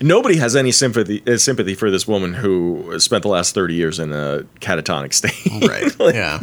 [0.00, 3.98] nobody has any sympathy uh, sympathy for this woman who spent the last 30 years
[3.98, 5.68] in a catatonic state.
[5.68, 5.84] Right.
[6.00, 6.40] Like, yeah.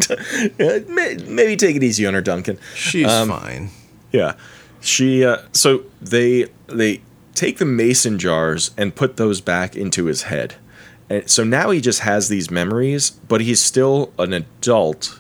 [0.58, 2.58] yeah, may- maybe take it easy on her, Duncan.
[2.76, 3.70] She's Um, fine.
[4.12, 4.34] Yeah,
[4.80, 5.24] she.
[5.26, 7.02] Uh, so they they
[7.36, 10.56] take the mason jars and put those back into his head,
[11.12, 15.20] and so now he just has these memories, but he's still an adult,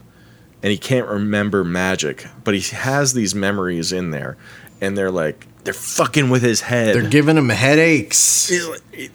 [0.63, 4.37] and he can't remember magic, but he has these memories in there,
[4.79, 6.95] and they're like they're fucking with his head.
[6.95, 8.51] They're giving him headaches.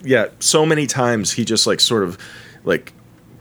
[0.03, 2.17] yeah, so many times he just like sort of
[2.63, 2.93] like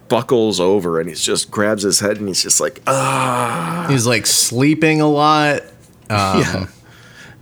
[0.08, 4.24] buckles over and he just grabs his head and he's just like ah He's like
[4.26, 5.62] sleeping a lot.
[6.08, 6.66] Um, yeah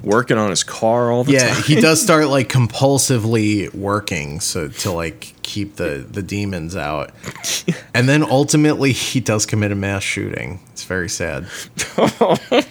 [0.05, 4.40] working on his car all the yeah, time Yeah, he does start like compulsively working
[4.40, 7.10] so to like keep the the demons out.
[7.97, 10.59] And then ultimately he does commit a mass shooting.
[10.72, 11.47] It's very sad.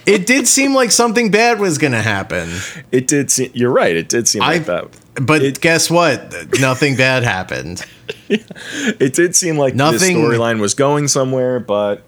[0.06, 2.50] it did seem like something bad was going to happen.
[2.92, 6.34] it did seem you're right it did seem I like that but It- guess what?
[6.60, 7.84] Nothing bad happened.
[8.28, 12.02] it did seem like Nothing- the storyline was going somewhere but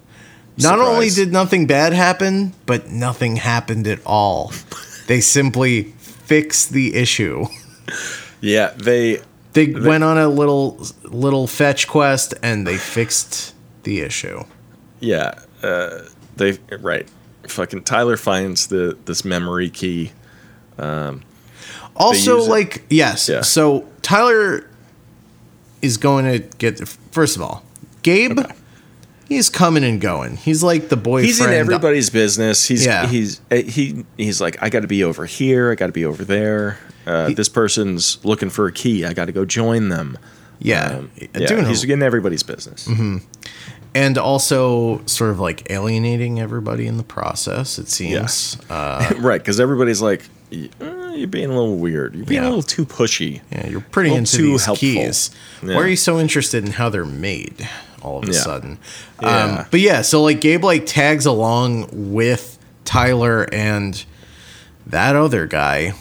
[0.59, 4.53] Not only did nothing bad happen, but nothing happened at all.
[5.07, 7.47] They simply fixed the issue.
[8.41, 9.20] yeah they
[9.53, 13.55] They went on a little little fetch quest and they fixed
[13.85, 14.43] the issue.
[15.01, 16.01] yeah uh
[16.37, 17.09] they right
[17.49, 20.12] fucking tyler finds the this memory key
[20.78, 21.23] Um,
[21.95, 23.41] Also, use it- like yes, Yeah.
[23.43, 24.69] so Tyler
[25.81, 27.62] is going to get first of all,
[28.03, 28.39] Gabe.
[29.28, 30.36] He's coming and going.
[30.36, 31.27] He's like the boyfriend.
[31.27, 32.66] he's in everybody's business.
[32.66, 33.07] He's Yeah.
[33.07, 35.70] he's uh, he he's like I got to be over here.
[35.73, 36.78] I got to be over there.
[37.07, 39.05] Uh, this person's looking for a key.
[39.05, 40.16] I got to go join them.
[40.59, 42.89] Yeah, Um, yeah, doing he's in everybody's business.
[43.94, 47.78] and also sort of like alienating everybody in the process.
[47.78, 48.57] It seems.
[48.70, 52.15] Uh, right, because everybody's like, "Y- uh, you're being a little weird.
[52.15, 52.48] You're being Yeah.
[52.48, 53.40] a little too pushy.
[53.53, 54.89] yeah, you're pretty into too these helpful.
[54.89, 55.31] keys.
[55.62, 55.74] Yeah.
[55.77, 57.69] Why are you so interested in how they're made?
[58.02, 58.39] All of a Yeah.
[58.40, 58.78] sudden,
[59.23, 59.44] Yeah.
[59.60, 60.02] um, but yeah.
[60.02, 64.05] So like Gabe like tags along with Tyler and
[64.86, 65.94] that other guy.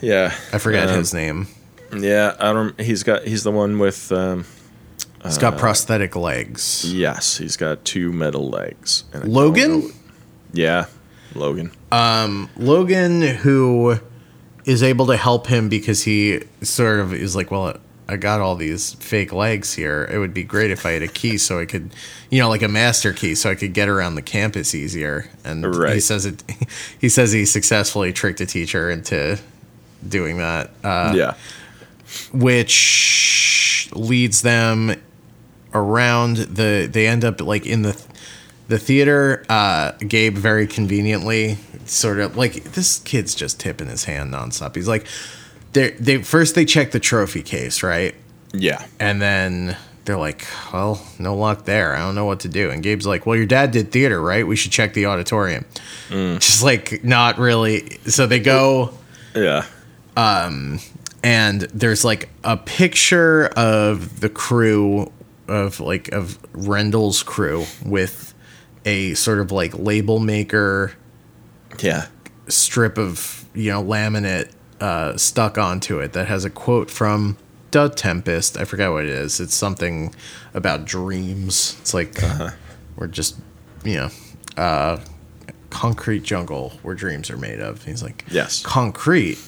[0.00, 1.48] Yeah, I forget Um, his name.
[1.96, 2.80] Yeah, I don't.
[2.80, 3.24] He's got.
[3.24, 4.10] He's the one with.
[4.12, 4.44] Um,
[5.24, 6.90] He's uh, got prosthetic legs.
[6.90, 9.04] yes, he's got two metal legs.
[9.24, 9.92] Logan?
[10.54, 10.86] Yeah,
[11.34, 11.72] Logan.
[11.92, 13.98] Um, Logan, who
[14.64, 17.76] is able to help him because he sort of is like, well,
[18.10, 20.08] I got all these fake legs here.
[20.10, 21.94] It would be great if I had a key so I could,
[22.28, 25.30] you know, like a master key so I could get around the campus easier.
[25.44, 25.64] And
[25.94, 26.42] he says it.
[27.00, 29.38] He says he successfully tricked a teacher into
[30.06, 30.70] doing that.
[30.82, 31.34] Uh, yeah,
[32.32, 35.00] which leads them
[35.72, 38.06] around the they end up like in the
[38.66, 41.56] the theater uh gabe very conveniently
[41.86, 45.06] sort of like this kid's just tipping his hand nonstop he's like
[45.72, 48.14] they they first they check the trophy case right?
[48.52, 48.84] Yeah.
[48.98, 51.94] and then they're like well no luck there.
[51.94, 52.70] I don't know what to do.
[52.70, 54.46] And gabe's like well your dad did theater right?
[54.46, 55.64] We should check the auditorium.
[56.10, 57.98] Just like not really.
[58.06, 58.92] So they go
[59.34, 59.64] Yeah.
[60.16, 60.80] Um,
[61.22, 65.12] and there's like a picture of the crew
[65.46, 68.34] of like of Rendell's crew with
[68.84, 70.92] a sort of like label maker
[71.80, 72.06] Yeah.
[72.48, 77.36] strip of you know laminate uh, stuck onto it that has a quote from
[77.70, 78.56] The Tempest.
[78.56, 79.40] I forget what it is.
[79.40, 80.14] It's something
[80.54, 81.76] about dreams.
[81.80, 82.18] It's like
[82.96, 83.36] we're just
[83.84, 84.08] you know
[84.56, 84.98] uh,
[85.70, 87.84] concrete jungle where dreams are made of.
[87.84, 88.62] He's like Yes.
[88.62, 89.38] concrete.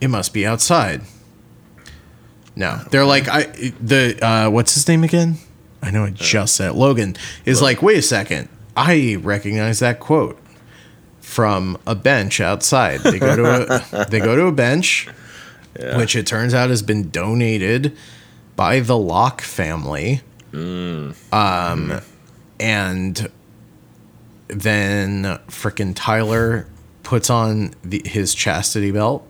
[0.00, 1.00] It must be outside.
[2.54, 3.44] No, they're like I
[3.80, 5.36] the uh, what's his name again?
[5.82, 6.72] I know I just said.
[6.74, 10.38] Logan is like, wait a second, I recognize that quote
[11.28, 13.00] from a bench outside.
[13.00, 13.44] They go to
[14.00, 15.06] a they go to a bench,
[15.96, 17.96] which it turns out has been donated
[18.56, 20.22] by the Locke family.
[20.54, 22.00] Um,
[22.58, 23.30] and
[24.48, 26.66] then frickin' Tyler
[27.02, 29.26] puts on the, his chastity belt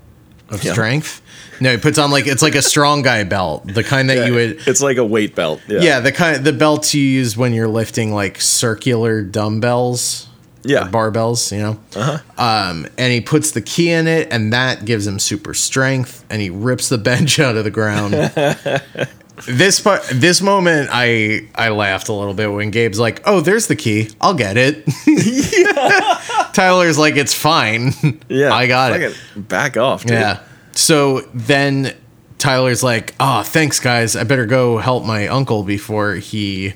[0.49, 0.73] of Yeah.
[0.73, 1.21] strength.
[1.61, 4.35] No, he puts on like it's like a strong guy belt, the kind that you
[4.35, 4.67] would.
[4.69, 5.61] It's like a weight belt.
[5.67, 5.81] Yeah.
[5.81, 10.28] Yeah, the kind the belts you use when you're lifting like circular dumbbells,
[10.69, 10.89] Yeah.
[10.89, 11.81] barbells, you know.
[11.97, 12.19] Uh-huh.
[12.37, 16.41] Um, and he puts the key in it, and that gives him super strength, and
[16.43, 18.13] he rips the bench out of the ground.
[19.47, 23.67] this part, this moment, I I laughed a little bit when Gabe's like, "Oh, there's
[23.67, 24.11] the key.
[24.21, 24.85] I'll get it."
[26.53, 27.93] Tyler's like, "It's fine.
[28.29, 28.53] Yeah.
[28.53, 30.13] I got it." Fucking Back off, dude.
[30.13, 30.41] Yeah.
[30.73, 31.95] So then
[32.39, 34.17] Tyler's like, "Oh, thanks, guys.
[34.17, 36.75] I better go help my uncle before he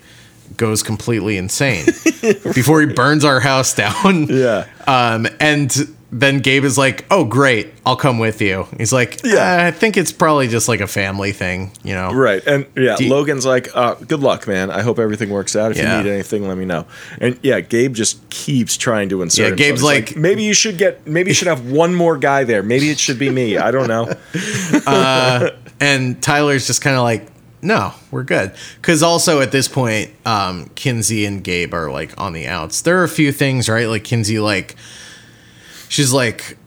[0.57, 1.85] goes completely insane,
[2.55, 4.67] before he burns our house down." Yeah.
[4.87, 5.73] Um, and
[6.15, 7.73] then Gabe is like, "Oh, great.
[7.87, 9.33] I'll come with you." He's like, Yeah.
[9.63, 12.45] "Yeah, I think it's probably just like a family thing, you know." Right.
[12.47, 14.71] And yeah, Do Logan's like, uh, good luck, man.
[14.71, 15.71] I hope everything works out.
[15.71, 15.97] If Yeah.
[15.99, 16.85] you need anything, let me know.
[17.19, 19.55] And yeah, Gabe just keeps trying to insert Yeah.
[19.57, 22.63] Gabe's He's like- maybe you should get, maybe you should have one more guy there.
[22.63, 23.57] Maybe it should be me.
[23.57, 24.13] I don't know.
[25.81, 27.27] And Tyler's just kind of like,
[27.63, 28.53] no, we're good.
[28.77, 32.83] Because also at this point, um, Kinsey and Gabe are like on the outs.
[32.83, 33.87] There are a few things, right?
[33.87, 34.75] Like Kinsey, like,
[35.89, 36.59] she's like,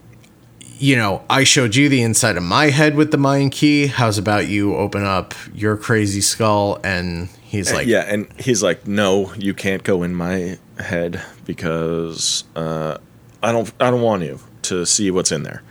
[0.77, 3.87] you know, I showed you the inside of my head with the mind key.
[3.87, 6.79] How's about you open up your crazy skull?
[6.83, 8.01] And he's like, yeah.
[8.01, 12.97] And he's like, no, you can't go in my head because uh,
[13.43, 15.61] I don't, I don't want you to see what's in there.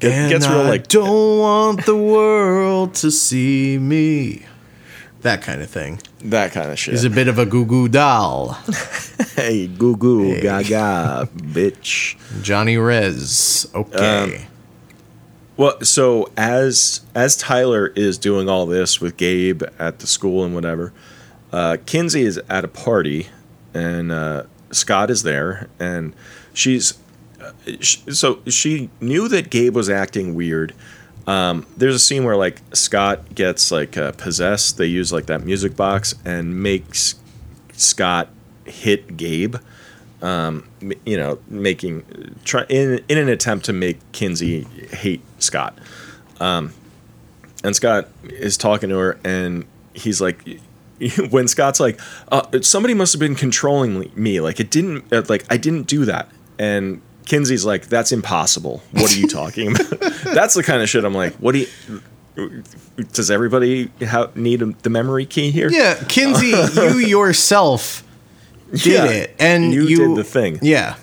[0.00, 4.46] Get, and gets real I like, don't want the world to see me.
[5.28, 6.00] That kind of thing.
[6.24, 6.94] that kind of shit.
[6.94, 8.56] He's a bit of a goo goo doll.
[9.36, 12.16] hey, goo goo, gaga, bitch.
[12.42, 13.70] Johnny Rez.
[13.74, 14.38] Okay.
[14.38, 14.46] Um,
[15.58, 20.54] Well, so as as Tyler is doing all this with Gabe at the school and
[20.54, 20.92] whatever,
[21.52, 23.26] uh, Kinsey is at a party,
[23.74, 26.14] and uh, Scott is there, and
[26.54, 26.94] she's
[27.42, 30.74] uh, sh- so she knew that Gabe was acting weird.
[31.28, 34.78] Um, there's a scene where like Scott gets like uh, possessed.
[34.78, 37.14] They use like that music box and makes
[37.74, 38.28] Scott
[38.64, 39.56] hit Gabe
[40.22, 40.68] um,
[41.04, 45.78] you know, making try in in an attempt to make Kinsey hate Scott.
[46.40, 46.72] Um,
[47.62, 49.64] and Scott is talking to her, and
[49.94, 50.60] he's like,
[51.30, 52.00] when Scott's like,
[52.32, 54.40] uh, somebody must have been controlling me.
[54.40, 56.28] Like it didn't, uh, like I didn't do that.
[56.58, 58.82] And Kinsey's like, that's impossible.
[58.92, 59.90] What are you talking about?
[60.24, 62.62] that's the kind of shit I'm like, what do you?
[63.12, 65.68] Does everybody ha- need a, the memory key here?
[65.70, 66.46] Yeah, Kinsey,
[66.80, 68.02] you yourself
[68.72, 70.58] did Yeah, it, and you you, did the thing.
[70.62, 70.96] Yeah,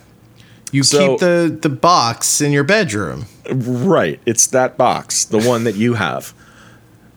[0.71, 3.25] you So- keep the the box in your bedroom.
[3.51, 4.19] Right.
[4.25, 6.33] It's that box, the one that you have.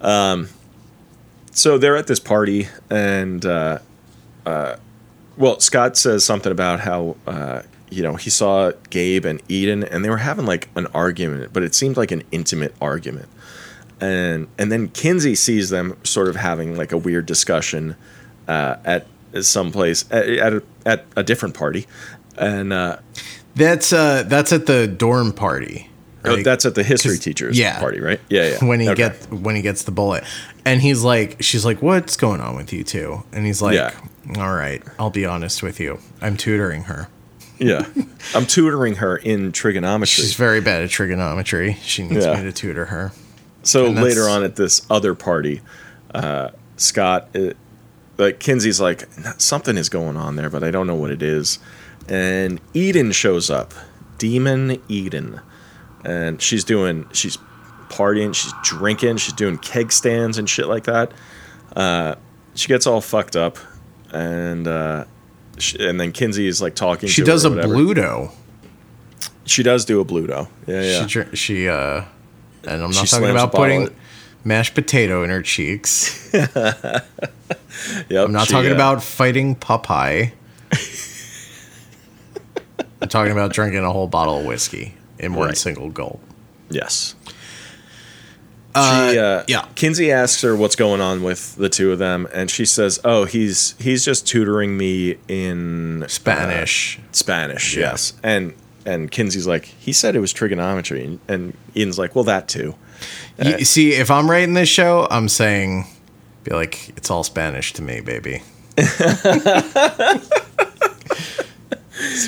[0.03, 0.51] Um,
[1.53, 3.79] so they're at this party, and uh,
[4.45, 4.77] uh,
[5.39, 10.05] well, Scott says something about how uh, you know he saw Gabe and Eden, and
[10.05, 13.29] they were having like an argument, but it seemed like an intimate argument.
[14.01, 17.97] And and then Kinsey sees them sort of having like a weird discussion
[18.47, 19.07] uh, at
[19.43, 21.87] some place at at a, at a different party,
[22.37, 22.99] and uh,
[23.57, 25.91] That's uh that's at the dorm party.
[26.25, 27.79] oh, that's at the history teachers yeah.
[27.81, 28.21] party, right?
[28.29, 28.65] Yeah, yeah.
[28.65, 28.97] when he Okay.
[29.09, 30.23] gets when he gets the bullet,
[30.65, 33.25] and he's like, she's like, "What's going on with you two?
[33.33, 33.93] And he's like, Yeah.
[34.37, 35.99] "All right, I'll be honest with you.
[36.21, 37.09] I'm tutoring her.
[37.59, 37.87] Yeah.
[38.35, 40.23] I'm tutoring her in trigonometry.
[40.23, 41.77] She's very bad at trigonometry.
[41.83, 42.37] She needs Yeah.
[42.37, 43.13] me to tutor her."
[43.65, 45.61] so later on at this other party,
[46.15, 47.51] uh, Scott uh,
[48.17, 49.09] like Kinsey's like
[49.39, 51.59] something is going on there, but I don't know what it is.
[52.09, 53.75] And Eden shows up,
[54.17, 55.41] Demon Eden,
[56.05, 57.37] and she's doing she's
[57.91, 61.13] partying, she's drinking, she's doing keg stands and shit like that.
[61.77, 62.15] Uh,
[62.55, 63.59] she gets all fucked up,
[64.13, 65.05] and uh,
[65.79, 67.09] and then Kinsey is like talking.
[67.09, 67.65] She to does her a.
[67.65, 68.33] Bluto.
[69.45, 70.49] She does do a Bluto.
[70.67, 71.07] Yeah, yeah.
[71.07, 72.05] She she uh,
[72.65, 73.95] and I'm not She talking about putting
[74.45, 76.31] mashed potato in her cheeks.
[76.35, 77.05] yep,
[78.13, 80.33] I'm not she, talking uh, about fighting Popeye.
[83.01, 85.57] I'm talking about drinking a whole bottle of whiskey in one Right.
[85.57, 86.21] single gulp.
[86.71, 87.15] Yes.
[88.75, 89.67] Uh, she, uh, yeah.
[89.75, 93.25] Kinsey asks her what's going on with the two of them, and she says, "Oh,
[93.25, 97.01] he's he's just tutoring me in uh, Spanish.
[97.13, 97.91] Spanish, Yeah.
[97.91, 98.55] yes." And
[98.87, 102.75] and Kinsey's like, "He said it was trigonometry," and, and Eden's like, "Well, that too."
[103.43, 105.87] You, see, if I'm writing this show, I'm saying,
[106.43, 108.43] be like, it's all Spanish to me, baby.
[108.79, 109.05] so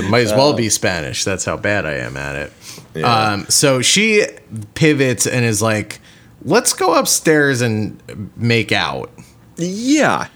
[0.04, 1.24] might as well be Spanish.
[1.24, 2.52] That's how bad I am at it.
[2.94, 3.32] Yeah.
[3.32, 4.26] Um, so she
[4.74, 6.00] pivots and is like,
[6.44, 9.10] let's go upstairs and make out.
[9.56, 10.28] Yeah.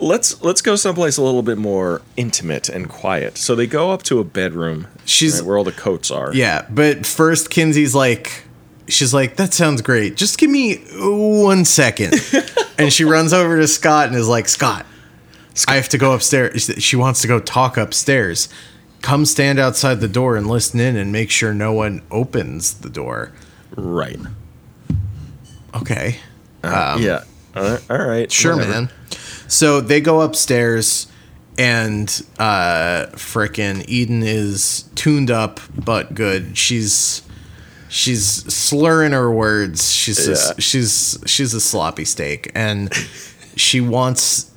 [0.00, 3.38] Let's let's go someplace a little bit more intimate and quiet.
[3.38, 6.34] So they go up to a bedroom, She's- right, where all the coats are.
[6.34, 8.44] Yeah, but first Kinsey's like,
[8.88, 10.16] she's like, that sounds great.
[10.16, 12.14] Just give me one second.
[12.78, 14.84] and she runs over to Scott and is like, Scott,
[15.68, 16.70] I have to go upstairs.
[16.78, 18.48] She wants to go talk upstairs.
[19.00, 22.90] Come stand outside the door and listen in and make sure no one opens the
[22.90, 23.30] door.
[23.76, 24.18] Right.
[25.76, 26.16] Okay.
[26.62, 27.24] yeah.
[27.54, 28.30] Uh, all right.
[28.32, 28.72] Sure, whatever.
[28.72, 28.90] man.
[29.48, 31.06] So they go upstairs,
[31.58, 36.56] and uh, frickin' Eden is tuned up but good.
[36.58, 37.22] She's
[37.88, 39.92] she's slurring her words.
[39.92, 40.34] She's Yeah.
[40.56, 42.92] a, she's she's a sloppy steak, and
[43.56, 44.50] she wants.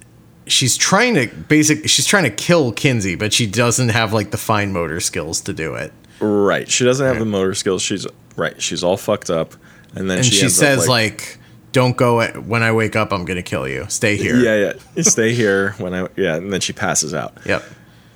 [0.47, 1.87] She's trying to basic.
[1.89, 5.53] She's trying to kill Kinsey, but she doesn't have like the fine motor skills to
[5.53, 5.91] do it.
[6.19, 6.67] Right.
[6.69, 7.81] She doesn't have the motor skills.
[7.81, 8.07] She's
[8.37, 8.59] right.
[8.61, 9.53] She's all fucked up,
[9.95, 11.37] and then And she, she, ends up, says like,
[11.71, 12.21] "Don't go.
[12.21, 13.85] At, when I wake up, I'm gonna kill you.
[13.89, 15.01] Stay here." yeah, yeah.
[15.03, 17.37] Stay here when I yeah, and then she passes out.
[17.45, 17.63] Yep.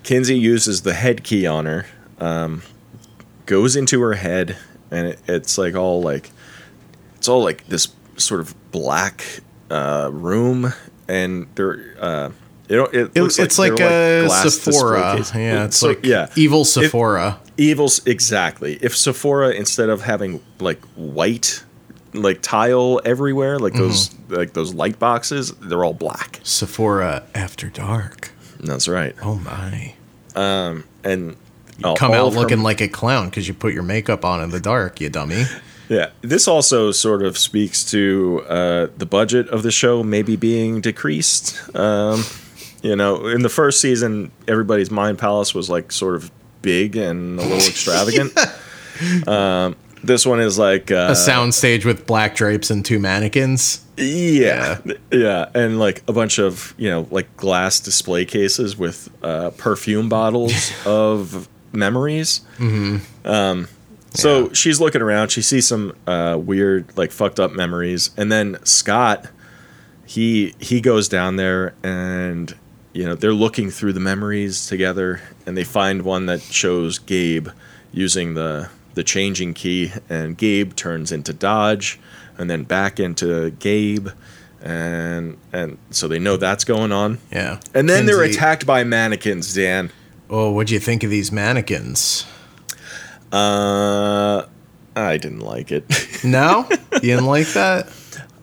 [0.04, 1.86] Kinsey uses the head key on her,
[2.20, 2.64] um,
[3.46, 4.58] goes into her head,
[4.90, 6.32] and it, it's like all like,
[7.18, 7.88] it's all like this
[8.18, 9.24] sort of black
[9.70, 10.74] uh, room,
[11.08, 12.30] and there, uh,
[12.68, 15.16] it, it It- looks it's like, like, a display Sephora.
[15.36, 17.40] Yeah, it's like yeah, evil Sephora.
[17.62, 18.78] Evils exactly.
[18.82, 21.64] If Sephora instead of having like white
[22.14, 24.34] like tile everywhere, like those Mm-hmm.
[24.36, 26.40] like those light boxes, they're all black.
[26.44, 28.32] Sephora after dark.
[28.60, 29.16] That's right.
[29.24, 29.94] Oh my!
[30.36, 31.36] And
[31.84, 34.42] uh, Come out of her- looking like a clown because you put your makeup on
[34.42, 35.46] in the dark, you dummy.
[35.90, 40.80] Yeah, this also sort of speaks to uh, the budget of the show maybe being
[40.80, 41.60] decreased.
[41.76, 42.24] Um,
[42.82, 46.32] you know, in the first season, everybody's mind palace was like sort of
[46.62, 48.38] big and a little extravagant.
[49.28, 53.86] Um, this one is like uh, A soundstage with black drapes and two mannequins.
[53.98, 54.80] Yeah,
[55.12, 60.10] yeah, and like a bunch of you know like glass display cases with uh, perfume
[60.10, 62.42] bottles of memories.
[62.58, 63.28] Mm-hmm.
[63.28, 63.68] Um,
[64.14, 65.30] so she's looking around.
[65.30, 69.28] She sees some uh, weird like fucked up memories, and then Scott,
[70.06, 72.56] he he goes down there and
[72.94, 77.50] you know they're looking through the memories together, and they find one that shows Gabe
[77.92, 82.00] using the the changing key, and Gabe turns into Dodge,
[82.38, 84.10] and then back into Gabe,
[84.62, 87.20] and and so they know that's going on.
[87.32, 87.60] Yeah.
[87.74, 89.92] And then they're attacked by mannequins, Dan.
[90.30, 92.26] Oh, what do you think of these mannequins?
[93.32, 94.46] Uh,
[94.96, 95.86] I didn't like it.
[96.24, 97.92] No, you didn't like that.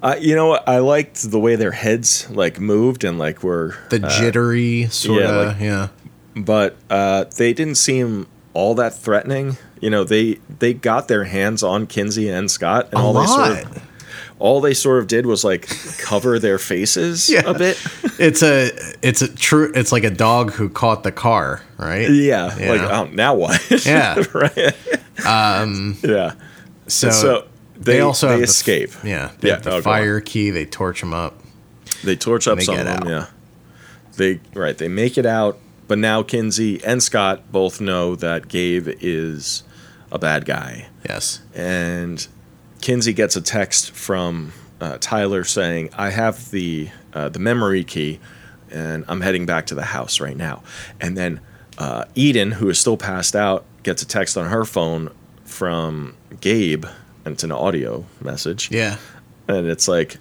[0.03, 0.53] Uh, you know.
[0.67, 5.29] I liked the way their heads like moved and like were, The jittery sort yeah,
[5.29, 5.47] of.
[5.49, 5.89] like- yeah.
[6.37, 9.57] but uh, they didn't seem all that threatening.
[9.81, 13.27] You know, they they got their hands on Kinsey and Scott, and A all they
[13.27, 13.83] sort of
[14.41, 15.67] all they sort of did was like
[15.99, 17.43] cover their faces Yeah.
[17.45, 17.81] a bit.
[18.19, 18.71] It's a
[19.03, 22.09] it's a true it's like a dog who caught the car, right?
[22.11, 22.71] Yeah, Yeah.
[22.71, 23.61] like oh, now what?
[23.87, 24.23] Yeah.
[24.33, 24.77] right.
[25.27, 25.97] Um.
[26.03, 26.35] Yeah.
[26.87, 27.48] So, So
[27.79, 28.91] they, they- also they have escape.
[28.91, 30.51] The, yeah, they Yeah, have the oh, fire key.
[30.51, 31.35] They torch them up.
[32.05, 33.03] They torch up they some of them.
[33.03, 33.09] out.
[33.09, 33.27] Yeah.
[34.17, 34.77] They right.
[34.77, 39.63] They make it out, but now Kinsey and Scott both know that Gabe is
[40.11, 41.41] a bad guy, Yes.
[41.55, 42.27] and
[42.81, 48.19] Kinsey gets a text from uh, Tyler saying, "I have the uh, the memory key,
[48.71, 50.63] and I'm heading back to the house right now."
[51.01, 51.41] And then
[51.79, 55.11] uh, Eden, who is still passed out, gets a text on her phone
[55.45, 56.87] from Gabe,
[57.29, 58.97] and it's an audio message Yeah.
[59.47, 60.17] and it's like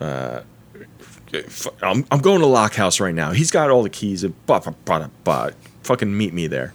[0.00, 0.42] uh,
[1.82, 3.30] I'm, I'm going to Lock House right now.
[3.32, 4.22] He's got all the keys.
[4.22, 5.50] And bah, bah, bah, bah.
[5.82, 6.74] Fucking meet me there.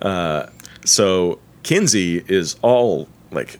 [0.00, 0.46] Uh,
[0.84, 3.58] so Kinsey is all like,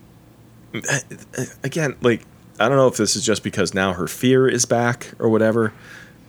[1.63, 2.23] again, like
[2.59, 5.73] I don't know if this is just because now her fear is back or whatever,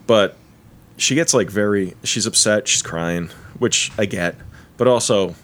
[0.07, 0.35] but
[0.97, 3.29] she gets like very she's upset, she's crying,
[3.59, 4.35] which I get,
[4.75, 5.35] but also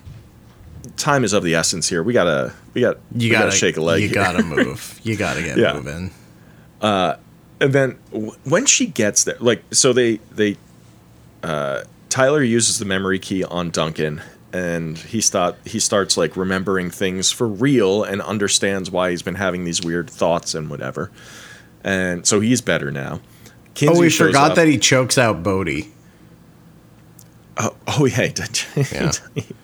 [0.97, 2.03] time is of the essence here.
[2.03, 4.01] We gotta we got You we gotta, gotta shake a leg.
[4.01, 4.15] You here.
[4.15, 4.99] gotta move.
[5.03, 5.73] You gotta get Yeah.
[5.73, 6.11] moving.
[6.81, 7.17] and
[7.73, 10.57] then w- when she gets there, like so they they
[11.43, 14.21] uh, Tyler uses the memory key on Duncan.
[14.55, 19.33] And he start he starts like remembering things for real and understands why he's been
[19.33, 21.09] having these weird thoughts and whatever.
[21.83, 23.19] And so he's better now.
[23.73, 25.85] Kinsey Oh, we forgot up- that he chokes out Bode.
[27.57, 28.61] Oh, oh yeah, he did.
[28.91, 29.11] Yeah.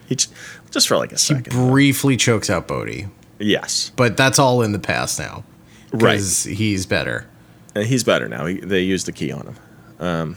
[0.07, 0.29] he, j-
[0.71, 1.51] just for like a second.
[1.53, 3.09] He briefly chokes out Bode,
[3.39, 5.43] yes, but that's all in the past now.
[5.91, 6.19] Right.
[6.19, 7.27] He's better.
[7.75, 8.45] and he's better now.
[8.45, 9.55] He, they used the key on him.
[9.99, 10.35] Um,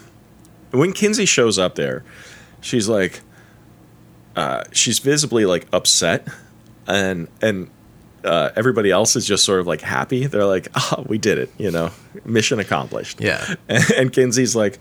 [0.70, 2.04] when Kinsey shows up there,
[2.62, 3.20] she's like,
[4.36, 6.26] uh, she's visibly like upset,
[6.86, 7.68] and and
[8.24, 10.26] uh, everybody else is just sort of like happy.
[10.26, 11.50] They're like, "Oh, we did it!
[11.58, 11.90] You know,
[12.24, 13.54] mission accomplished." Yeah.
[13.68, 14.78] And, and Kinsey's like,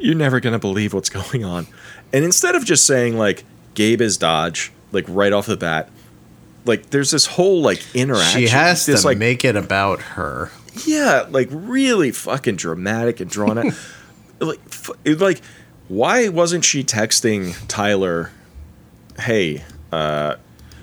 [0.00, 1.66] "You're never gonna believe what's going on."
[2.14, 3.44] And instead of just saying like,
[3.74, 5.90] "Gabe is Dodge," like right off the bat,
[6.64, 8.40] like there's this whole like interaction.
[8.40, 10.50] She has this, to like make it about her.
[10.86, 13.66] yeah, like really fucking dramatic and drawn out.
[14.40, 15.40] like, f- it- like,
[15.88, 18.30] why wasn't she texting Tyler?
[19.18, 19.62] Hey,
[19.92, 20.36] uh,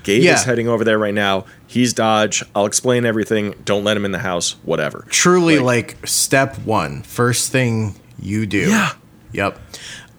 [0.04, 0.36] Gabe Yeah.
[0.36, 1.46] is heading over there right now.
[1.68, 2.44] He's Dodge.
[2.56, 3.54] I'll explain everything.
[3.66, 4.52] Don't let him in the house.
[4.64, 5.06] Whatever.
[5.10, 8.70] Truly, Like- like, step one, first thing you do.
[8.70, 8.92] Yeah.
[9.34, 9.60] Yep.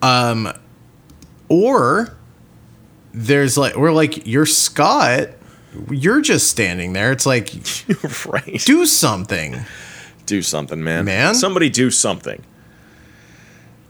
[0.03, 0.53] Um,
[1.49, 2.17] or
[3.13, 5.29] there's like, we're like, you're Scott.
[5.91, 7.13] You're just standing there.
[7.13, 7.53] It's like,
[8.27, 8.61] right.
[8.65, 9.57] do something.
[10.27, 11.05] Do something, man.
[11.05, 11.35] Man?
[11.35, 12.45] Somebody do something.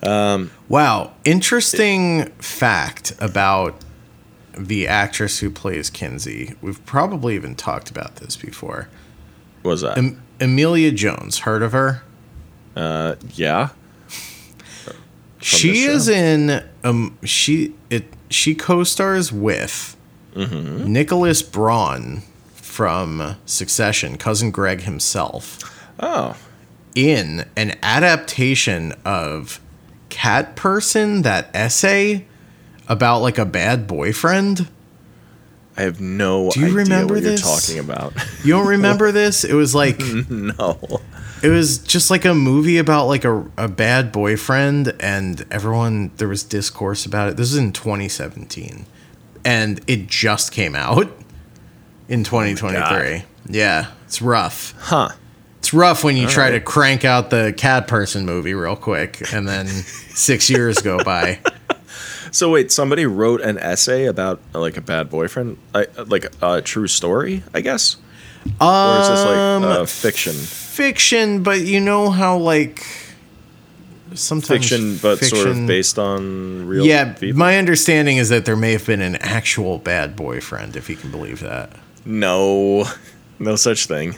[0.02, 1.12] Um, wow.
[1.24, 3.76] Interesting fact about
[4.56, 6.55] the actress who plays Kinsey.
[6.62, 8.88] We've probably even talked about this before.
[9.62, 9.98] What was that?
[9.98, 11.40] Em- Emilia Jones.
[11.40, 12.02] Heard of her?
[12.76, 13.70] uh, yeah.
[15.41, 19.97] She is in um she it she co-stars with
[20.37, 22.23] Nicholas Braun
[22.55, 25.59] from Succession, cousin Greg himself,
[25.99, 26.37] Oh,
[26.95, 29.61] in an adaptation of
[30.09, 32.27] Cat Person, that essay
[32.89, 34.69] about like a bad boyfriend.
[35.77, 37.43] I have no Do you idea remember what this?
[37.43, 38.12] you're talking about.
[38.45, 39.45] You don't remember this?
[39.45, 39.99] It was like
[40.31, 41.01] no.
[41.43, 46.29] It was just like a movie about like a, a bad boyfriend and everyone there
[46.29, 47.37] was discourse about it.
[47.37, 48.87] This is in 2017
[49.45, 51.09] and it just came out
[52.09, 54.75] in 2023 yeah it's rough.
[54.79, 55.11] Huh.
[55.59, 59.49] it's rough when you try to crank out the cat person movie real quick and
[59.49, 59.67] then
[60.15, 61.39] six years go by.
[62.33, 66.87] So wait, somebody wrote an essay about like a bad boyfriend, I, like a true
[66.87, 67.97] story, I guess,
[68.61, 70.35] or is this like Um, uh, fiction?
[70.81, 72.82] Fiction but you know how like
[74.15, 76.85] sometimes Fiction, but sort of based on real.
[76.85, 77.39] Yeah, people?
[77.39, 81.11] my understanding is that there may have been an actual bad boyfriend, if you can
[81.12, 81.70] believe that.
[82.05, 82.85] no,
[83.39, 84.16] no such thing.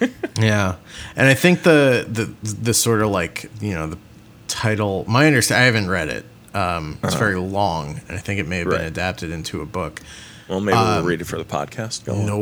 [0.40, 0.76] Yeah,
[1.16, 3.98] and I think the the the sort of like you know the
[4.46, 5.04] title.
[5.08, 6.24] My understand, I haven't read it.
[6.54, 8.86] Um, it's very long, and I think it may have been Uh-huh.
[8.86, 10.00] Adapted into a book.
[10.48, 12.04] Well, maybe we'll read it for the podcast.
[12.04, 12.14] Go.
[12.14, 12.38] No,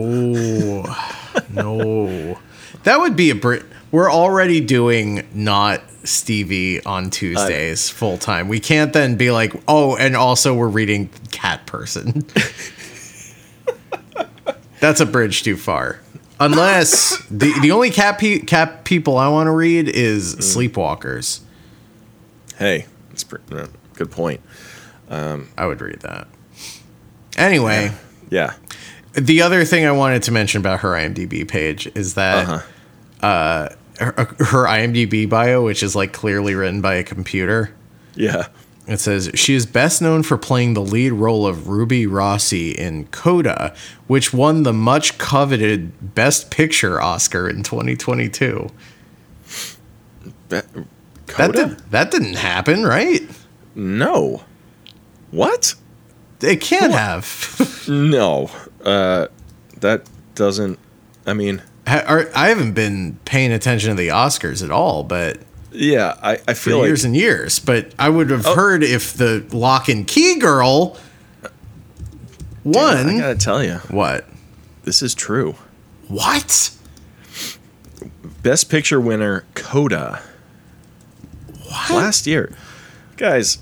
[1.62, 2.39] no,
[2.87, 3.65] that would be a Brit.
[3.93, 8.49] We're already doing not Stevie on Tuesdays full time.
[8.49, 12.25] We can't then be like, oh, and also we're reading Cat Person.
[14.81, 16.01] That's a bridge too far.
[16.39, 21.41] Unless the the only cat pe- cat people I want to read is Sleepwalkers.
[22.59, 24.41] Hey, that's pre- uh, good point.
[25.11, 26.29] I would read that.
[27.39, 27.93] Anyway,
[28.31, 28.55] Yeah.
[29.15, 32.67] the other thing I wanted to mention about her IMDb page is that Uh-huh.
[33.23, 33.69] Uh,
[33.99, 37.75] her, her IMDb bio, which is like clearly written by a computer,
[38.15, 38.49] Yeah.
[38.87, 43.07] it says she is best known for playing the lead role of Ruby Rossi in
[43.07, 43.75] Coda,
[44.07, 48.69] which won the much coveted Best Picture Oscar in 2022.
[50.49, 50.61] Be-
[51.37, 53.23] That, did, that didn't happen, right?
[53.75, 54.43] no.
[55.33, 55.75] What?
[56.41, 57.85] It can't have.
[57.89, 58.51] No.
[58.85, 59.27] Uh,
[59.81, 60.79] that doesn't.
[61.25, 65.39] I mean, are- I haven't been paying attention to the Oscars at all, but
[65.73, 66.17] yeah.
[66.23, 67.59] I, I for feel like years and years.
[67.59, 68.37] But I would Oh.
[68.39, 70.97] have heard if the Locke and Key girl
[72.65, 73.09] won.
[73.09, 74.27] I gotta tell you, what?
[74.85, 75.55] this is true.
[76.09, 76.71] What?
[78.43, 80.23] Best Picture winner Coda.
[81.65, 81.91] What?
[81.91, 82.53] Last year,
[83.17, 83.59] guys,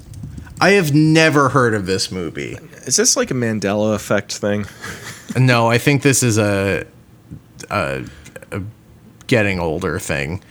[0.60, 2.58] I have never heard of this movie.
[2.86, 4.66] is this like a Mandela effect thing?
[5.38, 6.84] No, I think this is a,
[7.70, 8.04] a,
[8.50, 8.62] a
[9.26, 10.42] getting older thing,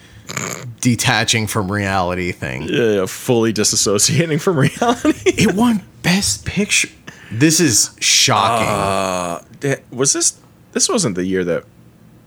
[0.81, 2.63] detaching from reality thing.
[2.63, 5.13] Yeah, fully disassociating from reality.
[5.25, 6.89] It won Best Picture.
[7.31, 8.67] This is shocking.
[8.67, 10.39] Uh, was this?
[10.73, 11.63] This wasn't the year that.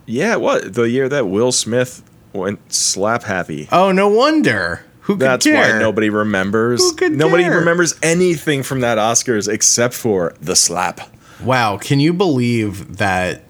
[0.07, 2.03] Yeah, what the year that Will Smith
[2.33, 3.69] went slap happy.
[3.73, 4.85] oh, no wonder.
[5.03, 5.75] Who could That's care?
[5.75, 6.81] why nobody remembers.
[6.81, 11.01] Who could nobody remembers anything from that Oscars except for the slap.
[11.41, 13.43] Wow, can you believe that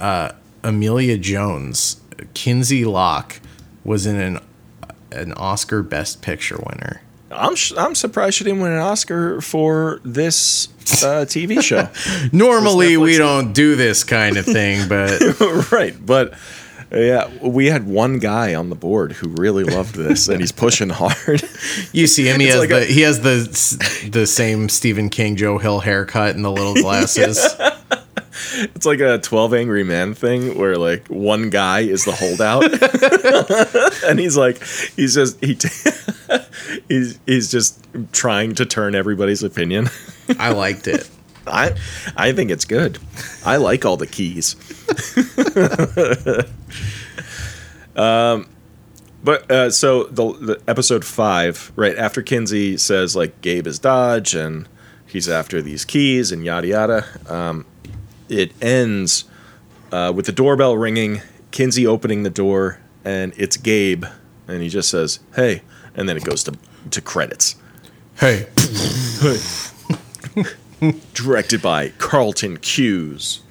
[0.00, 0.32] uh,
[0.64, 2.00] Emilia Jones,
[2.34, 3.40] Kinsey Locke,
[3.84, 4.40] was in an
[5.12, 7.02] an Oscar Best Picture winner?
[7.30, 10.68] I'm sh- I'm surprised she didn't win an Oscar for this
[11.04, 11.88] uh, TV show.
[12.32, 15.20] Normally, we don't do this kind of thing, but
[15.72, 16.34] right, but
[16.92, 20.90] yeah, we had one guy on the board who really loved this, and he's pushing
[20.90, 21.42] hard.
[21.92, 22.40] you see him.
[22.40, 25.80] He It's has like the a- he has the the same Stephen King Joe Hill
[25.80, 27.38] haircut and the little glasses.
[28.74, 32.64] It's like a 12 Angry Man thing where like one guy is the holdout
[34.08, 34.62] and he's like
[34.96, 35.54] he's just he
[36.88, 39.88] he's he's just trying to turn everybody's opinion.
[40.38, 41.08] I liked it.
[41.46, 41.76] I
[42.16, 42.98] I think it's good.
[43.44, 44.56] I like all the keys.
[47.96, 48.46] um
[49.24, 54.34] but uh, so the, the episode five, right after Kinsey says like Gabe is Dodge
[54.34, 54.68] and
[55.06, 57.64] he's after these keys and yada yada, um,
[58.28, 59.24] it ends
[59.92, 61.20] uh, with the doorbell ringing,
[61.50, 64.04] Kinsey opening the door, and it's Gabe,
[64.48, 65.62] and he just says "Hey,"
[65.94, 66.56] and then it goes to
[66.90, 67.56] to credits.
[68.18, 68.46] Hey,
[71.14, 73.42] Directed by Carlton Cuse.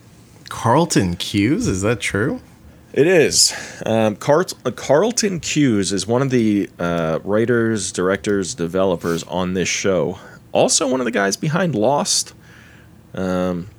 [0.50, 2.40] Carlton Cuse, is that true?
[2.94, 3.54] It is.
[3.86, 10.20] Um, Carlton Cuse is one of the uh, writers, directors, developers on this show.
[10.52, 12.34] Also, one of the guys behind Lost.
[13.16, 13.70] Um,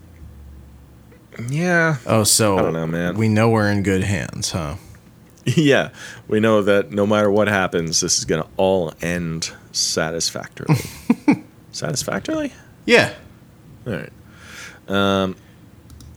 [1.48, 3.16] yeah, Oh, so I don't know, man.
[3.16, 4.76] We know we're in good hands, huh?
[5.44, 5.90] yeah.
[6.28, 10.80] We know that no matter what happens, this is going to all end satisfactorily.
[11.72, 12.52] satisfactorily?
[12.86, 13.12] Yeah.
[13.86, 14.12] All right.
[14.88, 15.36] Um,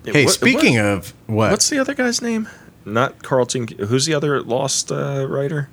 [0.05, 1.51] Hey, what- speaking what- of what?
[1.51, 2.47] what's the other guy's name?
[2.85, 3.67] Not Carlton.
[3.67, 5.67] Who's the other Lost uh, writer?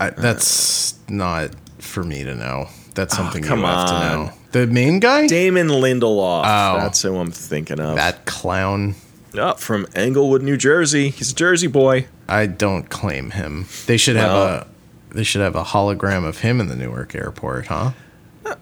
[0.00, 2.68] I, that's not for me to know.
[2.96, 4.00] That's something Oh, come you have on.
[4.02, 4.32] to know.
[4.52, 5.26] The main guy?
[5.28, 6.42] Damon Lindelof.
[6.44, 6.80] Oh.
[6.80, 7.94] That's who I'm thinking of.
[7.96, 8.94] that clown.
[9.38, 11.10] Oh, from Englewood, New Jersey.
[11.10, 12.06] He's a Jersey boy.
[12.28, 13.66] I don't claim him.
[13.86, 14.66] They should have Well- a
[15.10, 17.92] they should have a hologram of him in the Newark airport, huh?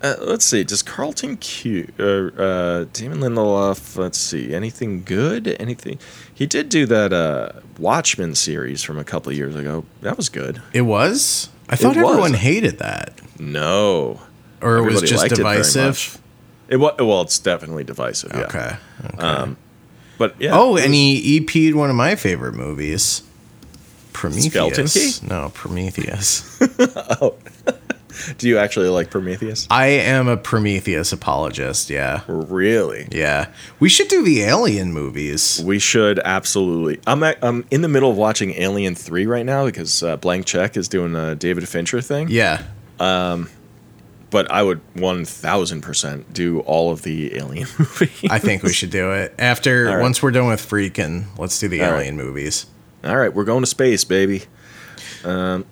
[0.03, 0.63] Uh, let's see.
[0.65, 3.97] Does Carlton Cuse or uh, Damon Lindelof?
[3.99, 4.55] Let's see.
[4.55, 5.57] Anything good?
[5.61, 5.99] Anything?
[6.33, 9.85] He did do that uh, Watchmen series from a couple of years ago.
[10.01, 10.63] That was good.
[10.73, 11.49] It was?
[11.69, 12.11] I thought was.
[12.11, 13.13] everyone hated that.
[13.39, 14.21] No,
[14.61, 16.19] Or it was just liked it divisive.
[16.69, 17.23] it was well.
[17.23, 18.33] It's definitely divisive.
[18.35, 18.41] Yeah.
[18.43, 18.77] Okay.
[19.07, 19.19] okay.
[19.19, 19.57] Um,
[20.19, 20.51] but yeah.
[20.53, 23.23] oh, and was- he EP'd one of my favorite movies.
[24.13, 25.23] Prometheus.
[25.23, 26.61] No, Prometheus.
[28.39, 29.67] Do you actually like Prometheus?
[29.71, 32.23] I am a Prometheus apologist, yeah.
[32.29, 33.09] Really?
[33.11, 33.49] Yeah.
[33.81, 35.63] We should do the alien movies.
[35.65, 37.01] We should absolutely.
[37.07, 40.47] I'm a- I'm in the middle of watching Alien Three right now because uh, Blank
[40.47, 42.29] Check is doing a David Fincher thing.
[42.31, 42.63] Yeah.
[43.01, 43.49] Um
[44.31, 48.31] But I would one thousand percent do all of the Alien movies.
[48.31, 49.35] I think we should do it.
[49.39, 50.01] After right.
[50.01, 51.99] once we're done with Freakin', let's do the All right.
[52.01, 52.67] alien movies.
[53.05, 54.43] all right, we're going to space, baby.
[55.25, 55.65] Um.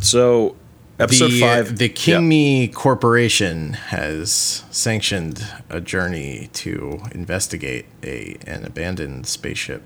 [0.00, 0.56] So,
[0.98, 1.78] episode the, five.
[1.78, 2.20] The King Yeah.
[2.20, 9.82] Me Corporation has sanctioned a journey to investigate a an abandoned spaceship.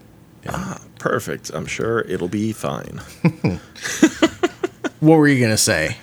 [0.98, 1.50] Perfect.
[1.50, 3.00] I'm sure it'll be fine.
[5.00, 5.96] What were you gonna say?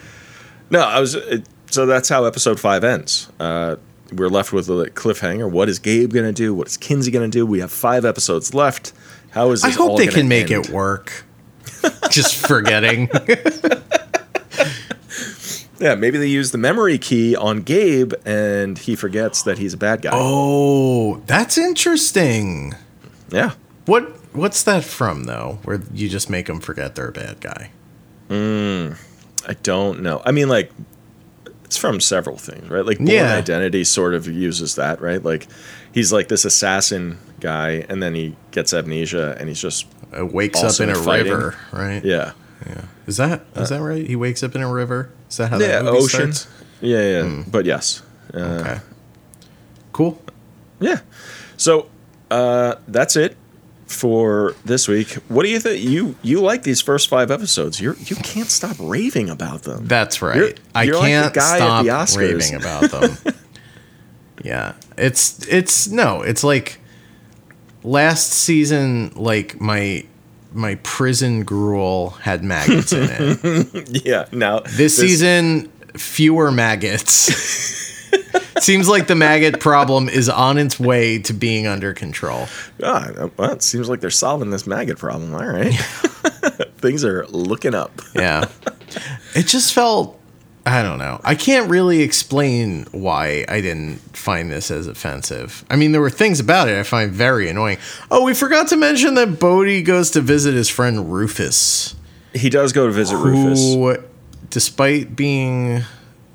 [0.69, 1.15] No, I was.
[1.15, 3.29] It, so that's how episode five ends.
[3.39, 3.77] Uh,
[4.11, 5.49] we're left with a cliffhanger.
[5.49, 6.53] What is Gabe gonna do?
[6.53, 7.45] What is Kinsey gonna do?
[7.45, 8.93] We have five episodes left.
[9.31, 10.65] How is I hope they can make end?
[10.65, 11.25] it work.
[12.11, 13.09] Just forgetting.
[15.83, 19.77] Yeah, maybe they use the memory key on Gabe, and he forgets that he's a
[19.77, 20.11] bad guy.
[20.13, 22.73] oh, that's interesting.
[23.29, 23.51] Yeah,
[23.85, 24.03] What
[24.33, 25.59] what's that from though?
[25.63, 27.71] Where you just make them forget they're a bad guy?
[28.31, 30.21] I don't know.
[30.25, 30.71] I mean, like,
[31.65, 32.85] it's from several things, right?
[32.85, 33.35] Like, Born Yeah.
[33.35, 35.21] Identity sort of uses that, right?
[35.23, 35.47] Like,
[35.91, 39.85] he's like this assassin guy, and then he gets amnesia, and he's just
[40.17, 41.31] Uh, wakes up in a fighting.
[41.33, 42.03] river, right?
[42.05, 42.31] yeah,
[42.65, 42.81] Yeah.
[43.07, 44.05] Is that is that right?
[44.07, 45.09] He wakes up in a river.
[45.33, 46.31] Is that how yeah, that movie ocean.
[46.33, 46.47] starts?
[46.79, 47.43] Yeah, yeah.
[47.47, 48.03] But yes,
[48.35, 48.79] uh, Okay.
[49.91, 50.21] Cool.
[50.79, 50.99] yeah.
[51.57, 51.89] So
[52.29, 53.35] uh, that's it.
[53.87, 55.13] for this week.
[55.27, 55.81] What do you think?
[55.83, 57.81] You you like these first five episodes?
[57.81, 59.87] You you can't stop raving about them.
[59.87, 60.37] That's right.
[60.37, 63.17] You're- I you're like can't guy at stop the raving about them.
[64.43, 66.79] yeah, it's it's no, it's like
[67.83, 69.11] last season.
[69.15, 70.05] Like my
[70.53, 73.89] my prison gruel had maggots in it.
[74.05, 74.25] yeah.
[74.31, 77.91] Now This season, fewer maggots.
[78.59, 82.47] Seems like the maggot problem is on its way to being under control.
[82.81, 85.33] Ah, well, it seems like they're solving this maggot problem.
[85.33, 85.73] All right.
[86.77, 87.91] Things are looking up.
[88.15, 88.45] Yeah.
[89.35, 90.19] It just felt
[90.65, 91.19] I don't know.
[91.25, 95.65] I can't really explain why I didn't find this as offensive.
[95.69, 97.77] I mean, there were things about it I find very annoying.
[98.09, 101.95] Oh, we forgot to mention that Bode goes to visit his friend Rufus,
[102.33, 103.59] He does go to visit Rufus.
[103.73, 103.97] who,
[104.49, 105.83] despite being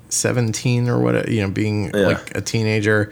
[0.09, 2.07] 17 or what, you know, being Yeah.
[2.07, 3.11] like a teenager,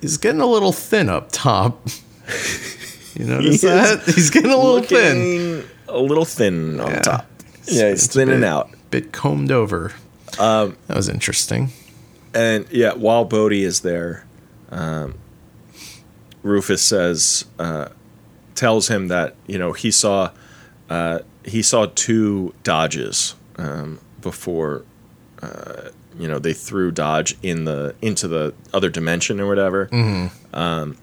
[0.00, 1.86] is getting a little thin up top.
[3.14, 4.02] you notice He that?
[4.06, 5.64] He's getting a little thin.
[5.88, 7.00] A little thin on Yeah.
[7.00, 7.26] top.
[7.66, 8.70] Yeah, he's thinning bit- out.
[8.90, 9.92] Bit combed over.
[10.40, 11.70] Um, that was interesting.
[12.34, 14.24] And yeah, while Bode is there,
[14.70, 15.14] um,
[16.42, 17.88] Rufus says, uh,
[18.54, 20.30] tells him that you know he saw,
[20.88, 24.84] uh, he saw two dodges um, before,
[25.42, 29.88] uh, you know they threw Dodge in the into the other dimension or whatever.
[30.54, 30.96] Um,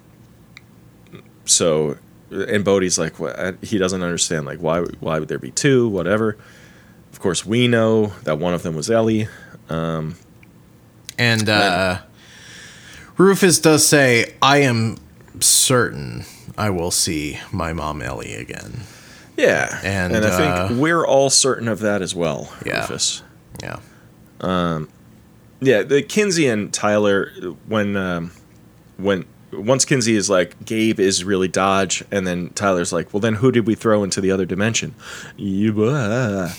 [1.45, 1.97] so,
[2.31, 3.55] and Bode's like, what?
[3.61, 5.87] he doesn't understand like why why would there be two?
[5.89, 6.37] Whatever.
[7.17, 9.27] Of course, we know that one of them was Ellie.
[11.17, 12.01] And uh,
[13.17, 14.97] Rufus does say, I am
[15.39, 16.25] certain
[16.59, 18.81] I will see my mom Ellie again.
[19.35, 22.81] Yeah, And, and, I think uh, we're all certain of that as well, Yeah.
[22.81, 23.23] Rufus.
[23.63, 23.79] Yeah.
[25.59, 27.31] Yeah, the Kinsey and Tyler
[27.65, 28.31] when um,
[28.97, 33.33] when once Kinsey is like Gabe is really Dodge, and then Tyler's like, well, then
[33.33, 34.93] who did we throw into the other dimension?
[35.35, 36.51] You, uh,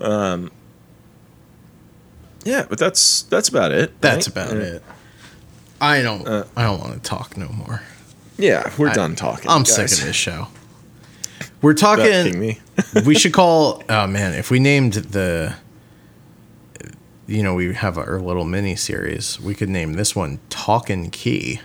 [0.00, 0.50] um,
[2.44, 4.00] yeah, but that's that's about it.
[4.00, 4.44] That's right?
[4.46, 4.82] about Uh, it.
[5.80, 7.82] I don't Uh, I don't want to talk no more.
[8.38, 9.50] Yeah, we're I- done talking.
[9.50, 9.74] I'm guys.
[9.74, 10.48] sick of this show.
[11.62, 12.58] We're talking me.
[13.04, 15.54] we should call oh man, if we named the
[17.26, 19.38] you know, we have our little mini series.
[19.38, 21.60] We could name this one "Talking Key.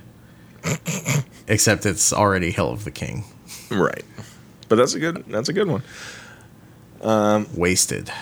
[1.48, 3.24] Except it's already Hill of the King.
[3.72, 4.04] right,
[4.68, 5.82] but that's a good that's a good one.
[7.56, 8.12] Wasted.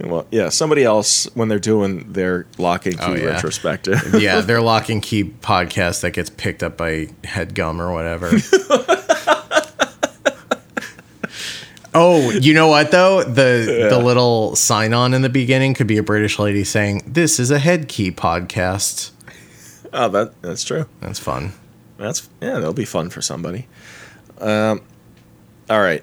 [0.00, 3.24] Well, yeah, somebody else when they're doing their Locke and Key Oh, yeah.
[3.26, 4.14] retrospective.
[4.20, 8.30] yeah, their Locke and Key podcast that gets picked up by Headgum or whatever.
[11.94, 13.22] oh, you know what though?
[13.22, 17.38] The the little sign on in the beginning could be a British lady saying, "This
[17.38, 19.10] is a head key podcast."
[19.92, 20.86] oh, that that's true.
[21.00, 21.52] That's fun.
[21.98, 23.68] That's yeah, that'll be fun for somebody.
[24.40, 24.80] Um,
[25.70, 26.02] all right.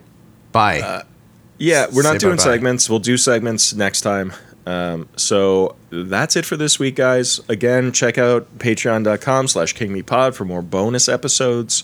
[0.54, 1.04] Bye.
[1.60, 2.52] Yeah, we're not doing bye-bye.
[2.52, 2.90] segments.
[2.90, 4.34] We'll do segments next time.
[4.66, 7.42] Um, so that's it for this week, guys.
[7.50, 11.84] Again, check out patreon.com slash kingmepod for more bonus episodes.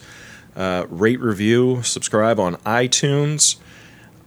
[0.56, 3.58] Uh, rate, review, subscribe on iTunes.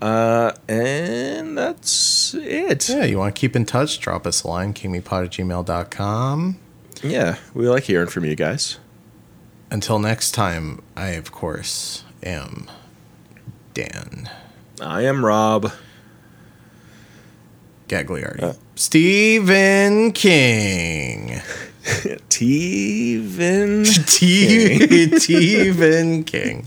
[0.02, 2.88] Uh, and that's it.
[2.88, 3.98] yeah, you want to keep in touch?
[3.98, 6.58] Drop us a line, kingmepod at gmail.com.
[7.02, 8.78] Yeah, we like hearing from you guys.
[9.70, 12.68] Until next time, I, of course, am
[13.74, 14.28] Dan
[14.80, 15.72] I am Rob.
[17.88, 18.42] Gagliardi.
[18.42, 18.52] Uh.
[18.74, 21.40] Stephen King.
[22.28, 23.84] Steven.
[25.18, 26.66] Stephen King.